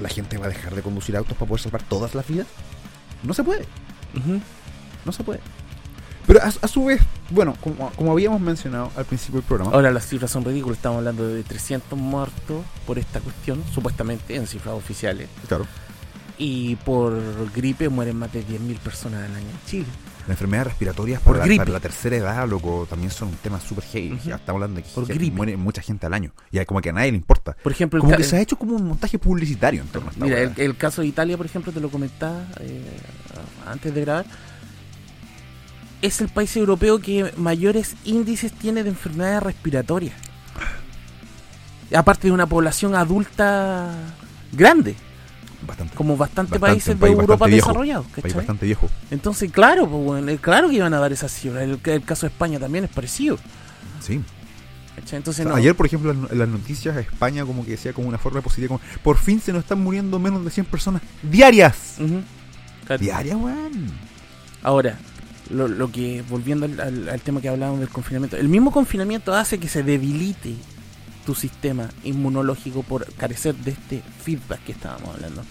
¿La 0.00 0.08
gente 0.08 0.36
va 0.36 0.46
a 0.46 0.48
dejar 0.48 0.74
de 0.74 0.82
conducir 0.82 1.16
autos 1.16 1.36
para 1.36 1.48
poder 1.48 1.62
salvar 1.62 1.82
todas 1.84 2.14
las 2.16 2.26
vidas? 2.26 2.48
No 3.22 3.32
se 3.32 3.44
puede. 3.44 3.64
No 5.04 5.12
se 5.12 5.22
puede. 5.22 5.40
Pero 6.26 6.40
a, 6.42 6.46
a 6.46 6.68
su 6.68 6.84
vez, 6.86 7.00
bueno, 7.30 7.54
como, 7.60 7.90
como 7.90 8.12
habíamos 8.12 8.40
mencionado 8.40 8.90
al 8.96 9.04
principio 9.04 9.40
del 9.40 9.46
programa, 9.48 9.72
Ahora 9.72 9.90
las 9.90 10.06
cifras 10.06 10.30
son 10.30 10.44
ridículas, 10.44 10.78
estamos 10.78 10.98
hablando 10.98 11.26
de 11.28 11.42
300 11.42 11.98
muertos 11.98 12.64
por 12.86 12.98
esta 12.98 13.20
cuestión, 13.20 13.62
supuestamente 13.74 14.36
en 14.36 14.46
cifras 14.46 14.74
oficiales. 14.74 15.28
claro, 15.48 15.66
Y 16.38 16.76
por 16.76 17.14
gripe 17.54 17.88
mueren 17.88 18.16
más 18.18 18.32
de 18.32 18.44
10.000 18.44 18.78
personas 18.78 19.28
al 19.28 19.36
año 19.36 19.48
en 19.50 19.66
Chile. 19.70 19.86
las 20.22 20.30
enfermedades 20.30 20.68
respiratorias 20.68 21.20
Por 21.20 21.36
la, 21.36 21.44
gripe. 21.44 21.58
para 21.58 21.70
la 21.72 21.80
tercera 21.80 22.16
edad, 22.16 22.48
loco, 22.48 22.86
también 22.88 23.10
son 23.10 23.28
un 23.28 23.36
tema 23.36 23.60
súper 23.60 23.84
heavy. 23.84 24.16
Estamos 24.16 24.48
hablando 24.48 24.76
de 24.76 24.82
que 24.82 24.88
Por 24.94 25.06
gripe. 25.06 25.36
muere 25.36 25.56
mucha 25.58 25.82
gente 25.82 26.06
al 26.06 26.14
año. 26.14 26.32
Y 26.50 26.64
como 26.64 26.80
que 26.80 26.88
a 26.88 26.92
nadie 26.94 27.10
le 27.12 27.18
importa. 27.18 27.54
Por 27.62 27.70
ejemplo, 27.70 28.00
Como 28.00 28.16
que 28.16 28.24
se 28.24 28.36
ha 28.36 28.40
hecho 28.40 28.56
como 28.56 28.74
un 28.76 28.88
montaje 28.88 29.18
publicitario 29.18 29.82
en 29.82 29.88
torno 29.88 30.08
a 30.08 30.12
esta 30.12 30.24
Mira, 30.24 30.40
el 30.40 30.76
caso 30.78 31.02
de 31.02 31.08
Italia, 31.08 31.36
por 31.36 31.44
ejemplo, 31.46 31.70
te 31.72 31.80
lo 31.80 31.90
comentaba 31.90 32.42
eh, 32.60 32.82
antes 33.66 33.94
de 33.94 34.00
grabar. 34.00 34.24
Es 36.04 36.20
el 36.20 36.28
país 36.28 36.54
europeo 36.54 36.98
que 36.98 37.32
mayores 37.38 37.94
índices 38.04 38.52
tiene 38.52 38.82
de 38.82 38.90
enfermedades 38.90 39.42
respiratorias. 39.42 40.14
Aparte 41.96 42.26
de 42.28 42.32
una 42.32 42.46
población 42.46 42.94
adulta 42.94 43.94
grande, 44.52 44.96
bastante, 45.66 45.94
como 45.96 46.14
bastantes 46.18 46.60
Bastante, 46.60 46.84
países 46.84 47.00
de 47.00 47.06
Europa 47.22 47.46
desarrollados. 47.46 48.04
país 48.06 48.16
¿cachai? 48.22 48.36
bastante 48.36 48.66
viejo. 48.66 48.90
Entonces, 49.10 49.50
claro, 49.50 49.88
pues, 49.88 50.04
bueno, 50.04 50.30
eh, 50.30 50.36
claro 50.38 50.68
que 50.68 50.74
iban 50.74 50.92
a 50.92 50.98
dar 50.98 51.10
esas 51.10 51.32
cifras. 51.32 51.62
El, 51.62 51.80
el 51.82 52.02
caso 52.04 52.26
de 52.26 52.32
España 52.32 52.58
también 52.58 52.84
es 52.84 52.90
parecido. 52.90 53.38
Sí. 54.00 54.20
Entonces, 55.10 55.46
no. 55.46 55.54
Ayer, 55.54 55.74
por 55.74 55.86
ejemplo, 55.86 56.10
en 56.10 56.38
las 56.38 56.48
noticias, 56.48 56.98
España 56.98 57.46
como 57.46 57.64
que 57.64 57.72
decía 57.72 57.94
como 57.94 58.08
una 58.08 58.18
forma 58.18 58.42
positiva, 58.42 58.68
como, 58.68 58.80
por 59.02 59.16
fin 59.16 59.40
se 59.40 59.54
nos 59.54 59.62
están 59.62 59.80
muriendo 59.82 60.18
menos 60.18 60.44
de 60.44 60.50
100 60.50 60.66
personas 60.66 61.00
diarias. 61.22 61.96
Diarias, 63.00 63.36
weón. 63.36 63.90
Ahora, 64.62 64.98
lo, 65.50 65.68
lo 65.68 65.90
que, 65.92 66.22
volviendo 66.28 66.66
al, 66.66 66.80
al- 66.80 67.08
al 67.08 67.20
tema 67.20 67.40
que 67.40 67.48
hablábamos 67.48 67.80
del 67.80 67.88
confinamiento, 67.88 68.36
el 68.36 68.48
mismo 68.48 68.70
confinamiento 68.72 69.34
hace 69.34 69.58
que 69.58 69.68
se 69.68 69.82
debilite 69.82 70.54
tu 71.26 71.34
sistema 71.34 71.88
inmunológico 72.04 72.82
por 72.82 73.06
carecer 73.14 73.54
de 73.54 73.70
este 73.72 74.02
feedback 74.22 74.62
que 74.64 74.72
estábamos 74.72 75.14
hablando. 75.14 75.42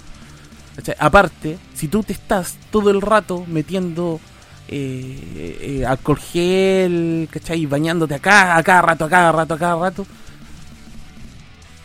Aparte, 1.00 1.58
si 1.76 1.88
tú 1.88 2.02
te 2.04 2.14
estás 2.14 2.56
todo 2.72 2.90
el 2.90 3.02
rato 3.02 3.46
metiendo 3.48 4.20
eh, 4.68 5.80
eh, 5.82 5.86
alcohol 5.86 6.18
gel, 6.18 7.28
¿cachai? 7.32 7.62
Y 7.62 7.66
bañándote 7.68 8.16
acá, 8.16 8.58
a 8.58 8.64
cada 8.64 8.82
rato, 8.82 9.06
a 9.06 9.10
cada 9.10 9.32
rato, 9.32 9.54
a 9.54 9.58
cada 9.60 9.76
rato, 9.80 10.08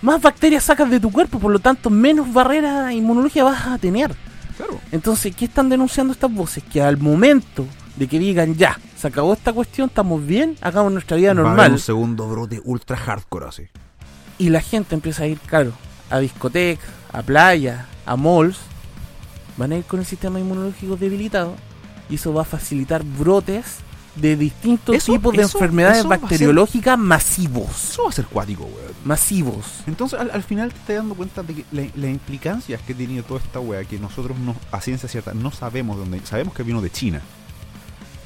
más 0.01 0.23
bacterias 0.23 0.65
sacas 0.65 0.89
de 0.91 1.01
tu 1.01 1.11
cuerpo, 1.11 1.39
por 1.39 1.51
lo 1.53 1.59
tanto, 1.59 1.91
menos 1.91 2.33
barrera 2.33 2.93
inmunológica 2.93 3.45
vas 3.45 3.67
a 3.67 3.79
tener. 3.79 4.15
Claro. 4.57 4.81
Entonces, 4.93 5.35
¿qué 5.37 5.45
están 5.47 5.69
denunciando 5.69 6.13
estas 6.13 6.33
voces? 6.33 6.63
Que 6.65 6.81
al 6.83 6.97
momento 6.97 7.67
de 7.99 8.07
que 8.07 8.19
digan 8.19 8.55
ya, 8.57 8.79
se 8.97 9.09
acabó 9.09 9.33
esta 9.33 9.53
cuestión, 9.53 9.89
estamos 9.89 10.25
bien, 10.25 10.57
hagamos 10.61 10.93
nuestra 10.93 11.17
vida 11.17 11.35
Va 11.35 11.41
a 11.41 11.43
haber 11.43 11.49
normal. 11.57 11.73
un 11.73 11.79
segundo 11.79 12.29
brote 12.29 12.61
ultra 12.65 12.97
hardcore 12.97 13.47
así. 13.49 13.63
Y 14.39 14.51
la 14.51 14.61
gente 14.61 14.95
empieza 14.95 15.25
a 15.25 15.27
ir, 15.27 15.39
claro, 15.41 15.73
a 16.11 16.19
discotecas, 16.21 16.89
a 17.13 17.23
playas, 17.23 17.85
a 18.07 18.17
malls. 18.17 18.59
Van 19.57 19.73
a 19.73 19.77
ir 19.77 19.85
con 19.85 19.99
el 19.99 20.07
sistema 20.07 20.39
inmunológico 20.39 20.97
debilitado. 20.97 21.57
Y 22.09 22.15
eso 22.15 22.33
va 22.33 22.43
a 22.43 22.45
facilitar 22.45 23.03
brotes 23.03 23.79
de 24.15 24.37
distintos 24.37 24.95
Eso- 24.95 25.13
tipos 25.13 25.35
de 25.35 25.43
eso- 25.43 25.59
enfermedades 25.59 25.99
eso 25.99 26.09
ser- 26.09 26.19
bacteriológicas 26.21 26.97
masivos. 26.99 27.91
Eso 27.93 28.05
va 28.05 28.11
a 28.11 28.13
ser 28.13 28.27
cuático, 28.27 28.63
weón. 28.65 28.93
Masivos. 29.05 29.81
Entonces, 29.89 30.19
al, 30.21 30.31
al 30.31 30.43
final 30.45 30.73
te 30.73 30.79
estás 30.79 30.97
dando 30.97 31.15
cuenta 31.17 31.43
de 31.43 31.55
que 31.55 31.65
la- 31.73 31.83
las 31.97 32.11
implicancias 32.11 32.81
que 32.83 32.95
tiene 32.95 33.23
toda 33.23 33.41
esta 33.41 33.59
wea, 33.61 33.85
que 33.85 33.99
nosotros 33.99 34.39
no, 34.39 34.55
a 34.71 34.81
ciencia 34.81 35.09
cierta 35.09 35.35
no 35.35 35.51
sabemos 35.51 35.97
de 35.97 36.03
dónde. 36.03 36.21
Sabemos 36.25 36.55
que 36.55 36.63
vino 36.63 36.81
de 36.81 36.91
China. 36.91 37.21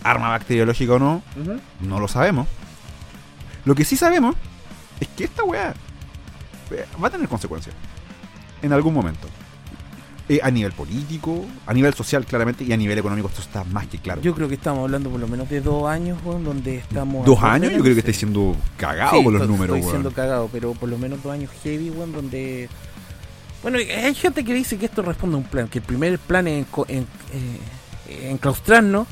Arma 0.04 0.30
bacteriológica 0.30 0.94
o 0.94 0.98
no, 0.98 1.22
no 1.80 2.00
lo 2.00 2.08
sabemos. 2.08 2.48
Lo 3.64 3.74
que 3.74 3.84
sí 3.84 3.96
sabemos 3.96 4.34
es 5.00 5.08
que 5.08 5.24
esta 5.24 5.44
weá 5.44 5.74
eh, 6.70 6.84
va 7.02 7.08
a 7.08 7.10
tener 7.10 7.28
consecuencias. 7.28 7.74
En 8.62 8.72
algún 8.72 8.94
momento. 8.94 9.28
Eh, 10.28 10.38
a 10.42 10.50
nivel 10.52 10.72
político, 10.72 11.44
a 11.66 11.74
nivel 11.74 11.92
social 11.94 12.24
claramente 12.24 12.62
y 12.64 12.72
a 12.72 12.76
nivel 12.76 12.96
económico 12.96 13.28
esto 13.28 13.42
está 13.42 13.64
más 13.64 13.88
que 13.88 13.98
claro. 13.98 14.20
Yo 14.22 14.34
creo 14.34 14.48
que 14.48 14.54
estamos 14.54 14.84
hablando 14.84 15.10
por 15.10 15.18
lo 15.20 15.26
menos 15.28 15.48
de 15.48 15.60
dos 15.60 15.88
años, 15.88 16.18
weón, 16.24 16.44
donde 16.44 16.76
estamos... 16.76 17.26
Dos 17.26 17.42
años 17.42 17.72
yo 17.72 17.80
creo 17.82 17.94
que 17.94 17.98
estáis 18.00 18.16
siendo 18.18 18.56
cagado 18.76 19.18
Sí, 19.18 19.24
con 19.24 19.34
los 19.34 19.48
números, 19.48 19.76
Estoy 19.76 19.80
weón. 19.80 19.90
siendo 20.02 20.12
cagado, 20.12 20.48
pero 20.52 20.72
por 20.74 20.88
lo 20.88 20.96
menos 20.96 21.22
dos 21.22 21.32
años 21.32 21.50
heavy, 21.64 21.90
weón, 21.90 22.12
donde... 22.12 22.68
Bueno, 23.62 23.78
hay 23.78 24.14
gente 24.14 24.44
que 24.44 24.54
dice 24.54 24.78
que 24.78 24.86
esto 24.86 25.02
responde 25.02 25.34
a 25.36 25.38
un 25.38 25.44
plan, 25.44 25.66
que 25.68 25.78
el 25.78 25.84
primer 25.84 26.18
plan 26.20 26.46
es 26.46 26.66
enco- 26.66 26.86
en, 26.88 27.02
eh, 27.32 28.30
enclaustrarnos, 28.30 29.06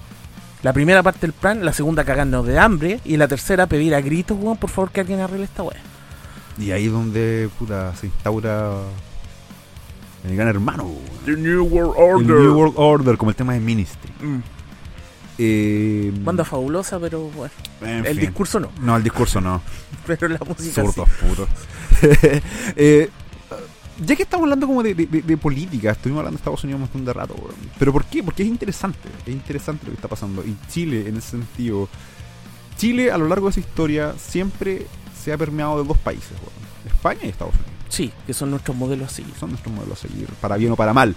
la 0.62 0.72
primera 0.72 1.02
parte 1.02 1.20
del 1.22 1.32
plan, 1.32 1.64
la 1.64 1.72
segunda 1.72 2.04
cagarnos 2.04 2.46
de 2.46 2.58
hambre, 2.58 3.00
y 3.04 3.16
la 3.16 3.28
tercera 3.28 3.66
pedir 3.66 3.94
a 3.94 4.00
gritos, 4.00 4.38
weón, 4.40 4.56
por 4.56 4.70
favor 4.70 4.90
que 4.90 5.00
alguien 5.00 5.20
arregle 5.20 5.44
esta 5.44 5.62
weá. 5.62 5.78
Y 6.58 6.72
ahí 6.72 6.86
es 6.86 6.92
donde 6.92 7.48
puta, 7.58 7.94
se 7.96 8.06
instaura 8.06 8.72
el 10.28 10.36
gran 10.36 10.48
hermano. 10.48 10.84
weón. 10.84 11.00
The 11.24 11.32
New 11.36 11.64
World 11.64 12.20
El 12.20 12.26
New 12.26 12.54
World 12.58 12.74
Order, 12.76 13.16
como 13.16 13.30
el 13.30 13.36
tema 13.36 13.54
de 13.54 13.60
Ministry. 13.60 14.10
Mm, 14.20 14.38
Eh, 15.42 16.12
Banda 16.22 16.44
fabulosa, 16.44 17.00
pero 17.00 17.30
bueno, 17.30 17.52
en 17.80 18.04
el 18.04 18.16
fin. 18.16 18.20
discurso 18.26 18.60
no, 18.60 18.70
No, 18.82 18.96
el 18.96 19.02
discurso 19.02 19.40
no. 19.40 19.62
pero 20.06 20.28
la 20.28 20.38
música 20.40 20.56
sí. 20.62 20.70
Zurdos 20.92 21.08
putos. 21.20 21.48
Eh, 22.76 23.08
ya 24.04 24.16
que 24.16 24.22
estamos 24.22 24.44
hablando 24.44 24.66
como 24.66 24.82
de, 24.82 24.94
de- 24.94 25.36
política, 25.36 25.90
estuvimos 25.92 26.20
hablando 26.20 26.36
de 26.36 26.40
Estados 26.40 26.64
Unidos 26.64 26.78
un 26.78 26.82
montón 26.82 27.04
de 27.04 27.12
rato, 27.12 27.34
weón. 27.34 27.54
Pero 27.78 27.92
¿por 27.92 28.04
qué? 28.06 28.22
Porque 28.22 28.42
es 28.42 28.48
interesante. 28.48 29.08
Es 29.26 29.32
interesante 29.32 29.84
lo 29.86 29.92
que 29.92 29.96
está 29.96 30.08
pasando. 30.08 30.42
Y 30.44 30.56
Chile, 30.68 31.08
en 31.08 31.16
ese 31.16 31.30
sentido. 31.32 31.88
Chile, 32.76 33.10
a 33.12 33.18
lo 33.18 33.28
largo 33.28 33.48
de 33.48 33.52
su 33.52 33.60
historia, 33.60 34.14
siempre 34.18 34.86
se 35.22 35.32
ha 35.32 35.38
permeado 35.38 35.82
de 35.82 35.88
dos 35.88 35.98
países, 35.98 36.32
weón. 36.32 36.60
España 36.86 37.20
y 37.24 37.28
Estados 37.28 37.54
Unidos. 37.54 37.70
Sí, 37.90 38.12
que 38.26 38.32
son 38.32 38.50
nuestros 38.50 38.76
modelos 38.76 39.08
a 39.12 39.14
seguir. 39.14 39.34
Son 39.38 39.50
nuestros 39.50 39.74
modelos 39.74 39.98
a 40.04 40.08
seguir, 40.08 40.28
para 40.40 40.56
bien 40.56 40.72
o 40.72 40.76
para 40.76 40.92
mal. 40.94 41.14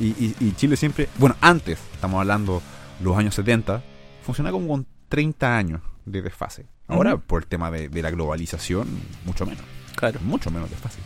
Y, 0.00 0.06
y- 0.06 0.36
y 0.40 0.52
Chile 0.52 0.76
siempre, 0.76 1.08
bueno, 1.18 1.34
antes, 1.40 1.78
estamos 1.94 2.20
hablando 2.20 2.62
los 3.02 3.16
años 3.18 3.34
70, 3.34 3.82
funcionaba 4.22 4.52
como 4.52 4.68
con 4.68 4.86
30 5.08 5.56
años 5.56 5.80
de 6.04 6.22
desfase. 6.22 6.66
Ahora, 6.86 7.16
por 7.16 7.42
el 7.42 7.48
tema 7.48 7.70
de, 7.70 7.88
de 7.88 8.02
la 8.02 8.10
globalización, 8.10 8.86
mucho 9.24 9.46
menos. 9.46 9.64
Claro. 9.96 10.20
Mucho 10.22 10.50
menos 10.50 10.68
desfase. 10.70 10.98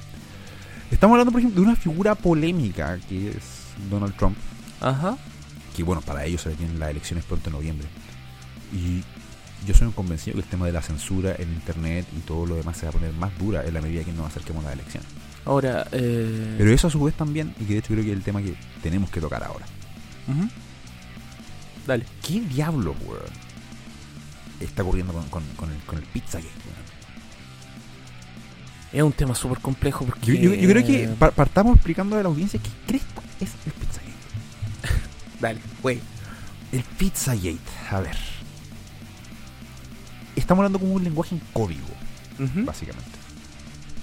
Estamos 0.91 1.14
hablando, 1.14 1.32
por 1.32 1.41
ejemplo, 1.41 1.61
de 1.61 1.66
una 1.68 1.76
figura 1.76 2.14
polémica 2.14 2.99
que 3.09 3.30
es 3.30 3.66
Donald 3.91 4.14
Trump. 4.16 4.36
Ajá. 4.80 5.16
que 5.76 5.82
bueno, 5.82 6.01
para 6.03 6.24
ellos 6.24 6.43
se 6.43 6.51
vienen 6.55 6.78
las 6.78 6.91
elecciones 6.91 7.24
pronto 7.24 7.51
en 7.51 7.55
noviembre. 7.57 7.86
Y 8.72 9.03
yo 9.66 9.74
soy 9.74 9.86
un 9.89 9.93
convencido 9.93 10.34
que 10.34 10.43
el 10.43 10.47
tema 10.49 10.66
de 10.66 10.72
la 10.72 10.82
censura 10.82 11.34
en 11.39 11.53
internet 11.53 12.07
y 12.16 12.20
todo 12.20 12.47
lo 12.47 12.55
demás 12.57 12.76
se 12.76 12.86
va 12.86 12.91
a 12.91 12.93
poner 12.93 13.12
más 13.12 13.36
dura 13.39 13.64
en 13.64 13.74
la 13.74 13.80
medida 13.80 14.05
que 14.05 14.12
nos 14.12 14.26
acerquemos 14.26 14.64
a 14.64 14.68
las 14.68 14.74
elecciones. 14.78 15.09
Ahora, 15.45 15.86
eh... 15.93 16.55
Pero 16.59 16.70
eso 16.72 16.89
a 16.89 16.91
su 16.91 17.03
vez 17.03 17.14
también, 17.14 17.55
y 17.61 17.64
que 17.64 17.74
de 17.74 17.78
hecho 17.80 17.89
creo 17.95 18.05
que 18.05 18.11
es 18.11 18.16
el 18.16 18.22
tema 18.22 18.43
que 18.43 18.55
tenemos 18.82 19.11
que 19.11 19.20
tocar 19.20 19.43
ahora. 19.45 19.66
ujú. 20.28 20.49
Dale. 21.86 22.05
¿Qué 22.26 22.41
diablo, 22.41 22.95
weón? 23.07 23.22
Está 24.61 24.82
ocurriendo 24.82 25.12
con, 25.12 25.24
con, 25.28 25.43
con 25.57 25.70
el, 25.70 25.78
con 25.86 25.99
el 25.99 26.05
Pizzagate, 26.05 26.49
weón? 26.49 26.88
Es 28.93 29.03
un 29.03 29.12
tema 29.12 29.34
súper 29.34 29.59
complejo 29.59 30.05
porque... 30.07 30.26
Yo, 30.26 30.34
yo- 30.34 30.55
yo 30.55 30.68
creo 30.68 30.84
que 30.86 31.09
pa- 31.18 31.30
partamos 31.30 31.74
explicando 31.76 32.16
a 32.16 32.22
la 32.22 32.28
audiencia 32.28 32.59
qué 32.62 32.70
cresta 32.86 33.22
es 33.41 33.51
el 33.66 33.72
Pizzagate. 33.72 35.01
Dale, 35.41 35.61
güey. 35.82 36.01
El 36.72 36.82
Pizzagate, 36.82 37.59
a 37.91 38.01
ver. 38.01 38.16
Estamos 40.36 40.61
hablando 40.62 40.78
como 40.78 40.93
un 40.95 41.05
lenguaje 41.05 41.34
en 41.34 41.41
código, 41.53 41.86
básicamente. 42.64 43.11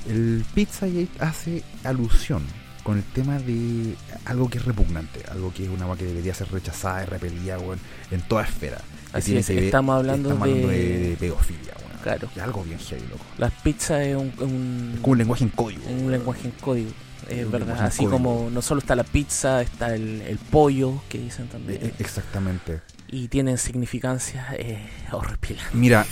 El 0.08 0.46
Pizzagate 0.54 1.10
hace 1.20 1.64
alusión 1.84 2.44
con 2.84 2.98
el 2.98 3.04
tema 3.04 3.40
de 3.40 3.96
algo 4.26 4.50
que 4.50 4.60
es 4.60 4.66
repugnante, 4.66 5.22
algo 5.32 5.52
que 5.54 5.64
es 5.64 5.70
una 5.70 5.86
agua 5.86 5.98
que 5.98 6.06
debería 6.06 6.34
ser 6.36 6.52
rechazada 6.52 7.04
y 7.04 7.06
repelida, 7.08 7.58
weón, 7.58 7.80
en 8.12 8.22
toda 8.22 8.44
esfera. 8.44 8.82
Así 9.14 9.32
es, 9.38 9.50
estamos 9.68 9.96
hablando 9.96 10.30
estamos 10.30 10.48
hablando 10.48 10.68
de, 10.68 10.78
de- 11.00 11.10
de 11.10 11.16
pedofilia, 11.18 11.74
weón. 11.80 11.85
Claro. 12.06 12.30
Que 12.34 12.40
algo 12.42 12.64
bien 12.64 12.78
heavy, 12.80 13.02
loco. 13.10 13.26
Las 13.40 13.52
pizzas 13.52 14.02
es 14.02 14.16
un, 14.16 14.32
un- 14.40 14.92
Es 14.96 15.00
como 15.02 15.12
un 15.14 15.18
lenguaje 15.18 15.44
en 15.44 15.50
código. 15.50 15.82
un 15.90 16.12
lenguaje 16.12 16.42
en 16.48 16.52
código. 16.62 16.92
Es 17.28 17.50
verdad. 17.52 17.82
Así 17.84 17.98
código. 18.06 18.12
como 18.12 18.50
no 18.52 18.62
solo 18.62 18.80
está 18.80 18.96
la 18.96 19.04
pizza, 19.04 19.62
está 19.64 19.96
el, 19.96 20.22
el 20.22 20.38
pollo, 20.38 21.02
que 21.10 21.18
dicen 21.18 21.46
Eh, 21.46 21.50
también. 21.52 21.80
eh, 21.84 21.94
Exactamente. 21.98 22.82
y 23.08 23.28
tienen 23.30 23.58
significancias 23.58 24.46
eh, 24.58 24.88
horripilantes. 25.12 25.74
Mira, 25.74 26.06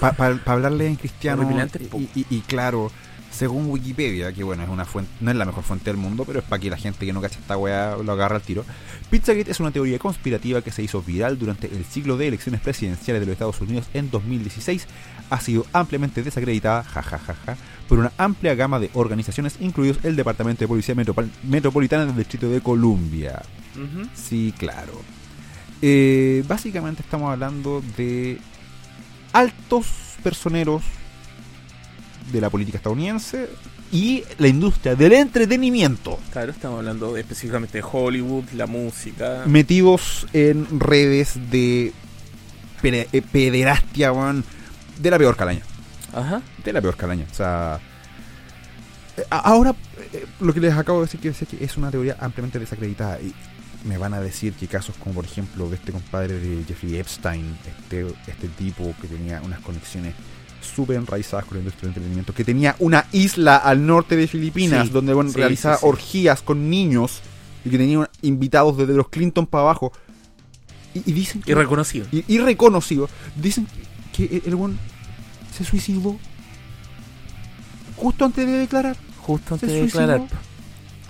para 0.00 0.40
hablarle 0.46 0.88
en 0.88 0.96
cristiano, 0.96 1.48
y- 2.14 2.26
y 2.28 2.40
claro, 2.40 2.90
según 3.30 3.70
Wikipedia, 3.70 4.32
que 4.32 4.42
bueno, 4.44 4.62
es 4.62 4.68
una 4.68 4.84
fuente, 4.84 5.10
no 5.20 5.30
es 5.30 5.36
la 5.36 5.44
mejor 5.44 5.62
fuente 5.64 5.86
del 5.86 5.96
mundo, 5.96 6.24
pero 6.24 6.40
es 6.40 6.44
para 6.44 6.60
que 6.60 6.68
la 6.70 6.76
gente 6.76 7.06
que 7.06 7.12
no 7.12 7.20
cacha 7.20 7.38
esta 7.38 7.56
weá 7.56 7.96
lo 7.96 8.12
agarra 8.12 8.36
al 8.36 8.42
tiro. 8.42 8.64
Pizzagate 9.10 9.50
es 9.50 9.60
una 9.60 9.70
teoría 9.70 9.98
conspirativa 9.98 10.62
que 10.62 10.70
se 10.72 10.82
hizo 10.82 11.00
viral 11.02 11.38
durante 11.38 11.66
el 11.68 11.84
ciclo 11.84 12.16
de 12.16 12.28
elecciones 12.28 12.60
presidenciales 12.60 13.20
de 13.20 13.26
los 13.26 13.32
Estados 13.34 13.60
Unidos 13.60 13.86
en 13.94 14.10
2016. 14.10 14.86
Ha 15.30 15.40
sido 15.40 15.64
ampliamente 15.72 16.22
desacreditada, 16.22 16.82
jajajaja, 16.82 17.56
por 17.88 17.98
una 18.00 18.12
amplia 18.18 18.54
gama 18.54 18.78
de 18.80 18.90
organizaciones, 18.94 19.56
incluidos 19.60 19.98
el 20.04 20.16
Departamento 20.16 20.60
de 20.60 20.68
Policía 20.68 20.94
Metropol- 20.96 21.30
Metropolitana 21.44 22.06
del 22.06 22.16
Distrito 22.16 22.48
de 22.50 22.60
Columbia. 22.60 23.40
Sí, 24.14 24.52
claro. 24.58 25.00
Eh, 25.82 26.44
básicamente 26.46 27.02
estamos 27.02 27.30
hablando 27.32 27.82
de 27.96 28.38
altos 29.32 29.86
personeros 30.22 30.82
de 32.32 32.40
la 32.40 32.50
política 32.50 32.76
estadounidense 32.78 33.48
y 33.92 34.22
la 34.38 34.46
industria 34.48 34.94
del 34.94 35.12
entretenimiento 35.12 36.18
Claro, 36.32 36.52
estamos 36.52 36.78
hablando 36.78 37.12
de- 37.14 37.20
específicamente 37.22 37.78
de 37.78 37.84
Hollywood, 37.90 38.44
la 38.54 38.66
música. 38.66 39.42
metidos 39.46 40.26
en 40.32 40.78
redes 40.80 41.34
de 41.50 41.92
eh, 42.82 43.22
pederastia, 43.32 44.12
weón, 44.12 44.44
de 44.98 45.10
la 45.10 45.18
peor 45.18 45.36
calaña. 45.36 45.62
Ajá. 46.14 46.40
De 46.64 46.72
la 46.72 46.80
peor 46.80 46.96
calaña. 46.96 47.26
O 47.30 47.34
sea, 47.34 47.78
eh, 49.16 49.22
ahora 49.30 49.74
eh, 50.12 50.24
lo 50.40 50.52
que 50.54 50.60
les 50.60 50.72
acabo 50.74 51.00
de 51.00 51.06
decir, 51.06 51.20
quiero 51.20 51.36
decir 51.38 51.48
que 51.58 51.64
es 51.64 51.76
una 51.76 51.90
teoría 51.90 52.16
ampliamente 52.20 52.58
desacreditada. 52.58 53.20
Y 53.20 53.34
me 53.84 53.98
van 53.98 54.14
a 54.14 54.20
decir 54.20 54.52
que 54.54 54.66
casos 54.66 54.94
como, 54.96 55.14
por 55.16 55.24
ejemplo, 55.24 55.68
de 55.68 55.76
este 55.76 55.92
compadre 55.92 56.38
de 56.38 56.64
Jeffrey 56.64 56.96
Epstein, 56.96 57.56
este, 57.66 58.06
este 58.26 58.48
tipo 58.48 58.94
que 59.00 59.08
tenía 59.08 59.40
unas 59.42 59.60
conexiones 59.60 60.14
súper 60.60 60.96
enraizadas 60.96 61.44
con 61.44 61.56
la 61.56 61.60
industria 61.60 61.82
del 61.82 61.90
entretenimiento, 61.90 62.34
que 62.34 62.44
tenía 62.44 62.76
una 62.78 63.06
isla 63.12 63.56
al 63.56 63.86
norte 63.86 64.16
de 64.16 64.26
Filipinas 64.26 64.86
Sí, 64.86 64.92
donde 64.92 65.14
bueno, 65.14 65.30
sí, 65.30 65.36
realizaba 65.36 65.76
sí, 65.76 65.86
orgías 65.86 66.42
con 66.42 66.70
niños 66.70 67.20
y 67.64 67.70
que 67.70 67.78
tenía 67.78 68.08
invitados 68.22 68.76
desde 68.76 68.94
los 68.94 69.08
Clinton 69.08 69.46
para 69.46 69.62
abajo. 69.62 69.92
Y, 70.94 71.10
y 71.10 71.12
dicen 71.12 71.42
que 71.42 71.52
Irreconocido. 71.52 72.06
y, 72.10 72.24
y 72.26 72.38
reconocido. 72.38 73.08
Dicen 73.36 73.66
que, 74.12 74.28
que 74.28 74.42
el 74.48 74.56
buen 74.56 74.78
se 75.56 75.64
suicidó 75.64 76.16
justo 77.96 78.24
antes 78.24 78.46
de 78.46 78.52
declarar. 78.52 78.96
Justo 79.18 79.54
antes 79.54 79.70
de 79.70 79.82
declarar. 79.82 80.22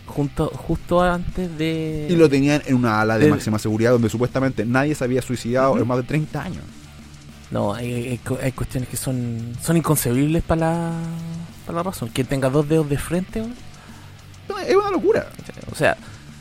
Junto, 0.06 0.48
justo 0.48 1.00
antes 1.00 1.56
de. 1.56 2.08
Y 2.10 2.16
lo 2.16 2.28
tenían 2.28 2.62
en 2.66 2.74
una 2.74 3.00
ala 3.00 3.16
de 3.16 3.30
máxima 3.30 3.58
seguridad 3.60 3.92
donde 3.92 4.08
supuestamente 4.08 4.64
nadie 4.66 4.94
se 4.94 5.04
había 5.04 5.22
suicidado 5.22 5.78
en 5.78 5.86
más 5.86 5.98
de 5.98 6.02
30 6.02 6.42
años. 6.42 6.64
No, 7.50 7.74
hay, 7.74 7.92
hay, 7.92 8.20
hay 8.42 8.52
cuestiones 8.52 8.88
que 8.88 8.96
son, 8.96 9.56
son 9.60 9.76
inconcebibles 9.76 10.42
para 10.42 10.60
la, 10.60 10.92
para 11.66 11.76
la 11.76 11.82
razón. 11.82 12.10
Que 12.10 12.24
tenga 12.24 12.48
dos 12.48 12.68
dedos 12.68 12.88
de 12.88 12.98
frente. 12.98 13.44
No, 14.48 14.58
Es 14.58 14.74
una 14.74 14.90
locura. 14.90 15.28
O 15.70 15.74
sea, 15.74 15.96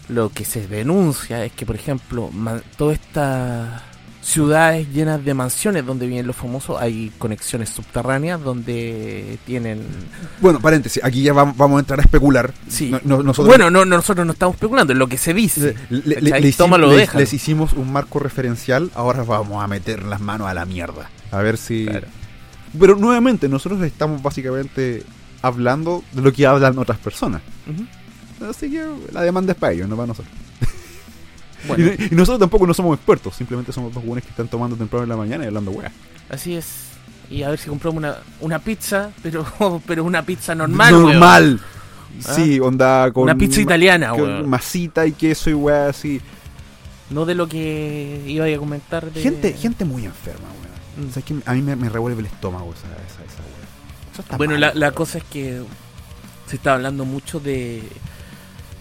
lo 0.07 0.30
que 0.30 0.45
se 0.45 0.68
denuncia 0.68 1.43
es 1.45 1.51
que, 1.51 1.66
por 1.66 1.76
ejemplo, 1.76 2.30
todas 2.78 2.99
estas 2.99 3.82
ciudades 4.22 4.88
llenas 4.93 5.24
de 5.24 5.34
mansiones 5.34 5.86
donde 5.86 6.05
viven 6.05 6.28
los 6.28 6.36
famosos, 6.36 6.80
hay 6.82 7.11
conexiones 7.17 7.70
subterráneas 7.70 8.41
donde 8.41 9.39
tienen... 9.45 9.82
Bueno, 10.41 10.59
paréntesis, 10.59 11.01
aquí 11.03 11.22
ya 11.24 11.34
vamos, 11.34 11.55
vamos 11.57 11.78
a 11.78 11.80
entrar 11.80 11.99
a 11.99 12.03
especular. 12.03 12.53
Sí. 12.67 12.89
No- 12.91 12.99
no- 13.03 13.24
nosotros 13.24 13.47
Bueno, 13.47 13.70
no, 13.72 13.86
nosotros 13.86 14.26
no 14.26 14.34
estamos 14.34 14.55
especulando, 14.55 14.93
es 14.93 14.99
lo 14.99 15.07
que 15.07 15.17
se 15.17 15.34
dice. 15.34 15.76
les- 15.89 17.34
hicimos 17.34 17.74
un 17.74 17.91
marco 17.91 18.20
referencial, 18.20 18.91
ahora 18.93 19.24
vamos 19.24 19.63
a 19.63 19.67
meter 19.67 20.03
las 20.03 20.20
manos 20.22 20.47
a 20.47 20.53
la 20.53 20.65
mierda. 20.65 21.09
A 21.32 21.38
ver 21.41 21.57
si... 21.57 21.86
Claro. 21.86 22.07
Pero 22.80 22.95
nuevamente, 22.97 23.49
nosotros 23.49 23.82
estamos 23.82 24.22
básicamente 24.22 25.03
hablando 25.41 26.03
de 26.11 26.22
lo 26.22 26.32
que 26.34 26.45
hablan 26.45 26.78
otras 26.78 26.99
personas. 26.99 27.41
Así 28.47 28.70
que 28.70 28.86
la 29.11 29.22
demanda 29.22 29.53
es 29.53 29.57
para 29.57 29.74
ellos, 29.74 29.89
no 29.89 29.95
para 29.95 30.07
nosotros. 30.07 30.34
Bueno, 31.68 31.86
Y, 31.97 32.07
y 32.12 32.16
nosotros 32.16 32.39
tampoco 32.39 32.66
no 32.68 32.74
somos 32.74 32.95
expertos, 32.97 33.36
simplemente 33.36 33.72
somos 33.72 33.93
dos 33.93 34.03
buenos 34.03 34.24
que 34.24 34.30
están 34.30 34.47
tomando 34.47 34.76
temprano 34.76 35.03
en 35.03 35.10
la 35.10 35.18
mañana 35.18 35.43
y 35.43 35.47
hablando 35.47 35.72
weá. 35.72 35.91
así 36.30 36.55
es. 36.55 36.89
Y 37.30 37.43
a 37.43 37.49
ver 37.49 37.60
si 37.60 37.70
compramos 37.70 37.97
una, 37.97 38.18
una 38.41 38.60
pizza, 38.60 39.12
pero, 39.22 39.45
pero 39.88 40.03
una 40.03 40.24
pizza 40.24 40.55
normal. 40.55 40.91
Normal. 40.91 41.60
Ah. 42.26 42.34
Sí, 42.34 42.60
onda 42.60 43.12
con. 43.12 43.24
Una 43.24 43.36
pizza 43.36 43.62
italiana, 43.62 44.10
con 44.10 44.22
weón. 44.22 44.49
masita 44.49 45.05
y 45.05 45.12
queso 45.12 45.49
y 45.49 45.53
weá 45.53 45.89
así. 45.89 46.22
No 47.10 47.26
de 47.26 47.36
lo 47.36 47.47
que 47.47 48.24
iba 48.28 48.45
a 48.45 48.57
comentar 48.57 49.12
de... 49.12 49.22
Gente, 49.22 49.53
gente 49.53 49.84
muy 49.84 50.05
enferma, 50.05 50.47
weón. 50.47 51.07
Mm. 51.07 51.10
O 51.10 51.14
sea, 51.14 51.20
es 51.22 51.26
que 51.26 51.36
a 51.45 51.53
mí 51.53 51.62
me, 51.62 51.76
me 51.76 51.89
revuelve 51.89 52.20
el 52.20 52.28
estómago 52.28 52.72
esa, 52.74 52.88
esa, 52.88 53.24
esa 53.24 53.41
weá. 53.41 54.38
Bueno, 54.38 54.53
mal, 54.53 54.62
la, 54.62 54.74
la 54.74 54.91
cosa 54.91 55.20
es 55.20 55.24
que 55.24 55.62
se 56.47 56.55
está 56.55 56.74
hablando 56.74 57.05
mucho 57.05 57.39
de, 57.39 57.84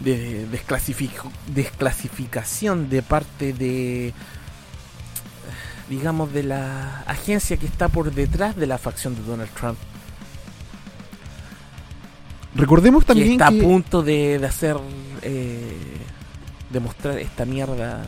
de 0.00 0.46
desclasific- 0.50 1.30
desclasificación 1.54 2.88
de 2.88 3.02
parte 3.02 3.52
de, 3.52 4.12
digamos, 5.90 6.32
de 6.32 6.42
la 6.44 7.00
agencia 7.06 7.56
que 7.56 7.66
está 7.66 7.88
por 7.88 8.12
detrás 8.12 8.54
de 8.56 8.66
la 8.66 8.78
facción 8.78 9.14
de 9.16 9.22
Donald 9.22 9.50
Trump. 9.58 9.78
Recordemos 12.54 13.04
que 13.04 13.08
también 13.08 13.32
está 13.32 13.50
que. 13.50 13.60
a 13.60 13.62
punto 13.62 14.02
de, 14.02 14.38
de 14.38 14.46
hacer, 14.46 14.76
eh, 15.22 15.76
de 16.70 16.80
mostrar 16.80 17.18
esta 17.18 17.44
mierda 17.44 18.02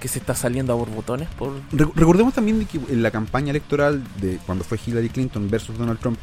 que 0.00 0.08
se 0.08 0.18
está 0.18 0.34
saliendo 0.34 0.72
a 0.72 0.76
borbotones 0.76 1.28
por... 1.38 1.52
Re- 1.72 1.88
recordemos 1.94 2.34
también 2.34 2.58
de 2.58 2.66
que 2.66 2.78
en 2.88 3.02
la 3.02 3.10
campaña 3.10 3.50
electoral 3.50 4.02
de 4.20 4.38
cuando 4.44 4.64
fue 4.64 4.78
Hillary 4.84 5.08
Clinton 5.08 5.48
versus 5.48 5.78
Donald 5.78 5.98
Trump, 5.98 6.18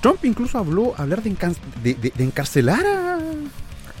Trump 0.00 0.24
incluso 0.24 0.58
habló 0.58 0.94
hablar 0.96 1.22
de, 1.22 1.30
de, 1.82 1.94
de- 1.94 2.12
de 2.16 2.24
encarcelar 2.24 2.84
a, 2.86 3.07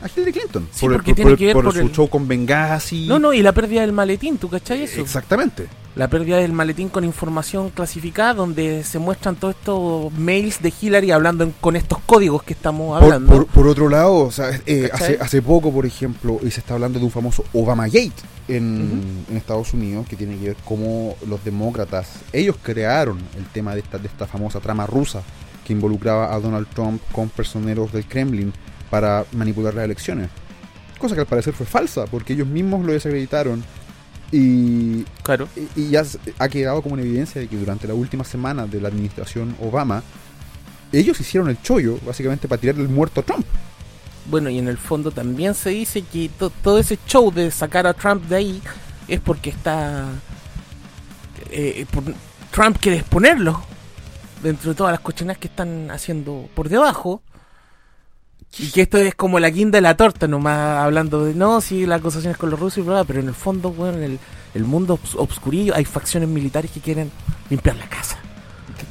a 0.02 0.06
Hillary 0.08 0.32
Clinton 0.32 0.68
Sí, 0.72 0.86
porque 0.88 1.14
tiene 1.14 1.36
que 1.36 1.46
ver 1.46 1.54
por 1.54 1.64
por 1.64 1.74
su 1.74 1.80
el- 1.80 1.92
show 1.92 2.08
con 2.08 2.26
Benghazi. 2.28 3.06
No, 3.06 3.18
no, 3.18 3.32
y 3.32 3.42
la 3.42 3.52
pérdida 3.52 3.80
del 3.82 3.92
maletín, 3.92 4.38
¿tú 4.38 4.48
cachai 4.48 4.82
eso? 4.82 5.00
Exactamente. 5.00 5.66
La 5.96 6.08
pérdida 6.08 6.36
del 6.36 6.52
maletín 6.52 6.88
con 6.90 7.02
información 7.04 7.70
clasificada 7.70 8.34
donde 8.34 8.84
se 8.84 9.00
muestran 9.00 9.34
todos 9.34 9.56
estos 9.56 10.12
mails 10.12 10.62
de 10.62 10.72
Hillary 10.80 11.10
hablando 11.10 11.42
en- 11.44 11.52
con 11.60 11.74
estos 11.74 11.98
códigos 12.06 12.44
que 12.44 12.52
estamos 12.52 12.94
Por, 12.96 13.04
hablando. 13.04 13.32
por- 13.32 13.46
por 13.46 13.66
otro 13.66 13.88
lado, 13.88 14.14
o 14.18 14.30
sea, 14.30 14.50
eh, 14.66 14.88
hace, 14.92 15.18
hace 15.20 15.42
poco, 15.42 15.72
por 15.72 15.84
ejemplo, 15.86 16.38
y 16.42 16.50
se 16.52 16.60
está 16.60 16.74
hablando 16.74 16.98
de 17.00 17.04
un 17.04 17.10
famoso 17.10 17.44
Obamagate 17.52 18.12
en, 18.46 19.24
en 19.28 19.36
Estados 19.36 19.74
Unidos, 19.74 20.06
que 20.08 20.14
tiene 20.16 20.36
que 20.38 20.46
ver 20.48 20.56
cómo 20.64 21.16
los 21.26 21.44
demócratas, 21.44 22.08
ellos 22.32 22.56
crearon 22.62 23.18
el 23.36 23.44
tema 23.46 23.74
de 23.74 23.80
esta, 23.80 23.98
de 23.98 24.06
esta 24.06 24.26
famosa 24.26 24.60
trama 24.60 24.86
rusa 24.86 25.22
que 25.66 25.72
involucraba 25.72 26.32
a 26.32 26.38
Donald 26.40 26.68
Trump 26.74 27.02
con 27.12 27.28
personeros 27.28 27.92
del 27.92 28.06
Kremlin 28.06 28.52
para 28.90 29.24
manipular 29.32 29.74
las 29.74 29.84
elecciones. 29.84 30.28
Cosa 30.98 31.14
que 31.14 31.20
al 31.22 31.26
parecer 31.26 31.54
fue 31.54 31.66
falsa, 31.66 32.06
porque 32.06 32.32
ellos 32.32 32.46
mismos 32.48 32.84
lo 32.84 32.92
desacreditaron 32.92 33.62
y 34.32 35.04
Claro. 35.22 35.48
y- 35.76 35.82
y 35.82 35.90
ya 35.90 36.02
ha 36.38 36.48
quedado 36.48 36.82
como 36.82 36.94
una 36.94 37.02
evidencia 37.02 37.40
de 37.40 37.48
que 37.48 37.56
durante 37.56 37.86
la 37.88 37.94
última 37.94 38.24
semana 38.24 38.66
de 38.66 38.80
la 38.80 38.88
administración 38.88 39.56
Obama, 39.60 40.02
ellos 40.92 41.20
hicieron 41.20 41.48
el 41.50 41.60
chollo, 41.62 41.98
básicamente, 42.06 42.48
para 42.48 42.60
tirarle 42.60 42.82
el 42.82 42.88
muerto 42.88 43.20
a 43.20 43.24
Trump. 43.24 43.46
bueno, 44.30 44.50
y 44.50 44.58
en 44.58 44.68
el 44.68 44.76
fondo 44.76 45.10
también 45.10 45.54
se 45.54 45.70
dice 45.70 46.02
que 46.02 46.28
to- 46.38 46.50
todo 46.50 46.78
ese 46.78 46.98
show 47.06 47.32
de 47.32 47.50
sacar 47.50 47.86
a 47.86 47.94
Trump 47.94 48.24
de 48.24 48.36
ahí 48.36 48.62
es 49.08 49.20
porque 49.20 49.48
está... 49.48 50.04
eh, 51.50 51.86
por- 51.90 52.14
Trump 52.50 52.76
quiere 52.78 52.98
exponerlo 52.98 53.62
dentro 54.42 54.70
de 54.70 54.76
todas 54.76 54.92
las 54.92 55.00
cochinas 55.00 55.38
que 55.38 55.48
están 55.48 55.90
haciendo 55.90 56.48
por 56.54 56.68
debajo. 56.68 57.22
Y 58.58 58.70
que 58.70 58.82
esto 58.82 58.98
es 58.98 59.14
como 59.14 59.38
la 59.38 59.50
guinda 59.50 59.76
de 59.76 59.82
la 59.82 59.96
torta, 59.96 60.26
nomás 60.26 60.78
hablando 60.78 61.24
de, 61.24 61.34
no, 61.34 61.60
sí, 61.60 61.86
las 61.86 62.00
acusaciones 62.00 62.36
con 62.38 62.50
los 62.50 62.58
rusos 62.58 62.78
y 62.78 62.82
bla, 62.82 63.04
pero 63.04 63.20
en 63.20 63.28
el 63.28 63.34
fondo, 63.34 63.70
bueno, 63.70 63.98
en 63.98 64.04
el, 64.04 64.18
el 64.54 64.64
mundo 64.64 64.98
obs- 64.98 65.14
obscurillo 65.16 65.74
hay 65.76 65.84
facciones 65.84 66.28
militares 66.28 66.70
que 66.70 66.80
quieren 66.80 67.10
limpiar 67.50 67.76
la 67.76 67.88
casa. 67.88 68.18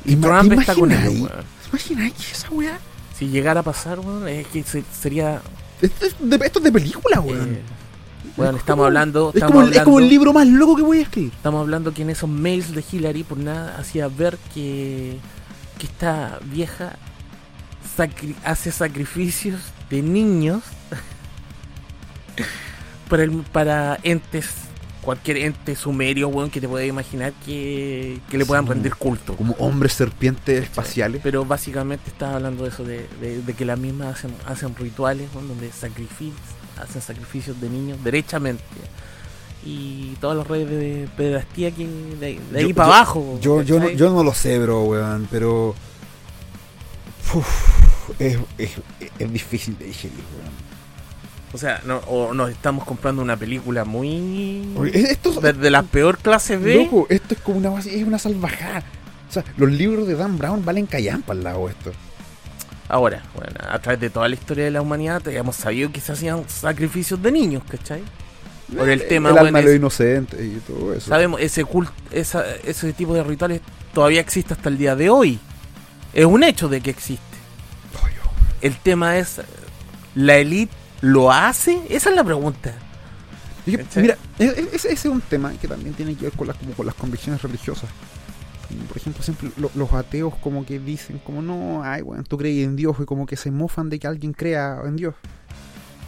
Y 0.05 0.15
Trump 0.15 0.53
está 0.53 0.73
con 0.75 0.91
ellos, 0.91 1.13
weón. 1.15 1.29
¿Imagináis 1.69 2.13
que 2.13 2.31
esa 2.31 2.49
weá? 2.51 2.79
Si 3.17 3.27
llegara 3.27 3.59
a 3.59 3.63
pasar, 3.63 3.99
weón, 3.99 4.27
es 4.27 4.47
que 4.47 4.63
se- 4.63 4.83
sería... 4.97 5.41
Esto 5.81 6.05
es 6.05 6.15
de, 6.19 6.35
esto 6.45 6.59
es 6.59 6.63
de 6.63 6.71
película, 6.71 7.19
weón. 7.19 7.55
eh, 7.55 7.61
bueno, 8.37 8.57
estamos 8.57 8.85
hablando... 8.85 9.29
es, 9.29 9.35
Estamos 9.35 9.51
como, 9.53 9.67
el- 9.67 9.73
es 9.73 9.81
como 9.81 9.97
el 9.99 10.05
hablando- 10.05 10.09
libro 10.11 10.33
más 10.33 10.47
loco 10.47 10.75
que 10.77 10.83
voy 10.83 10.99
a 10.99 11.01
escribir. 11.01 11.33
Estamos 11.35 11.59
hablando 11.61 11.93
que 11.93 12.03
en 12.03 12.11
esos 12.11 12.29
mails 12.29 12.73
de 12.73 12.83
Hillary 12.89 13.23
por 13.23 13.37
nada 13.37 13.75
hacía 13.79 14.07
ver 14.07 14.37
que, 14.53 15.17
que 15.77 15.87
esta 15.87 16.39
vieja 16.45 16.95
sacri- 17.97 18.35
hace 18.43 18.71
sacrificios 18.71 19.59
de 19.89 20.01
niños 20.01 20.63
para, 23.09 23.23
el- 23.23 23.43
para 23.51 23.99
entes, 24.03 24.47
cualquier 25.01 25.37
ente 25.37 25.75
sumerio, 25.75 26.27
weón, 26.27 26.49
que 26.49 26.59
te 26.59 26.67
puedas 26.67 26.87
imaginar 26.87 27.33
que, 27.45 28.19
que 28.29 28.37
le 28.37 28.45
puedan 28.45 28.65
Sí. 28.65 28.71
rendir 28.73 28.95
culto. 28.95 29.35
Como 29.35 29.53
hombres 29.59 29.93
serpientes 29.93 30.63
espaciales. 30.63 31.21
Pero 31.23 31.45
básicamente 31.45 32.09
estaba 32.09 32.35
hablando 32.35 32.63
de 32.63 32.69
eso, 32.69 32.83
de, 32.83 33.07
de- 33.21 33.41
de 33.41 33.53
que 33.53 33.65
las 33.65 33.79
mismas 33.79 34.15
hacen, 34.17 34.33
hacen 34.45 34.75
rituales 34.75 35.29
weón, 35.33 35.47
donde 35.47 35.69
sacrific- 35.71 36.33
hacen 36.81 37.01
sacrificios 37.01 37.59
de 37.61 37.69
niños 37.69 38.03
derechamente. 38.03 38.63
Y 39.65 40.13
todas 40.21 40.37
las 40.37 40.47
redes 40.47 40.69
de 40.69 41.09
pedastía 41.17 41.71
que 41.71 41.85
de, 41.87 42.39
de 42.51 42.59
ahí 42.59 42.69
Yo- 42.69 42.75
para 42.75 42.89
yo- 42.89 42.93
abajo. 42.93 43.39
Yo, 43.41 43.61
yo, 43.63 43.79
no, 43.79 43.89
yo 43.89 44.09
no 44.11 44.23
lo 44.23 44.33
sé, 44.33 44.59
bro, 44.59 44.83
weón, 44.83 45.27
pero. 45.31 45.73
Uf, 47.33 47.76
es, 48.19 48.37
es, 48.57 48.71
es 49.19 49.33
difícil 49.33 49.77
de 49.77 49.85
digerir, 49.85 50.17
weón. 50.17 50.67
O 51.53 51.57
sea, 51.57 51.81
no, 51.85 51.97
o 52.07 52.33
nos 52.33 52.49
estamos 52.51 52.83
comprando 52.83 53.21
una 53.21 53.37
película 53.37 53.85
muy. 53.85 54.67
Esto, 54.93 55.31
de, 55.39 55.53
de 55.53 55.69
la 55.71 55.81
peor 55.83 56.17
clase 56.17 56.57
B. 56.57 56.75
loco, 56.83 57.07
esto 57.09 57.33
es 57.35 57.39
como 57.41 57.57
una 57.57 57.69
base- 57.69 57.97
es 57.99 58.05
una 58.05 58.19
salvajada. 58.19 58.83
O 59.29 59.31
sea, 59.33 59.43
los 59.57 59.71
libros 59.71 60.07
de 60.07 60.15
Dan 60.15 60.37
Brown 60.37 60.63
valen 60.65 60.85
callampa 60.85 61.33
al 61.33 61.43
lado 61.43 61.65
de 61.67 61.71
esto. 61.73 61.91
Ahora, 62.89 63.23
bueno, 63.33 63.53
a 63.69 63.79
través 63.79 63.99
de 63.99 64.09
toda 64.09 64.27
la 64.29 64.35
historia 64.35 64.65
de 64.65 64.71
la 64.71 64.81
humanidad, 64.81 65.25
hemos 65.27 65.55
sabido 65.57 65.91
que 65.91 65.99
se 65.99 66.11
hacían 66.13 66.43
sacrificios 66.47 67.21
de 67.21 67.31
niños, 67.31 67.63
¿cachai? 67.69 68.01
Por 68.77 68.89
el 68.89 69.07
tema, 69.07 69.29
el 69.29 69.35
weón, 69.35 69.47
alma 69.47 69.59
es- 69.61 69.75
inocentes 69.75 70.39
y 70.41 70.59
todo 70.59 70.93
eso. 70.93 71.09
Sabemos, 71.09 71.39
ese 71.41 71.63
cult, 71.65 71.89
esa, 72.11 72.43
ese 72.65 72.91
tipo 72.93 73.13
de 73.13 73.23
rituales 73.23 73.61
todavía 73.93 74.19
existe 74.21 74.53
hasta 74.53 74.67
el 74.69 74.77
día 74.77 74.95
de 74.95 75.09
hoy. 75.09 75.39
Es 76.13 76.25
un 76.25 76.43
hecho 76.43 76.67
de 76.69 76.81
que 76.81 76.89
existe. 76.89 77.23
El 78.61 78.75
tema 78.77 79.17
es, 79.17 79.41
¿la 80.15 80.35
élite 80.37 80.73
lo 81.01 81.31
hace? 81.31 81.81
Esa 81.89 82.09
es 82.09 82.15
la 82.15 82.23
pregunta. 82.23 82.73
Mira, 84.01 84.17
e- 84.39 84.45
e- 84.45 84.69
ese, 84.73 84.91
es 84.93 85.05
un 85.05 85.21
tema 85.21 85.51
que 85.53 85.67
también 85.67 85.93
tiene 85.93 86.15
que 86.15 86.23
ver 86.25 86.33
con 86.33 86.47
las, 86.47 86.55
como 86.57 86.73
con 86.73 86.85
las 86.85 86.95
convicciones 86.95 87.41
religiosas. 87.41 87.89
Por 88.87 88.97
ejemplo, 88.97 89.21
siempre 89.23 89.49
lo- 89.57 89.71
los 89.75 89.93
ateos 89.93 90.33
como 90.41 90.65
que 90.65 90.79
dicen 90.79 91.19
como 91.19 91.41
no, 91.41 91.83
ay, 91.83 92.01
bueno, 92.01 92.23
tú 92.23 92.37
crees 92.37 92.65
en 92.65 92.75
Dios 92.75 92.97
y 93.01 93.05
como 93.05 93.25
que 93.25 93.37
se 93.37 93.51
mofan 93.51 93.89
de 93.89 93.99
que 93.99 94.07
alguien 94.07 94.33
crea 94.33 94.81
en 94.85 94.95
Dios. 94.97 95.15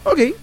Ok, 0.04 0.18
eh, 0.18 0.34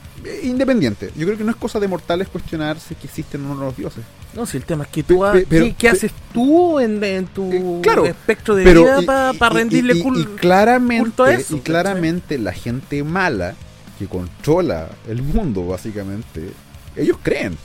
independiente. 0.43 1.12
Yo 1.16 1.26
creo 1.26 1.38
que 1.38 1.43
no 1.43 1.51
es 1.51 1.58
cosa 1.58 1.80
de 1.80 1.88
mortales 1.88 2.28
cuestionarse 2.28 2.95
que 2.95 3.08
existen 3.08 3.45
o 3.45 3.55
no 3.55 3.66
los 3.66 3.76
dioses. 3.78 4.03
No, 4.36 4.45
si 4.45 4.58
el 4.58 4.66
tema 4.66 4.84
es 4.84 4.89
que 4.89 5.03
tú, 5.03 5.20
Pe- 5.22 5.26
ha- 5.28 5.32
pero- 5.49 5.66
¿qué, 5.66 5.76
qué 5.76 5.89
pe- 5.89 5.97
haces 5.97 6.12
tú 6.34 6.80
en, 6.80 7.03
en 7.03 7.26
tu 7.28 7.51
Eh, 7.51 7.80
claro, 7.82 8.05
espectro 8.05 8.55
de 8.55 8.64
Pero 8.64 8.84
vida 8.84 9.01
para 9.38 9.49
rendirle 9.49 9.93
y, 9.95 9.99
y 9.99 10.03
cul- 10.03 10.36
claramente, 10.36 11.03
culto 11.03 11.24
a 11.24 11.34
eso, 11.34 11.55
y 11.55 11.60
claramente 11.62 12.38
la 12.38 12.53
gente 12.53 13.03
mala 13.03 13.55
que 13.97 14.05
controla 14.05 14.89
el 15.08 15.24
mundo 15.24 15.66
básicamente, 15.66 16.49
ellos 16.95 17.18
creen. 17.24 17.58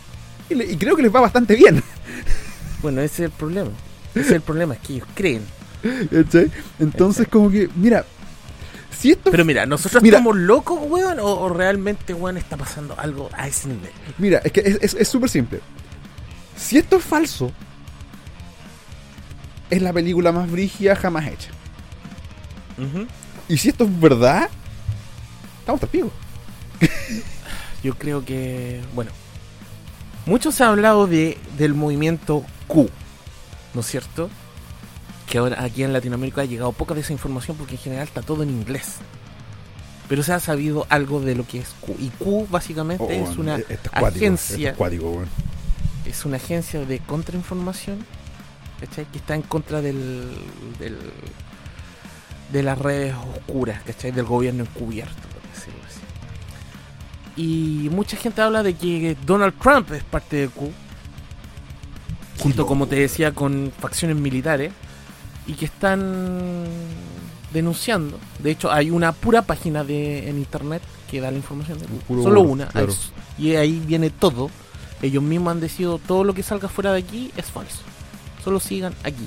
Y, 0.48 0.54
le- 0.54 0.64
y 0.72 0.76
creo 0.76 0.96
que 0.96 1.02
les 1.02 1.14
va 1.14 1.20
bastante 1.20 1.54
bien. 1.56 1.82
Bueno, 2.80 3.00
ese 3.02 3.24
es 3.24 3.30
el 3.30 3.36
problema. 3.36 3.70
Ese 4.14 4.20
es 4.26 4.32
el 4.32 4.40
problema, 4.40 4.74
es 4.74 4.80
que 4.80 4.94
ellos 4.94 5.08
creen. 5.14 5.42
Entonces 6.78 7.28
como 7.28 7.50
que, 7.50 7.68
mira, 7.76 8.04
si 9.02 9.10
esto 9.10 9.30
Pero 9.32 9.44
mira, 9.44 9.66
¿nosotros 9.66 10.00
Mira. 10.02 10.18
estamos 10.18 10.36
locos, 10.36 10.78
weón? 10.88 11.18
O, 11.18 11.24
o 11.26 11.48
realmente, 11.48 12.14
weón, 12.14 12.36
está 12.36 12.56
pasando 12.56 12.94
algo 12.98 13.28
a 13.36 13.48
ese 13.48 13.66
nivel? 13.68 13.90
Mira, 14.18 14.40
es 14.44 14.52
que 14.52 14.78
es- 14.80 15.08
súper 15.08 15.28
simple. 15.28 15.60
Si 16.56 16.78
esto 16.78 16.96
es 16.98 17.04
falso, 17.04 17.50
es 19.70 19.82
la 19.82 19.92
película 19.92 20.30
más 20.32 20.48
brígida 20.50 20.94
jamás 20.94 21.26
hecha. 21.26 21.50
Y 23.48 23.56
si 23.58 23.70
esto 23.70 23.84
es 23.84 24.00
verdad, 24.00 24.48
estamos 25.60 25.80
tapigos. 25.80 26.12
Yo 27.82 27.94
creo 27.96 28.24
que, 28.24 28.80
bueno, 28.94 29.10
mucho 30.26 30.52
se 30.52 30.62
ha 30.62 30.68
hablado 30.68 31.06
de, 31.08 31.38
del 31.58 31.74
movimiento 31.74 32.44
Q, 32.68 32.88
¿no 33.74 33.80
es 33.80 33.86
cierto? 33.86 34.30
Que 35.32 35.38
ahora 35.38 35.64
aquí 35.64 35.82
en 35.82 35.94
Latinoamérica 35.94 36.42
ha 36.42 36.44
llegado 36.44 36.72
poca 36.72 36.92
de 36.92 37.00
esa 37.00 37.14
información 37.14 37.56
porque 37.56 37.76
en 37.76 37.80
general 37.80 38.06
está 38.06 38.20
todo 38.20 38.42
en 38.42 38.50
inglés. 38.50 38.96
Pero 40.06 40.22
se 40.22 40.34
ha 40.34 40.40
sabido 40.40 40.86
algo 40.90 41.20
de 41.22 41.34
lo 41.34 41.46
que 41.46 41.58
es 41.60 41.68
Q. 41.80 41.96
Y 41.98 42.10
Q 42.10 42.46
básicamente 42.50 43.02
Oh, 43.02 43.10
es 43.10 43.34
bueno, 43.36 43.40
una 43.40 43.56
es 43.56 43.78
cuático, 43.98 44.06
agencia, 44.26 44.70
es 44.72 44.76
cuático, 44.76 45.10
weón. 45.10 45.28
es 46.04 46.26
una 46.26 46.36
agencia 46.36 46.84
de 46.84 46.98
contrainformación, 46.98 48.04
¿cachai? 48.78 49.06
Que 49.06 49.16
está 49.16 49.34
en 49.34 49.40
contra 49.40 49.80
del, 49.80 50.28
del 50.78 50.98
de 52.52 52.62
las 52.62 52.78
redes 52.78 53.14
oscuras, 53.34 53.80
¿cachai? 53.86 54.10
Del 54.12 54.26
gobierno 54.26 54.64
encubierto, 54.64 55.14
por 55.14 55.50
decirlo 55.54 55.80
así. 55.88 57.40
Y 57.40 57.88
mucha 57.88 58.18
gente 58.18 58.42
habla 58.42 58.62
de 58.62 58.74
que 58.74 59.16
Donald 59.24 59.54
Trump 59.58 59.92
es 59.92 60.04
parte 60.04 60.36
de 60.36 60.48
Q, 60.50 60.70
junto, 62.38 62.66
como 62.66 62.86
te 62.86 62.96
decía, 62.96 63.32
con 63.32 63.72
facciones 63.80 64.18
militares, 64.18 64.72
y 65.46 65.54
que 65.54 65.64
están 65.66 66.64
denunciando. 67.52 68.18
De 68.38 68.50
hecho, 68.50 68.70
hay 68.72 68.90
una 68.90 69.12
pura 69.12 69.42
página 69.42 69.84
de 69.84 70.28
en 70.28 70.38
internet 70.38 70.82
que 71.10 71.20
da 71.20 71.30
la 71.30 71.36
información 71.36 71.78
de. 71.78 71.86
Puro 71.86 72.22
Solo 72.22 72.40
una. 72.42 72.66
claro. 72.68 72.92
Hay- 73.38 73.44
y 73.44 73.56
ahí 73.56 73.82
viene 73.86 74.10
todo. 74.10 74.50
Ellos 75.02 75.22
mismos 75.22 75.50
han 75.52 75.60
decidido 75.60 75.98
todo 75.98 76.22
lo 76.24 76.32
que 76.34 76.42
salga 76.42 76.68
fuera 76.68 76.92
de 76.92 77.00
aquí 77.00 77.32
es 77.36 77.46
falso. 77.46 77.78
Solo 78.44 78.60
sigan 78.60 78.94
aquí. 79.04 79.26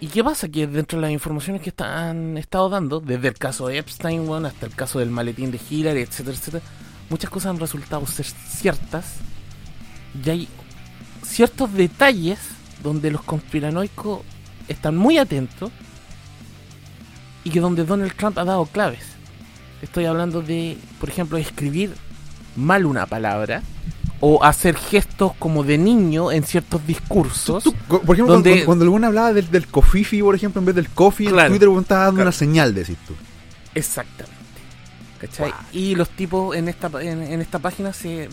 ¿Y 0.00 0.08
qué 0.08 0.24
pasa? 0.24 0.48
Que 0.48 0.66
dentro 0.66 0.98
de 0.98 1.02
las 1.02 1.12
informaciones 1.12 1.62
que 1.62 1.68
está- 1.70 2.10
han 2.10 2.36
estado 2.36 2.68
dando, 2.68 2.98
desde 2.98 3.28
el 3.28 3.34
caso 3.34 3.68
de 3.68 3.78
Epstein, 3.78 4.28
weón, 4.28 4.46
hasta 4.46 4.66
el 4.66 4.74
caso 4.74 4.98
del 4.98 5.10
maletín 5.10 5.52
de 5.52 5.60
Hillary, 5.70 6.00
etcétera, 6.00 6.36
etcétera, 6.36 6.64
muchas 7.08 7.30
cosas 7.30 7.50
han 7.50 7.60
resultado 7.60 8.04
ser 8.06 8.26
ciertas. 8.26 9.04
Y 10.24 10.28
hay 10.28 10.48
ciertos 11.24 11.72
detalles 11.72 12.38
donde 12.82 13.10
los 13.10 13.22
conspiranoicos 13.22 14.20
están 14.68 14.96
muy 14.96 15.18
atentos 15.18 15.70
y 17.44 17.50
que 17.50 17.60
donde 17.60 17.84
Donald 17.84 18.14
Trump 18.14 18.38
ha 18.38 18.44
dado 18.44 18.66
claves. 18.66 19.04
Estoy 19.82 20.04
hablando 20.04 20.42
de, 20.42 20.76
por 21.00 21.08
ejemplo, 21.08 21.38
escribir 21.38 21.92
mal 22.56 22.86
una 22.86 23.06
palabra 23.06 23.62
o 24.20 24.44
hacer 24.44 24.76
gestos 24.76 25.32
como 25.38 25.64
de 25.64 25.78
niño 25.78 26.30
en 26.30 26.44
ciertos 26.44 26.86
discursos. 26.86 27.64
Tú- 27.64 27.74
tú- 27.88 28.00
por 28.02 28.14
ejemplo, 28.14 28.34
donde- 28.34 28.64
cuando, 28.64 28.84
alguna 28.84 29.08
hablaba 29.08 29.32
del, 29.32 29.50
del 29.50 29.66
cofifi, 29.66 30.22
por 30.22 30.36
ejemplo, 30.36 30.60
en 30.60 30.66
vez 30.66 30.74
del 30.76 30.88
coffee, 30.90 31.26
en 31.28 31.48
Twitter 31.48 31.68
estaba 31.80 32.04
dando 32.04 32.18
claro. 32.18 32.28
una 32.28 32.32
señal, 32.32 32.72
decís 32.74 32.96
tú. 33.06 33.14
Exactamente. 33.74 34.40
¿Cachai? 35.18 35.52
Y 35.72 35.94
los 35.96 36.08
tipos 36.10 36.54
en 36.56 36.68
esta, 36.68 36.88
en, 37.00 37.22
en 37.22 37.40
esta 37.40 37.58
página 37.58 37.92
se, 37.92 38.28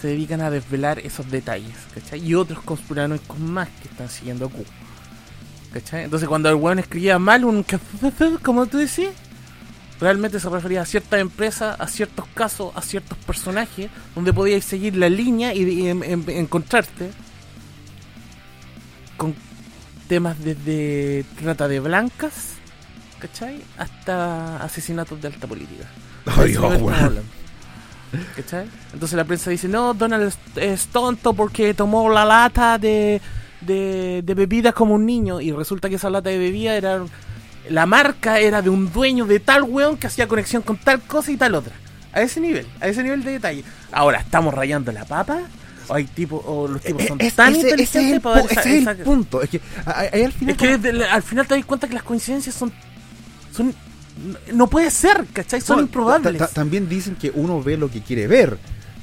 se 0.00 0.08
dedican 0.08 0.40
a 0.40 0.50
desvelar 0.50 0.98
esos 1.00 1.30
detalles. 1.30 1.74
¿Cachai? 1.94 2.24
Y 2.24 2.34
otros 2.34 2.60
conspiranoicos 2.62 3.38
más 3.38 3.68
que 3.82 3.88
están 3.88 4.08
siguiendo 4.08 4.46
a 4.46 4.50
Q. 4.50 4.64
¿Cachai? 5.72 6.04
Entonces 6.04 6.28
cuando 6.28 6.48
el 6.48 6.54
weón 6.54 6.78
escribía 6.78 7.18
mal 7.18 7.44
un 7.44 7.62
café, 7.62 8.12
como 8.42 8.66
tú 8.66 8.78
decís, 8.78 9.08
realmente 10.00 10.38
se 10.40 10.48
refería 10.48 10.82
a 10.82 10.86
ciertas 10.86 11.20
empresas, 11.20 11.76
a 11.78 11.86
ciertos 11.88 12.26
casos, 12.34 12.72
a 12.76 12.82
ciertos 12.82 13.18
personajes, 13.18 13.90
donde 14.14 14.32
podíais 14.32 14.64
seguir 14.64 14.96
la 14.96 15.08
línea 15.08 15.52
y, 15.54 15.62
y 15.62 15.88
en- 15.88 16.04
en- 16.04 16.24
encontrarte 16.30 17.10
con 19.16 19.34
temas 20.08 20.38
desde 20.42 21.24
trata 21.40 21.68
de 21.68 21.80
blancas, 21.80 22.54
¿cachai? 23.18 23.60
Hasta 23.76 24.62
asesinatos 24.62 25.20
de 25.20 25.28
alta 25.28 25.46
política. 25.46 25.84
Ay, 26.26 26.56
oh, 26.56 26.66
hablando. 26.70 27.22
¿Cachai? 28.36 28.66
Entonces 28.92 29.16
la 29.16 29.24
prensa 29.24 29.50
dice, 29.50 29.68
no, 29.68 29.92
Donald 29.94 30.28
es, 30.28 30.38
es 30.56 30.86
tonto 30.86 31.34
porque 31.34 31.74
tomó 31.74 32.08
la 32.10 32.24
lata 32.24 32.78
de, 32.78 33.20
de, 33.60 34.22
de 34.24 34.34
bebida 34.34 34.72
como 34.72 34.94
un 34.94 35.04
niño 35.04 35.40
y 35.40 35.52
resulta 35.52 35.88
que 35.88 35.96
esa 35.96 36.08
lata 36.10 36.30
de 36.30 36.38
bebida 36.38 36.74
era 36.74 37.02
la 37.68 37.84
marca 37.84 38.38
era 38.38 38.62
de 38.62 38.70
un 38.70 38.90
dueño 38.90 39.26
de 39.26 39.40
tal 39.40 39.62
weón 39.64 39.96
que 39.98 40.06
hacía 40.06 40.26
conexión 40.26 40.62
con 40.62 40.78
tal 40.78 41.00
cosa 41.02 41.30
y 41.32 41.36
tal 41.36 41.54
otra. 41.54 41.74
A 42.12 42.22
ese 42.22 42.40
nivel, 42.40 42.66
a 42.80 42.88
ese 42.88 43.02
nivel 43.02 43.22
de 43.22 43.32
detalle. 43.32 43.62
Ahora, 43.92 44.20
¿estamos 44.20 44.54
rayando 44.54 44.90
la 44.90 45.04
papa? 45.04 45.40
¿O 45.88 45.94
hay 45.94 46.04
tipo, 46.04 46.42
o 46.46 46.66
los 46.68 46.80
tipos 46.82 47.04
son 47.06 47.20
Es- 47.20 47.34
tan 47.34 47.54
ese, 47.54 47.60
ese 47.60 47.68
es 47.68 47.72
inteligentes 47.80 48.12
el, 48.14 48.20
para 48.22 48.42
pu- 48.42 48.50
esa- 48.50 48.60
ese 48.60 48.78
es 48.78 48.86
el 48.86 48.94
esa- 48.94 49.04
punto. 49.04 49.42
Es 49.42 49.50
que 49.50 49.60
ahí 49.84 50.22
al 50.22 50.32
final. 50.32 50.52
Es 50.52 50.58
que 50.58 50.78
desde 50.78 50.92
la- 50.94 51.12
al 51.14 51.22
final 51.22 51.46
te 51.46 51.54
das 51.56 51.64
cuenta 51.66 51.86
que 51.88 51.94
las 51.94 52.02
coincidencias 52.02 52.54
son. 52.54 52.72
son 53.54 53.74
no 54.52 54.66
puede 54.68 54.90
ser, 54.90 55.26
¿cachai? 55.32 55.60
Son 55.60 55.76
No, 55.76 55.82
improbables. 55.82 56.38
ta- 56.38 56.46
ta- 56.48 56.52
También 56.54 56.88
dicen 56.88 57.16
que 57.16 57.30
uno 57.34 57.62
ve 57.62 57.76
lo 57.76 57.90
que 57.90 58.00
quiere 58.00 58.26
ver, 58.26 58.58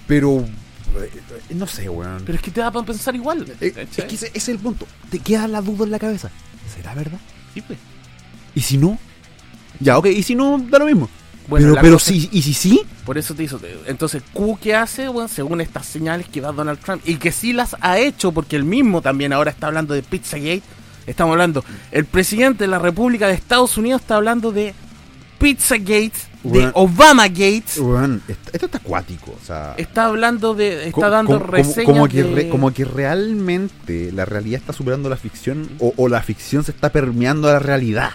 pero 0.08 0.40
eh, 0.40 1.12
no 1.56 1.68
sé, 1.68 1.90
weón. 1.90 2.24
Pero 2.26 2.36
es 2.38 2.42
que 2.44 2.52
te 2.52 2.62
da 2.62 2.72
para 2.72 2.86
pensar 2.86 3.16
igual. 3.16 3.46
Eh, 3.62 3.88
es 3.98 4.04
que 4.06 4.16
ese, 4.16 4.28
ese 4.28 4.38
es 4.38 4.50
el 4.50 4.60
punto. 4.60 4.86
Te 5.10 5.20
queda 5.20 5.48
la 5.48 5.62
duda 5.62 5.86
en 5.86 5.92
la 5.92 6.00
cabeza. 6.00 6.30
¿Será 6.74 6.94
verdad? 6.96 7.20
Sí, 7.54 7.62
pues. 7.62 7.80
¿Y 8.56 8.62
si 8.62 8.78
no? 8.78 8.98
Ya, 9.80 9.98
ok, 9.98 10.08
y 10.08 10.24
si 10.24 10.36
no, 10.36 10.58
da 10.70 10.80
lo 10.80 10.86
mismo. 10.86 11.10
Bueno, 11.48 11.68
pero 11.74 11.82
pero 11.82 12.00
sí, 12.00 12.28
y 12.32 12.42
si 12.42 12.54
sí, 12.56 12.82
Por 13.06 13.20
eso 13.20 13.36
te 13.36 13.44
hizo. 13.44 13.60
Entonces, 13.86 14.24
Q, 14.34 14.58
¿qué 14.60 14.74
hace? 14.74 15.08
Bueno, 15.10 15.28
según 15.28 15.62
estas 15.62 15.86
señales 15.86 16.28
que 16.28 16.42
da 16.42 16.52
Donald 16.52 16.80
Trump, 16.80 17.04
y 17.06 17.18
que 17.18 17.32
sí 17.32 17.54
las 17.54 17.76
ha 17.82 18.00
hecho, 18.00 18.32
porque 18.32 18.56
él 18.56 18.64
mismo 18.64 19.02
también 19.04 19.32
ahora 19.32 19.52
está 19.52 19.68
hablando 19.68 19.94
de 19.94 20.02
Pizzagate. 20.02 20.64
Estamos 21.06 21.34
hablando, 21.34 21.64
el 21.92 22.06
presidente 22.06 22.64
de 22.64 22.68
la 22.68 22.80
República 22.80 23.28
de 23.28 23.36
Estados 23.36 23.78
Unidos 23.78 24.02
está 24.02 24.16
hablando 24.16 24.52
de 24.52 24.74
Pizzagate, 25.46 26.12
de 26.44 26.50
Bueno. 26.50 26.72
Obamagate. 26.74 27.64
weón, 27.80 28.22
esto, 28.28 28.50
esto 28.54 28.66
está 28.66 28.78
acuático. 28.80 29.36
O 29.42 29.46
sea, 29.46 29.76
Está 29.78 30.06
hablando 30.06 30.54
de. 30.56 30.88
Está 30.88 31.10
dando 31.10 31.40
como- 31.40 31.52
reseñas. 31.52 31.86
como 31.86 32.08
que 32.08 32.24
de- 32.24 32.36
re- 32.36 32.50
como 32.50 32.74
que 32.74 32.84
realmente 32.86 34.12
la 34.12 34.26
realidad 34.26 34.60
está 34.62 34.74
superando 34.74 35.08
la 35.10 35.18
ficción 35.18 35.70
o, 35.80 35.94
o 35.98 36.08
la 36.10 36.22
ficción 36.24 36.64
se 36.64 36.72
está 36.72 36.90
permeando 36.92 37.48
a 37.50 37.54
la 37.54 37.60
realidad. 37.60 38.12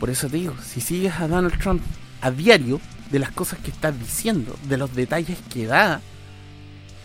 Por 0.00 0.10
eso 0.10 0.28
te 0.28 0.38
digo, 0.38 0.54
si 0.64 0.80
sigues 0.80 1.14
a 1.20 1.28
Donald 1.28 1.56
Trump 1.58 1.82
a 2.20 2.30
diario, 2.30 2.80
de 3.10 3.18
las 3.18 3.30
cosas 3.32 3.58
que 3.60 3.70
está 3.70 3.92
diciendo, 3.92 4.56
de 4.68 4.76
los 4.76 4.94
detalles 4.94 5.38
que 5.52 5.66
da, 5.66 6.00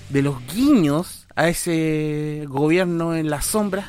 de 0.10 0.22
los 0.22 0.36
guiños 0.54 1.26
a 1.36 1.50
ese 1.50 2.46
gobierno 2.48 3.16
en 3.16 3.30
las 3.30 3.46
sombras, 3.46 3.86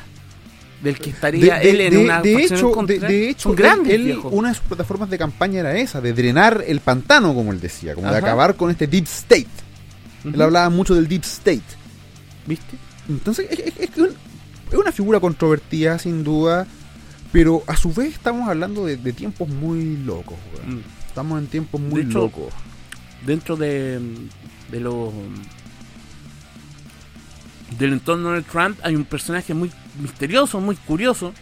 del 0.81 0.99
que 0.99 1.09
estaría 1.09 1.59
él 1.61 1.81
en 1.81 1.97
una 1.97 2.21
de 2.21 2.35
hecho, 2.43 2.71
contra, 2.71 2.95
de, 2.97 3.07
de 3.07 3.29
hecho 3.29 3.51
grandes, 3.53 3.93
él- 3.93 4.19
una 4.31 4.49
de 4.49 4.55
sus 4.55 4.63
plataformas 4.65 5.09
de 5.09 5.17
campaña 5.17 5.59
era 5.61 5.75
esa, 5.75 6.01
de 6.01 6.13
drenar 6.13 6.63
el 6.67 6.81
pantano, 6.81 7.33
como 7.33 7.51
él 7.51 7.59
decía, 7.59 7.95
como 7.95 8.09
de 8.11 8.17
acabar 8.17 8.55
con 8.55 8.69
este 8.69 8.85
deep 8.87 9.05
state. 9.05 9.47
Él 10.23 10.41
hablaba 10.41 10.69
mucho 10.69 10.93
del 10.93 11.07
deep 11.07 11.23
state. 11.23 11.61
¿Viste? 12.45 12.77
Entonces, 13.09 13.47
es, 13.49 13.59
es- 13.59 13.73
es 13.79 13.89
que 13.89 14.01
un- 14.03 14.13
es 14.71 14.77
una 14.77 14.91
figura 14.91 15.19
controvertida, 15.19 15.97
sin 15.97 16.23
duda, 16.23 16.67
pero 17.31 17.63
a 17.67 17.75
su 17.75 17.91
vez 17.93 18.13
estamos 18.13 18.47
hablando 18.47 18.85
de, 18.85 18.97
de 18.97 19.13
tiempos 19.13 19.47
muy 19.49 19.97
locos. 19.97 20.37
Mm. 20.67 20.77
Estamos 21.07 21.39
en 21.39 21.47
tiempos 21.47 21.81
muy 21.81 22.03
De 22.03 22.09
hecho, 22.09 22.19
locos. 22.19 22.53
Dentro 23.25 23.55
de, 23.57 23.99
de 24.71 24.79
lo 24.79 25.11
del 27.79 27.93
entorno 27.93 28.31
de 28.31 28.41
Trump 28.43 28.77
hay 28.83 28.95
un 28.95 29.03
personaje 29.05 29.53
muy 29.53 29.71
misterioso, 29.99 30.59
muy 30.59 30.75
curioso, 30.75 31.33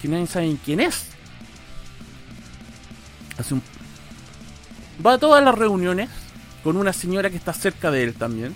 que 0.00 0.08
nadie 0.08 0.26
sabe 0.26 0.56
quién 0.64 0.80
es. 0.80 1.06
Hace 3.38 3.54
un... 3.54 3.62
Va 5.04 5.14
a 5.14 5.18
todas 5.18 5.42
las 5.42 5.54
reuniones 5.54 6.08
con 6.62 6.76
una 6.76 6.92
señora 6.92 7.30
que 7.30 7.36
está 7.36 7.52
cerca 7.52 7.90
de 7.90 8.04
él 8.04 8.14
también. 8.14 8.54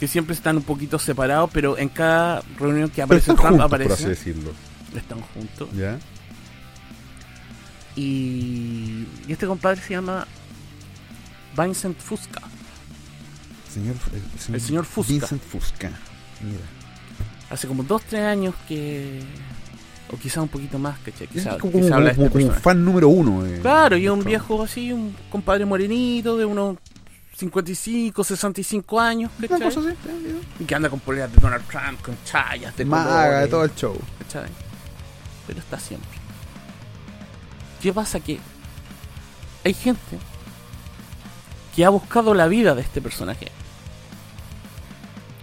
Que 0.00 0.08
siempre 0.08 0.34
están 0.34 0.56
un 0.56 0.62
poquito 0.62 0.98
separados, 0.98 1.50
pero 1.52 1.78
en 1.78 1.88
cada 1.88 2.42
reunión 2.58 2.90
que 2.90 3.02
aparece 3.02 3.26
Trump 3.34 3.40
juntos, 3.40 3.68
por 3.70 3.74
así 3.82 3.84
aparece. 3.84 4.08
decirlo. 4.08 4.52
Están 4.96 5.20
juntos. 5.20 5.68
¿Ya? 5.74 5.98
Y, 7.94 9.06
y 9.28 9.32
este 9.32 9.46
compadre 9.46 9.80
se 9.80 9.94
llama 9.94 10.26
Vincent 11.56 11.98
Fusca. 11.98 12.40
Señor, 13.72 13.94
el, 14.48 14.54
El 14.54 14.60
señor 14.60 14.84
Fusca. 14.84 15.12
Vincent 15.12 15.42
Fusca. 15.42 15.90
Mira. 16.40 16.64
Hace 17.52 17.68
como 17.68 17.84
2-3 17.84 18.24
años 18.24 18.54
que. 18.66 19.20
O 20.10 20.16
quizá 20.16 20.42
un 20.42 20.48
poquito 20.48 20.78
más, 20.78 20.98
¿cachai? 21.00 21.24
Es 21.26 21.30
Quizá, 21.32 21.58
como, 21.58 21.72
quizá 21.72 21.82
como- 21.84 21.94
habla 21.96 22.08
de 22.10 22.14
como- 22.16 22.26
este 22.26 22.38
como 22.40 22.52
un 22.54 22.60
fan 22.60 22.84
número 22.84 23.08
uno. 23.08 23.44
Claro, 23.62 23.96
y 23.96 24.08
un 24.08 24.18
Trump. 24.18 24.28
viejo 24.28 24.62
así, 24.62 24.92
un 24.92 25.14
compadre 25.30 25.64
morenito 25.64 26.36
de 26.36 26.44
unos 26.44 26.76
55, 27.36 28.22
65 28.24 29.00
años, 29.00 29.30
Una 29.38 29.48
¿cachai? 29.48 29.68
cosa 29.74 29.80
así. 29.80 29.88
eh, 30.08 30.40
Y 30.60 30.64
que 30.64 30.74
anda 30.74 30.90
con 30.90 31.00
poleras 31.00 31.32
de 31.32 31.38
Donald 31.40 31.64
Trump, 31.66 32.00
con 32.02 32.14
chayas, 32.24 32.76
de 32.76 32.84
Maga, 32.84 33.40
de 33.40 33.48
todo 33.48 33.64
el 33.64 33.74
show. 33.74 33.96
¿cachai? 34.18 34.50
Pero 35.46 35.58
está 35.60 35.78
siempre. 35.78 36.18
¿Qué 37.80 37.92
pasa? 37.92 38.20
Que 38.20 38.38
hay 39.64 39.74
gente 39.74 40.18
que 41.74 41.84
ha 41.84 41.88
buscado 41.88 42.34
la 42.34 42.46
vida 42.48 42.74
de 42.74 42.82
este 42.82 43.00
personaje. 43.00 43.48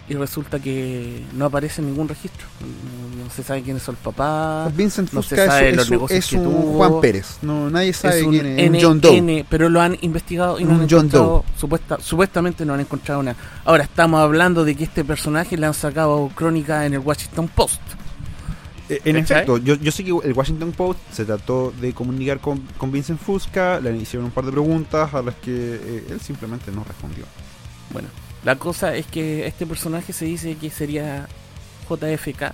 Y 0.09 0.15
resulta 0.15 0.59
que 0.59 1.23
no 1.33 1.45
aparece 1.45 1.81
en 1.81 1.87
ningún 1.89 2.07
registro. 2.07 2.47
No, 2.61 3.23
no 3.25 3.29
se 3.29 3.43
sabe 3.43 3.61
quiénes 3.61 3.83
son 3.83 3.93
el 3.95 4.01
papá. 4.01 4.67
Vincent 4.75 5.13
no 5.13 5.21
se 5.21 5.35
Fusca 5.35 5.45
sabe 5.45 5.69
es, 5.69 5.75
los 5.75 5.85
es 5.85 5.89
un- 5.91 5.95
negocios 5.97 6.19
es 6.25 6.29
que 6.31 6.37
un 6.37 6.43
tuvo. 6.45 6.73
Juan 6.77 7.01
Pérez. 7.01 7.37
No, 7.43 7.69
nadie 7.69 7.93
sabe 7.93 8.19
es 8.21 8.25
un 8.25 8.31
quién 8.31 8.45
es. 8.59 8.69
Un 8.71 8.81
John 8.81 9.01
Doe. 9.01 9.17
N, 9.17 9.45
pero 9.47 9.69
lo 9.69 9.79
han 9.79 9.97
investigado 10.01 10.59
y 10.59 10.63
no 10.63 10.71
Un 10.71 10.81
han 10.81 10.89
John 10.89 10.99
encontrado, 11.05 11.45
supuesta, 11.55 11.97
supuestamente 12.01 12.65
no 12.65 12.73
han 12.73 12.79
encontrado 12.79 13.21
nada. 13.21 13.37
Ahora 13.65 13.83
estamos 13.83 14.19
hablando 14.19 14.65
de 14.65 14.75
que 14.75 14.83
este 14.85 15.05
personaje 15.05 15.55
le 15.57 15.67
han 15.67 15.75
sacado 15.75 16.31
crónica 16.33 16.87
en 16.87 16.93
el 16.95 16.99
Washington 16.99 17.47
Post. 17.47 17.79
Eh, 18.89 19.01
En 19.05 19.15
efecto, 19.17 19.57
yo, 19.59 19.75
yo 19.75 19.91
sé 19.91 20.03
que 20.03 20.09
el 20.23 20.33
Washington 20.33 20.71
Post 20.71 20.99
se 21.13 21.23
trató 21.23 21.71
de 21.79 21.93
comunicar 21.93 22.39
con, 22.39 22.57
con 22.79 22.91
Vincent 22.91 23.21
Fusca, 23.21 23.79
le 23.79 23.95
hicieron 23.95 24.25
un 24.25 24.31
par 24.31 24.43
de 24.45 24.51
preguntas 24.51 25.13
a 25.13 25.21
las 25.21 25.35
que 25.35 25.51
eh, 25.53 26.07
él 26.09 26.19
simplemente 26.19 26.71
no 26.71 26.83
respondió. 26.83 27.25
Bueno, 27.93 28.07
la 28.43 28.55
cosa 28.55 28.95
es 28.95 29.05
que 29.07 29.45
este 29.47 29.65
personaje 29.65 30.13
se 30.13 30.25
dice 30.25 30.55
que 30.55 30.69
sería 30.69 31.27
JFK 31.89 32.51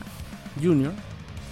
Jr., 0.62 0.92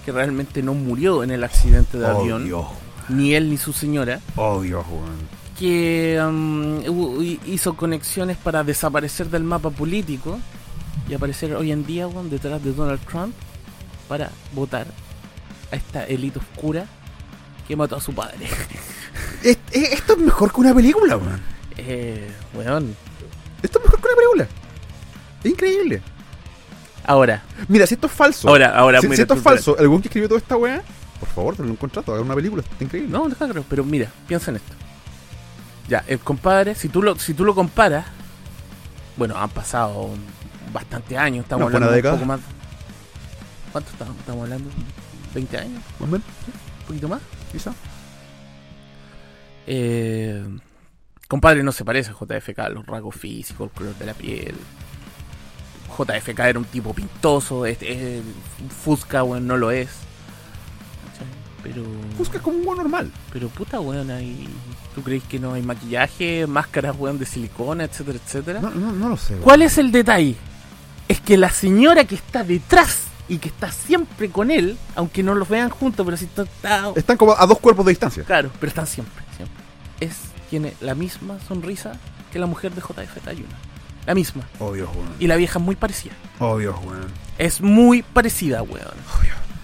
que 0.06 0.12
realmente 0.12 0.62
no 0.62 0.74
murió 0.74 1.24
en 1.24 1.32
el 1.32 1.44
accidente 1.44 1.98
de 1.98 2.08
avión, 2.08 2.44
Obvio, 2.44 2.68
ni 3.10 3.34
él 3.36 3.50
ni 3.50 3.58
su 3.58 3.72
señora, 3.74 4.20
obvio, 4.36 4.84
Juan. 4.84 5.16
que 5.58 6.20
um, 6.26 6.80
hu- 6.84 7.40
hizo 7.46 7.76
conexiones 7.76 8.38
para 8.38 8.64
desaparecer 8.64 9.30
del 9.30 9.44
mapa 9.44 9.70
político 9.70 10.40
y 11.10 11.14
aparecer 11.14 11.54
hoy 11.56 11.72
en 11.72 11.86
día 11.86 12.08
weón, 12.08 12.30
detrás 12.30 12.64
de 12.64 12.74
Donald 12.74 13.00
Trump 13.10 13.34
para 14.08 14.30
votar 14.54 14.88
a 15.72 15.76
esta 15.76 16.06
élite 16.06 16.40
oscura 16.40 16.86
que 17.68 17.76
mató 17.76 17.96
a 17.96 18.02
su 18.02 18.14
padre. 18.14 18.48
Es- 19.44 19.58
es- 19.72 19.92
esto 19.94 20.14
es 20.14 20.20
mejor 20.20 20.54
que 20.54 20.62
una 20.62 20.74
película, 20.74 21.18
weón. 21.18 21.42
eh, 21.78 22.30
weón. 22.54 22.96
Esto 23.64 23.80
es 23.80 23.86
mejor 23.86 24.00
que 24.00 24.08
una 24.08 24.16
película. 24.16 24.48
Es 25.44 25.52
increíble. 25.52 26.02
Ahora, 27.06 27.44
Mira, 27.68 27.86
si 27.88 27.96
esto 27.96 28.08
es 28.08 28.14
falso. 28.14 28.48
ahora, 28.48 28.78
ahora, 28.78 29.02
si, 29.02 29.08
mira, 29.08 29.16
si 29.18 29.22
esto 29.24 29.34
es 29.34 29.42
falso, 29.42 29.78
el 29.78 29.88
weón 29.88 30.02
que 30.02 30.08
escribió 30.08 30.30
toda 30.30 30.40
esta 30.40 30.56
weá, 30.56 30.82
por 31.20 31.28
favor, 31.30 31.58
denle 31.58 31.72
un 31.72 31.78
contrato, 31.78 32.14
haga 32.14 32.22
una 32.22 32.36
película, 32.36 32.62
está 32.64 32.84
increíble. 32.84 33.12
No, 33.12 33.28
deja 33.28 33.48
creo, 33.50 33.66
pero 33.70 33.84
mira, 33.84 34.10
piensa 34.28 34.52
en 34.52 34.58
esto. 34.58 34.74
Ya, 35.90 36.04
el 36.08 36.20
compadre, 36.20 36.76
si 36.76 36.88
tú 36.88 37.02
lo, 37.02 37.18
si 37.20 37.34
tú 37.34 37.44
lo 37.44 37.54
comparas, 37.56 38.06
bueno, 39.18 39.36
han 39.38 39.50
pasado 39.50 40.12
bastante 40.72 41.18
años, 41.18 41.44
estamos 41.44 41.74
hablando 41.74 41.94
un 41.96 42.02
poco 42.16 42.26
más. 42.26 42.40
¿Cuánto 43.74 43.92
estamos, 43.92 44.16
estamos 44.18 44.44
hablando? 44.44 44.70
¿20 45.36 45.60
años? 45.60 45.82
Más 46.00 46.02
o 46.02 46.06
menos, 46.08 46.28
¿Un 46.82 46.88
poquito 46.88 47.08
más? 47.10 47.22
quizá. 47.52 47.74
Eh, 49.68 50.44
compadre 51.34 51.64
no 51.64 51.72
se 51.72 51.84
parece 51.84 52.12
a 52.12 52.14
JFK, 52.14 52.60
los 52.72 52.86
rasgos 52.86 53.16
físicos, 53.16 53.68
el 53.72 53.76
color 53.76 53.96
de 53.96 54.06
la 54.06 54.14
piel. 54.14 54.54
JFK 55.98 56.40
era 56.42 56.60
un 56.60 56.66
tipo 56.66 56.94
pintoso, 56.94 57.66
este, 57.66 58.18
eh, 58.18 58.22
Fusca, 58.84 59.24
weón, 59.24 59.48
no 59.48 59.58
lo 59.58 59.72
es. 59.72 59.90
Pero. 61.64 61.84
Fusca 62.18 62.38
es 62.38 62.44
como 62.44 62.58
un 62.60 62.68
weón 62.68 62.78
normal. 62.78 63.12
Pero 63.32 63.48
puta, 63.50 63.80
weón, 63.80 64.12
hay... 64.12 64.48
¿tú 64.94 65.02
crees 65.02 65.24
que 65.24 65.40
no 65.40 65.54
hay 65.54 65.64
maquillaje, 65.64 66.46
máscaras, 66.46 66.96
weón, 67.00 67.18
de 67.18 67.26
silicona, 67.26 67.86
etcétera, 67.86 68.20
etcétera? 68.24 68.60
No, 68.62 68.70
no, 68.70 68.92
no 68.92 69.10
lo 69.10 69.18
sé, 69.18 69.34
weón. 69.34 69.44
¿Cuál 69.44 69.64
es 69.64 69.80
el 69.80 69.92
detalle? 69.92 70.36
Es 71.08 71.20
que 71.20 71.36
la 71.36 71.50
señora 71.50 72.06
que 72.06 72.14
está 72.14 72.44
detrás 72.44 73.06
y 73.28 73.40
que 73.40 73.50
está 73.50 73.72
siempre 73.72 74.30
con 74.30 74.52
él, 74.52 74.78
aunque 74.96 75.24
no 75.24 75.34
los 75.34 75.50
vean 75.50 75.72
juntos, 75.72 76.06
pero 76.06 76.16
si 76.16 76.26
está- 76.26 76.46
Están 76.96 77.18
como 77.18 77.36
a 77.36 77.46
dos 77.48 77.58
cuerpos 77.58 77.88
de 77.88 77.92
distancia. 77.92 78.24
claro, 78.24 78.52
pero 78.60 78.68
están 78.70 78.86
siempre, 78.86 79.24
siempre. 79.36 79.64
Es, 80.00 80.33
tiene 80.54 80.76
la 80.82 80.94
misma 80.94 81.40
sonrisa 81.48 81.94
que 82.32 82.38
la 82.38 82.46
mujer 82.46 82.72
de 82.74 82.80
JF 82.82 83.24
Tayuna. 83.26 83.56
La 84.06 84.14
misma. 84.14 84.44
Obvio, 84.60 84.88
weón. 84.94 85.10
Y 85.20 85.26
la 85.26 85.36
vieja 85.36 85.58
es 85.58 85.66
muy 85.66 85.76
parecida. 85.76 86.14
Obvio, 86.38 86.78
weón. 86.86 87.08
Es 87.40 87.60
muy 87.60 88.04
parecida, 88.04 88.62
weón. 88.62 88.86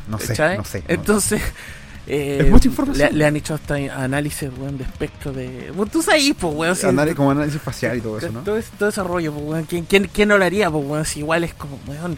No 0.07 0.17
sé, 0.17 0.29
¿Cachai? 0.29 0.57
no 0.57 0.63
sé. 0.63 0.79
no- 0.79 0.85
Entonces, 0.95 1.43
eh, 2.07 2.39
Es 2.41 2.49
mucha 2.49 2.67
información. 2.69 3.09
Le, 3.11 3.17
le 3.19 3.25
han 3.27 3.35
hecho 3.35 3.53
hasta 3.53 3.75
análisis, 3.75 4.49
weón, 4.57 4.79
de 4.79 4.83
espectro 4.85 5.31
de. 5.31 5.69
Bueno, 5.75 5.91
tú 5.91 6.01
sabes, 6.01 6.33
pues, 6.39 6.55
weón. 6.55 6.75
si- 6.75 7.13
como 7.13 7.29
análisis 7.29 7.61
facial 7.61 7.97
y 7.99 8.01
todo 8.01 8.17
eso, 8.17 8.31
¿no? 8.31 8.39
todo, 8.39 8.57
ese, 8.57 8.71
todo 8.79 8.89
ese 8.89 9.03
rollo, 9.03 9.31
pues, 9.31 9.45
weón. 9.45 9.63
¿Quién, 9.65 9.85
quién, 9.85 10.09
quién 10.11 10.29
no 10.29 10.39
lo 10.39 10.43
haría, 10.45 10.71
pues, 10.71 10.83
weón? 10.87 11.05
Si 11.05 11.19
igual 11.19 11.43
es 11.43 11.53
como, 11.53 11.77
weón. 11.85 12.17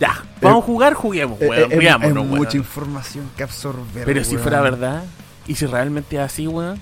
Ya, 0.00 0.24
vamos 0.40 0.62
a 0.62 0.66
jugar, 0.66 0.94
juguemos, 0.94 1.38
Eh, 1.42 1.46
weón. 1.48 1.72
eh, 1.72 1.78
es- 1.78 2.02
weón. 2.14 2.28
mucha 2.30 2.56
información 2.56 3.28
que 3.36 3.42
absorber. 3.42 4.06
Pero 4.06 4.24
si 4.24 4.38
fuera 4.38 4.62
verdad, 4.62 5.04
y 5.46 5.56
si 5.56 5.66
realmente 5.66 6.16
es 6.16 6.22
así, 6.22 6.46
weón. 6.46 6.80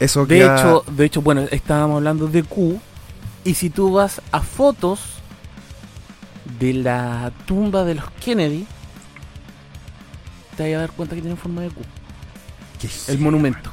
Eso 0.00 0.26
De 0.26 0.38
queda- 0.38 0.56
hecho, 0.58 0.84
de 0.90 1.04
hecho, 1.04 1.22
bueno, 1.22 1.42
estábamos 1.50 1.96
hablando 1.98 2.26
de 2.26 2.42
Q. 2.42 2.80
Y 3.44 3.54
si 3.54 3.70
tú 3.70 3.92
vas 3.92 4.20
a 4.32 4.40
fotos 4.40 5.00
de 6.58 6.72
la 6.74 7.32
tumba 7.46 7.84
de 7.84 7.94
los 7.94 8.10
Kennedy, 8.12 8.66
te 10.56 10.64
vas 10.64 10.76
a 10.76 10.80
dar 10.80 10.90
cuenta 10.92 11.14
que 11.14 11.20
tienen 11.22 11.38
forma 11.38 11.62
de 11.62 11.68
Q. 11.70 11.82
¿Qué? 12.80 12.88
El 13.08 13.18
monumento. 13.18 13.70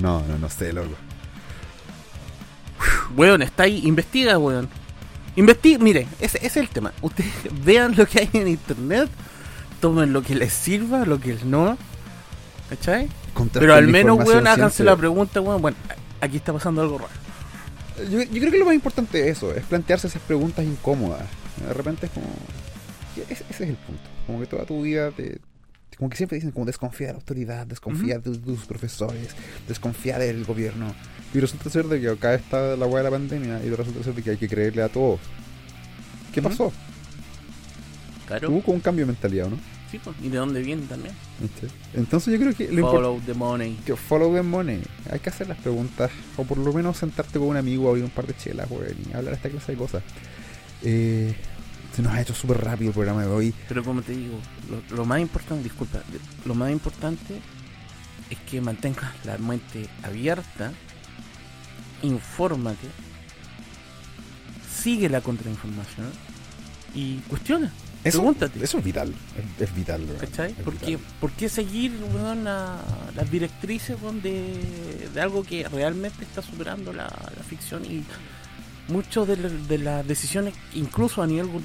No, 0.00 0.22
no, 0.22 0.38
no 0.38 0.48
sé, 0.48 0.72
loco. 0.72 0.94
Weón, 3.16 3.42
está 3.42 3.64
ahí, 3.64 3.82
investiga, 3.86 4.38
weón. 4.38 4.68
Investiga, 5.36 5.78
mire, 5.82 6.06
ese, 6.20 6.38
ese 6.38 6.46
es 6.46 6.56
el 6.56 6.68
tema. 6.68 6.92
Ustedes 7.02 7.32
vean 7.64 7.94
lo 7.96 8.06
que 8.06 8.20
hay 8.20 8.30
en 8.32 8.48
internet, 8.48 9.08
tomen 9.80 10.12
lo 10.12 10.22
que 10.22 10.34
les 10.34 10.52
sirva, 10.52 11.04
lo 11.04 11.18
que 11.20 11.36
no. 11.44 11.76
¿Cachai? 12.68 13.08
Pero 13.60 13.74
al 13.74 13.86
menos, 13.92 14.18
weón, 14.28 14.46
háganse 14.46 14.84
la 14.84 14.96
pregunta, 14.96 15.40
weón. 15.40 15.62
Bueno, 15.62 15.76
aquí 16.20 16.36
está 16.36 16.52
pasando 16.52 16.82
algo 16.82 16.98
raro. 16.98 17.10
Yo, 18.10 18.22
yo 18.22 18.40
creo 18.40 18.50
que 18.50 18.58
lo 18.58 18.64
más 18.64 18.74
importante 18.74 19.20
es 19.28 19.36
eso, 19.38 19.54
es 19.54 19.64
plantearse 19.64 20.06
esas 20.06 20.22
preguntas 20.22 20.64
incómodas. 20.64 21.22
De 21.66 21.72
repente 21.74 22.06
es 22.06 22.12
como... 22.12 22.26
Ese, 23.28 23.44
ese 23.50 23.64
es 23.64 23.70
el 23.70 23.76
punto. 23.76 24.02
Como 24.26 24.40
que 24.40 24.46
toda 24.46 24.64
tu 24.64 24.82
vida 24.82 25.10
te... 25.10 25.38
Como 25.98 26.08
que 26.08 26.16
siempre 26.16 26.36
dicen 26.36 26.50
como 26.52 26.64
desconfía 26.64 27.08
de 27.08 27.12
la 27.12 27.18
autoridad, 27.18 27.66
desconfía 27.66 28.14
de, 28.14 28.20
tus- 28.22 28.38
de 28.44 28.54
tus 28.54 28.64
profesores, 28.64 29.28
desconfía 29.68 30.18
del 30.18 30.44
gobierno. 30.46 30.94
Y 31.34 31.40
resulta 31.40 31.68
ser 31.68 31.84
de 31.86 32.00
que 32.00 32.08
acá 32.08 32.32
está 32.34 32.74
la 32.76 32.86
hueá 32.86 33.02
de 33.02 33.10
la 33.10 33.16
pandemia 33.16 33.62
y 33.62 33.68
resulta 33.68 34.02
ser 34.02 34.14
de 34.14 34.22
que 34.22 34.30
hay 34.30 34.36
que 34.38 34.48
creerle 34.48 34.82
a 34.82 34.88
todos. 34.88 35.20
¿Qué 36.32 36.40
pasó? 36.40 36.72
Claro. 38.26 38.50
Hubo 38.50 38.62
como 38.62 38.76
un 38.76 38.80
cambio 38.80 39.04
de 39.04 39.12
mentalidad, 39.12 39.48
¿no? 39.48 39.58
Sí, 39.90 40.00
pues, 40.02 40.16
y 40.22 40.28
de 40.28 40.38
dónde 40.38 40.62
viene 40.62 40.86
también. 40.86 41.14
¿Viste? 41.40 41.66
Entonces 41.94 42.32
yo 42.32 42.38
creo 42.38 42.54
que 42.54 42.70
lo. 42.72 42.90
Follow 42.90 43.20
the 43.26 43.34
money. 43.34 43.74
que 43.84 43.96
follow 43.96 44.32
the 44.34 44.42
money. 44.42 44.82
Hay 45.10 45.18
que 45.18 45.30
hacer 45.30 45.48
las 45.48 45.58
preguntas, 45.58 46.10
o 46.36 46.44
por 46.44 46.58
lo 46.58 46.72
menos 46.72 46.96
sentarte 46.96 47.38
con 47.38 47.48
un 47.48 47.56
amigo, 47.56 47.88
abrir 47.88 48.04
un 48.04 48.10
par 48.10 48.26
de 48.26 48.36
chelas, 48.36 48.70
weón, 48.70 48.94
y 49.10 49.12
hablar 49.14 49.34
esta 49.34 49.48
clase 49.48 49.72
de 49.72 49.78
cosas. 49.78 50.02
Eh, 50.82 51.34
se 51.94 52.02
nos 52.02 52.12
ha 52.12 52.20
hecho 52.20 52.34
súper 52.34 52.62
rápido 52.62 52.90
el 52.90 52.94
programa 52.94 53.22
de 53.22 53.28
hoy. 53.28 53.54
Pero 53.68 53.82
como 53.82 54.02
te 54.02 54.12
digo, 54.12 54.38
lo, 54.70 54.96
lo 54.96 55.04
más 55.04 55.20
importante, 55.20 55.64
disculpa, 55.64 56.00
lo 56.44 56.54
más 56.54 56.70
importante 56.70 57.40
es 58.30 58.38
que 58.48 58.60
mantengas 58.60 59.12
la 59.24 59.38
mente 59.38 59.88
abierta, 60.04 60.72
infórmate, 62.02 62.86
sigue 64.72 65.08
la 65.08 65.20
contrainformación 65.20 66.10
y 66.94 67.16
cuestiona, 67.28 67.72
Eso, 68.02 68.18
pregúntate. 68.18 68.64
eso 68.64 68.78
es 68.78 68.84
vital, 68.84 69.12
es, 69.58 69.68
es 69.68 69.74
vital. 69.74 70.06
¿Cachai? 70.18 70.52
Es 70.52 70.56
¿Por 70.64 70.74
qué, 70.76 70.86
vital. 70.96 71.04
por 71.20 71.30
qué 71.32 71.48
seguir 71.48 71.92
weón, 72.14 72.44
la- 72.44 72.78
las 73.14 73.30
directrices 73.30 73.96
weón, 74.00 74.22
de, 74.22 75.08
de 75.12 75.20
algo 75.20 75.42
que 75.44 75.68
realmente 75.68 76.24
está 76.24 76.40
superando 76.42 76.92
la, 76.92 77.04
la 77.04 77.42
ficción 77.48 77.84
y 77.84 78.02
muchas 78.88 79.28
de, 79.28 79.36
de 79.36 79.78
las 79.78 80.04
decisiones, 80.08 80.54
incluso 80.74 81.22
a 81.22 81.26
nivel 81.26 81.46
gu- 81.46 81.60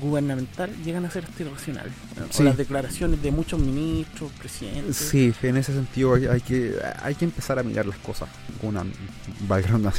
gubernamental, 0.00 0.70
llegan 0.84 1.04
a 1.04 1.10
ser 1.10 1.24
hasta 1.24 1.42
irracionales? 1.42 1.92
Sí. 2.30 2.36
Con 2.38 2.44
las 2.46 2.56
declaraciones 2.56 3.20
de 3.22 3.30
muchos 3.32 3.60
ministros, 3.60 4.30
presidentes. 4.38 4.96
Sí, 4.96 5.32
en 5.42 5.56
ese 5.58 5.72
sentido 5.74 6.14
hay, 6.14 6.26
hay 6.26 6.40
que, 6.40 6.74
hay 7.02 7.14
que 7.16 7.24
empezar 7.26 7.58
a 7.58 7.62
mirar 7.62 7.84
las 7.86 7.98
cosas 7.98 8.28
con 8.60 8.70
una, 8.70 8.84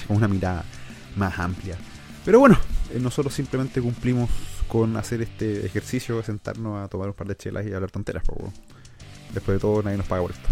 con 0.07 0.17
una 0.17 0.27
mirada 0.27 0.63
más 1.15 1.37
amplia. 1.37 1.75
Pero 2.25 2.39
bueno, 2.39 2.57
eh, 2.93 2.99
nosotros 2.99 3.33
simplemente 3.33 3.81
cumplimos 3.81 4.29
con 4.71 4.95
hacer 4.95 5.21
este 5.21 5.65
ejercicio 5.65 6.15
de 6.15 6.23
sentarnos 6.23 6.81
a 6.81 6.87
tomar 6.87 7.09
un 7.09 7.13
par 7.13 7.27
de 7.27 7.35
chelas 7.35 7.67
y 7.67 7.73
hablar 7.73 7.91
tonteras. 7.91 8.23
po, 8.23 8.35
weón. 8.39 8.53
Después 9.33 9.57
de 9.57 9.59
todo, 9.59 9.83
nadie 9.83 9.97
nos 9.97 10.07
paga 10.07 10.21
por 10.21 10.31
esto. 10.31 10.47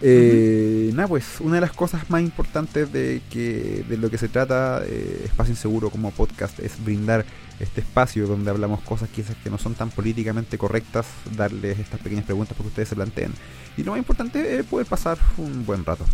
Eh, 0.00 0.90
Nada, 0.94 1.06
pues 1.06 1.38
una 1.38 1.54
de 1.54 1.60
las 1.60 1.70
cosas 1.70 2.10
más 2.10 2.22
importantes 2.22 2.92
de, 2.92 3.22
que, 3.30 3.84
de 3.88 3.96
lo 3.98 4.10
que 4.10 4.18
se 4.18 4.26
trata 4.26 4.82
eh, 4.84 5.22
Espacio 5.26 5.52
Inseguro 5.52 5.90
como 5.90 6.10
podcast 6.10 6.58
es 6.58 6.84
brindar 6.84 7.24
este 7.60 7.82
espacio 7.82 8.26
donde 8.26 8.50
hablamos 8.50 8.80
cosas 8.80 9.08
quizás 9.10 9.36
que 9.44 9.48
no 9.48 9.58
son 9.58 9.74
tan 9.74 9.90
políticamente 9.90 10.58
correctas, 10.58 11.06
darles 11.36 11.78
estas 11.78 12.00
pequeñas 12.00 12.24
preguntas 12.24 12.56
que 12.56 12.66
ustedes 12.66 12.88
se 12.88 12.96
planteen. 12.96 13.32
Y 13.76 13.84
lo 13.84 13.92
más 13.92 13.98
importante 13.98 14.58
es 14.58 14.66
poder 14.66 14.88
pasar 14.88 15.18
un 15.36 15.64
buen 15.64 15.84
rato. 15.84 16.04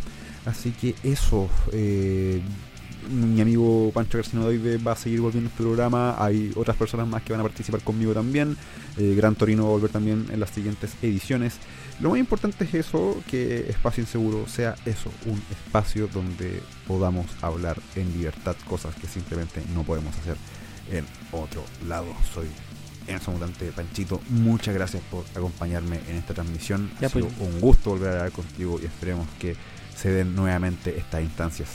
Así 0.45 0.73
que 0.73 0.95
eso, 1.03 1.49
eh, 1.73 2.43
mi 3.11 3.41
amigo 3.41 3.91
Pancho 3.93 4.19
Carcinodoide 4.19 4.79
va 4.79 4.93
a 4.93 4.97
seguir 4.97 5.21
volviendo 5.21 5.49
a 5.49 5.53
este 5.53 5.63
programa. 5.63 6.17
Hay 6.19 6.53
otras 6.57 6.77
personas 6.77 7.07
más 7.07 7.23
que 7.23 7.33
van 7.33 7.41
a 7.41 7.45
participar 7.45 7.81
conmigo 7.83 8.13
también. 8.13 8.57
Eh, 8.97 9.15
Gran 9.17 9.35
Torino 9.35 9.65
va 9.65 9.69
a 9.71 9.73
volver 9.73 9.91
también 9.91 10.27
en 10.31 10.41
las 10.41 10.51
siguientes 10.51 10.93
ediciones. 11.03 11.59
Lo 12.01 12.11
más 12.11 12.19
importante 12.19 12.65
es 12.65 12.75
eso, 12.75 13.17
que 13.29 13.69
Espacio 13.71 14.03
Inseguro 14.03 14.47
sea 14.47 14.77
eso, 14.87 15.11
un 15.27 15.43
espacio 15.51 16.09
donde 16.09 16.63
podamos 16.87 17.27
hablar 17.43 17.77
en 17.97 18.13
libertad 18.13 18.55
cosas 18.69 18.95
que 18.95 19.09
simplemente 19.09 19.63
no 19.75 19.83
podemos 19.83 20.17
hacer 20.17 20.37
en 20.93 21.05
otro 21.33 21.65
lado. 21.89 22.07
Soy 22.33 22.47
Enzo 23.09 23.33
Mutante 23.33 23.73
Panchito, 23.73 24.21
muchas 24.29 24.75
gracias 24.75 25.03
por 25.11 25.25
acompañarme 25.35 26.01
en 26.09 26.17
esta 26.17 26.35
transmisión. 26.35 26.91
Ya, 27.01 27.09
ha 27.09 27.11
sido 27.11 27.29
pues. 27.29 27.51
un 27.51 27.61
gusto 27.61 27.91
volver 27.91 28.11
a 28.11 28.13
hablar 28.13 28.33
contigo 28.33 28.79
y 28.81 28.87
esperemos 28.87 29.27
que 29.41 29.57
se 29.97 30.11
den 30.11 30.37
nuevamente 30.37 30.97
estas 30.97 31.23
instancias. 31.23 31.69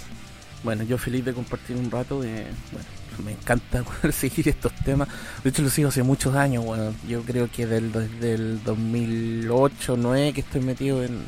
Bueno, 0.64 0.84
yo 0.84 0.97
feliz 0.97 1.26
de 1.26 1.34
compartir 1.34 1.76
un 1.76 1.91
rato. 1.91 2.24
eh, 2.24 2.45
bueno, 2.72 2.88
me 3.26 3.32
encanta 3.32 3.84
seguir 4.11 4.47
estos 4.49 4.74
temas. 4.84 5.07
De 5.43 5.49
hecho, 5.49 5.61
lo 5.61 5.70
sigo 5.70 5.89
hace 5.89 6.03
muchos 6.03 6.36
años. 6.36 6.64
Bueno, 6.66 6.93
yo 7.07 7.22
creo 7.24 7.49
que 7.51 7.66
desde 7.68 8.34
el 8.34 8.64
2008, 8.64 9.95
2009 9.97 10.34
que 10.34 10.41
estoy 10.41 10.61
metido 10.61 11.03
en, 11.03 11.20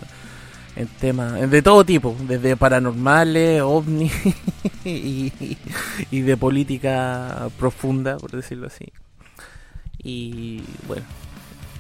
en 0.76 0.88
temas 0.88 1.50
de 1.50 1.62
todo 1.62 1.84
tipo, 1.86 2.16
desde 2.28 2.56
paranormales, 2.56 3.62
ovnis 3.62 4.14
y, 4.86 5.32
de 6.12 6.38
política 6.38 7.50
profunda, 7.60 8.18
por 8.18 8.32
decirlo 8.32 8.68
así. 8.68 8.86
Y 10.02 10.64
bueno, 10.88 11.04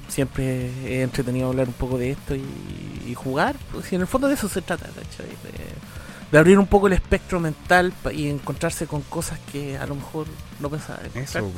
siempre 0.07 0.69
he 0.85 1.03
entretenido 1.03 1.47
hablar 1.47 1.67
un 1.67 1.73
poco 1.73 1.97
de 1.97 2.11
esto 2.11 2.35
y, 2.35 3.13
jugar, 3.15 3.55
pues 3.71 3.93
en 3.93 4.01
el 4.01 4.07
fondo 4.07 4.27
de 4.27 4.33
eso 4.33 4.49
se 4.49 4.61
trata, 4.61 4.87
¿cachai? 4.87 5.27
De- 5.27 6.04
de 6.31 6.37
abrir 6.37 6.59
un 6.59 6.67
poco 6.67 6.87
el 6.87 6.93
espectro 6.93 7.39
mental 7.39 7.93
y 8.13 8.27
encontrarse 8.27 8.87
con 8.87 9.01
cosas 9.01 9.39
que 9.51 9.77
a 9.77 9.85
lo 9.85 9.95
mejor 9.95 10.27
no 10.59 10.69
pensaba. 10.69 10.99
Eso, 11.13 11.51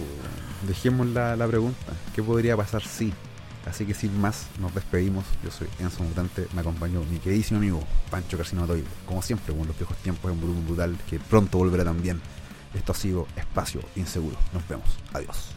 dejemos 0.68 1.08
la, 1.08 1.36
la 1.36 1.48
pregunta. 1.48 1.94
¿Qué 2.16 2.22
podría 2.22 2.56
pasar 2.58 2.84
si? 2.84 3.14
Así 3.68 3.86
que 3.86 3.94
sin 3.94 4.20
más, 4.20 4.48
nos 4.60 4.74
despedimos. 4.74 5.26
Yo 5.44 5.52
soy 5.52 5.68
Enzo 5.80 6.04
Mutante, 6.04 6.48
me 6.54 6.62
acompañó 6.62 7.04
mi 7.04 7.20
queridísimo 7.20 7.60
amigo 7.60 7.84
Pancho 8.10 8.38
Carcinatoide. 8.38 8.86
Como 9.06 9.22
siempre, 9.22 9.54
con 9.54 9.68
los 9.68 9.78
viejos 9.78 9.98
tiempos 9.98 10.32
en 10.32 10.66
brutal, 10.66 10.98
que 11.10 11.20
pronto 11.20 11.58
volverá 11.58 11.84
también. 11.84 12.22
Esto 12.74 12.92
ha 12.92 12.96
sido 12.96 13.28
Espacio 13.36 13.82
Inseguro. 13.96 14.38
Nos 14.54 14.68
vemos. 14.68 14.88
Adiós. 15.14 15.57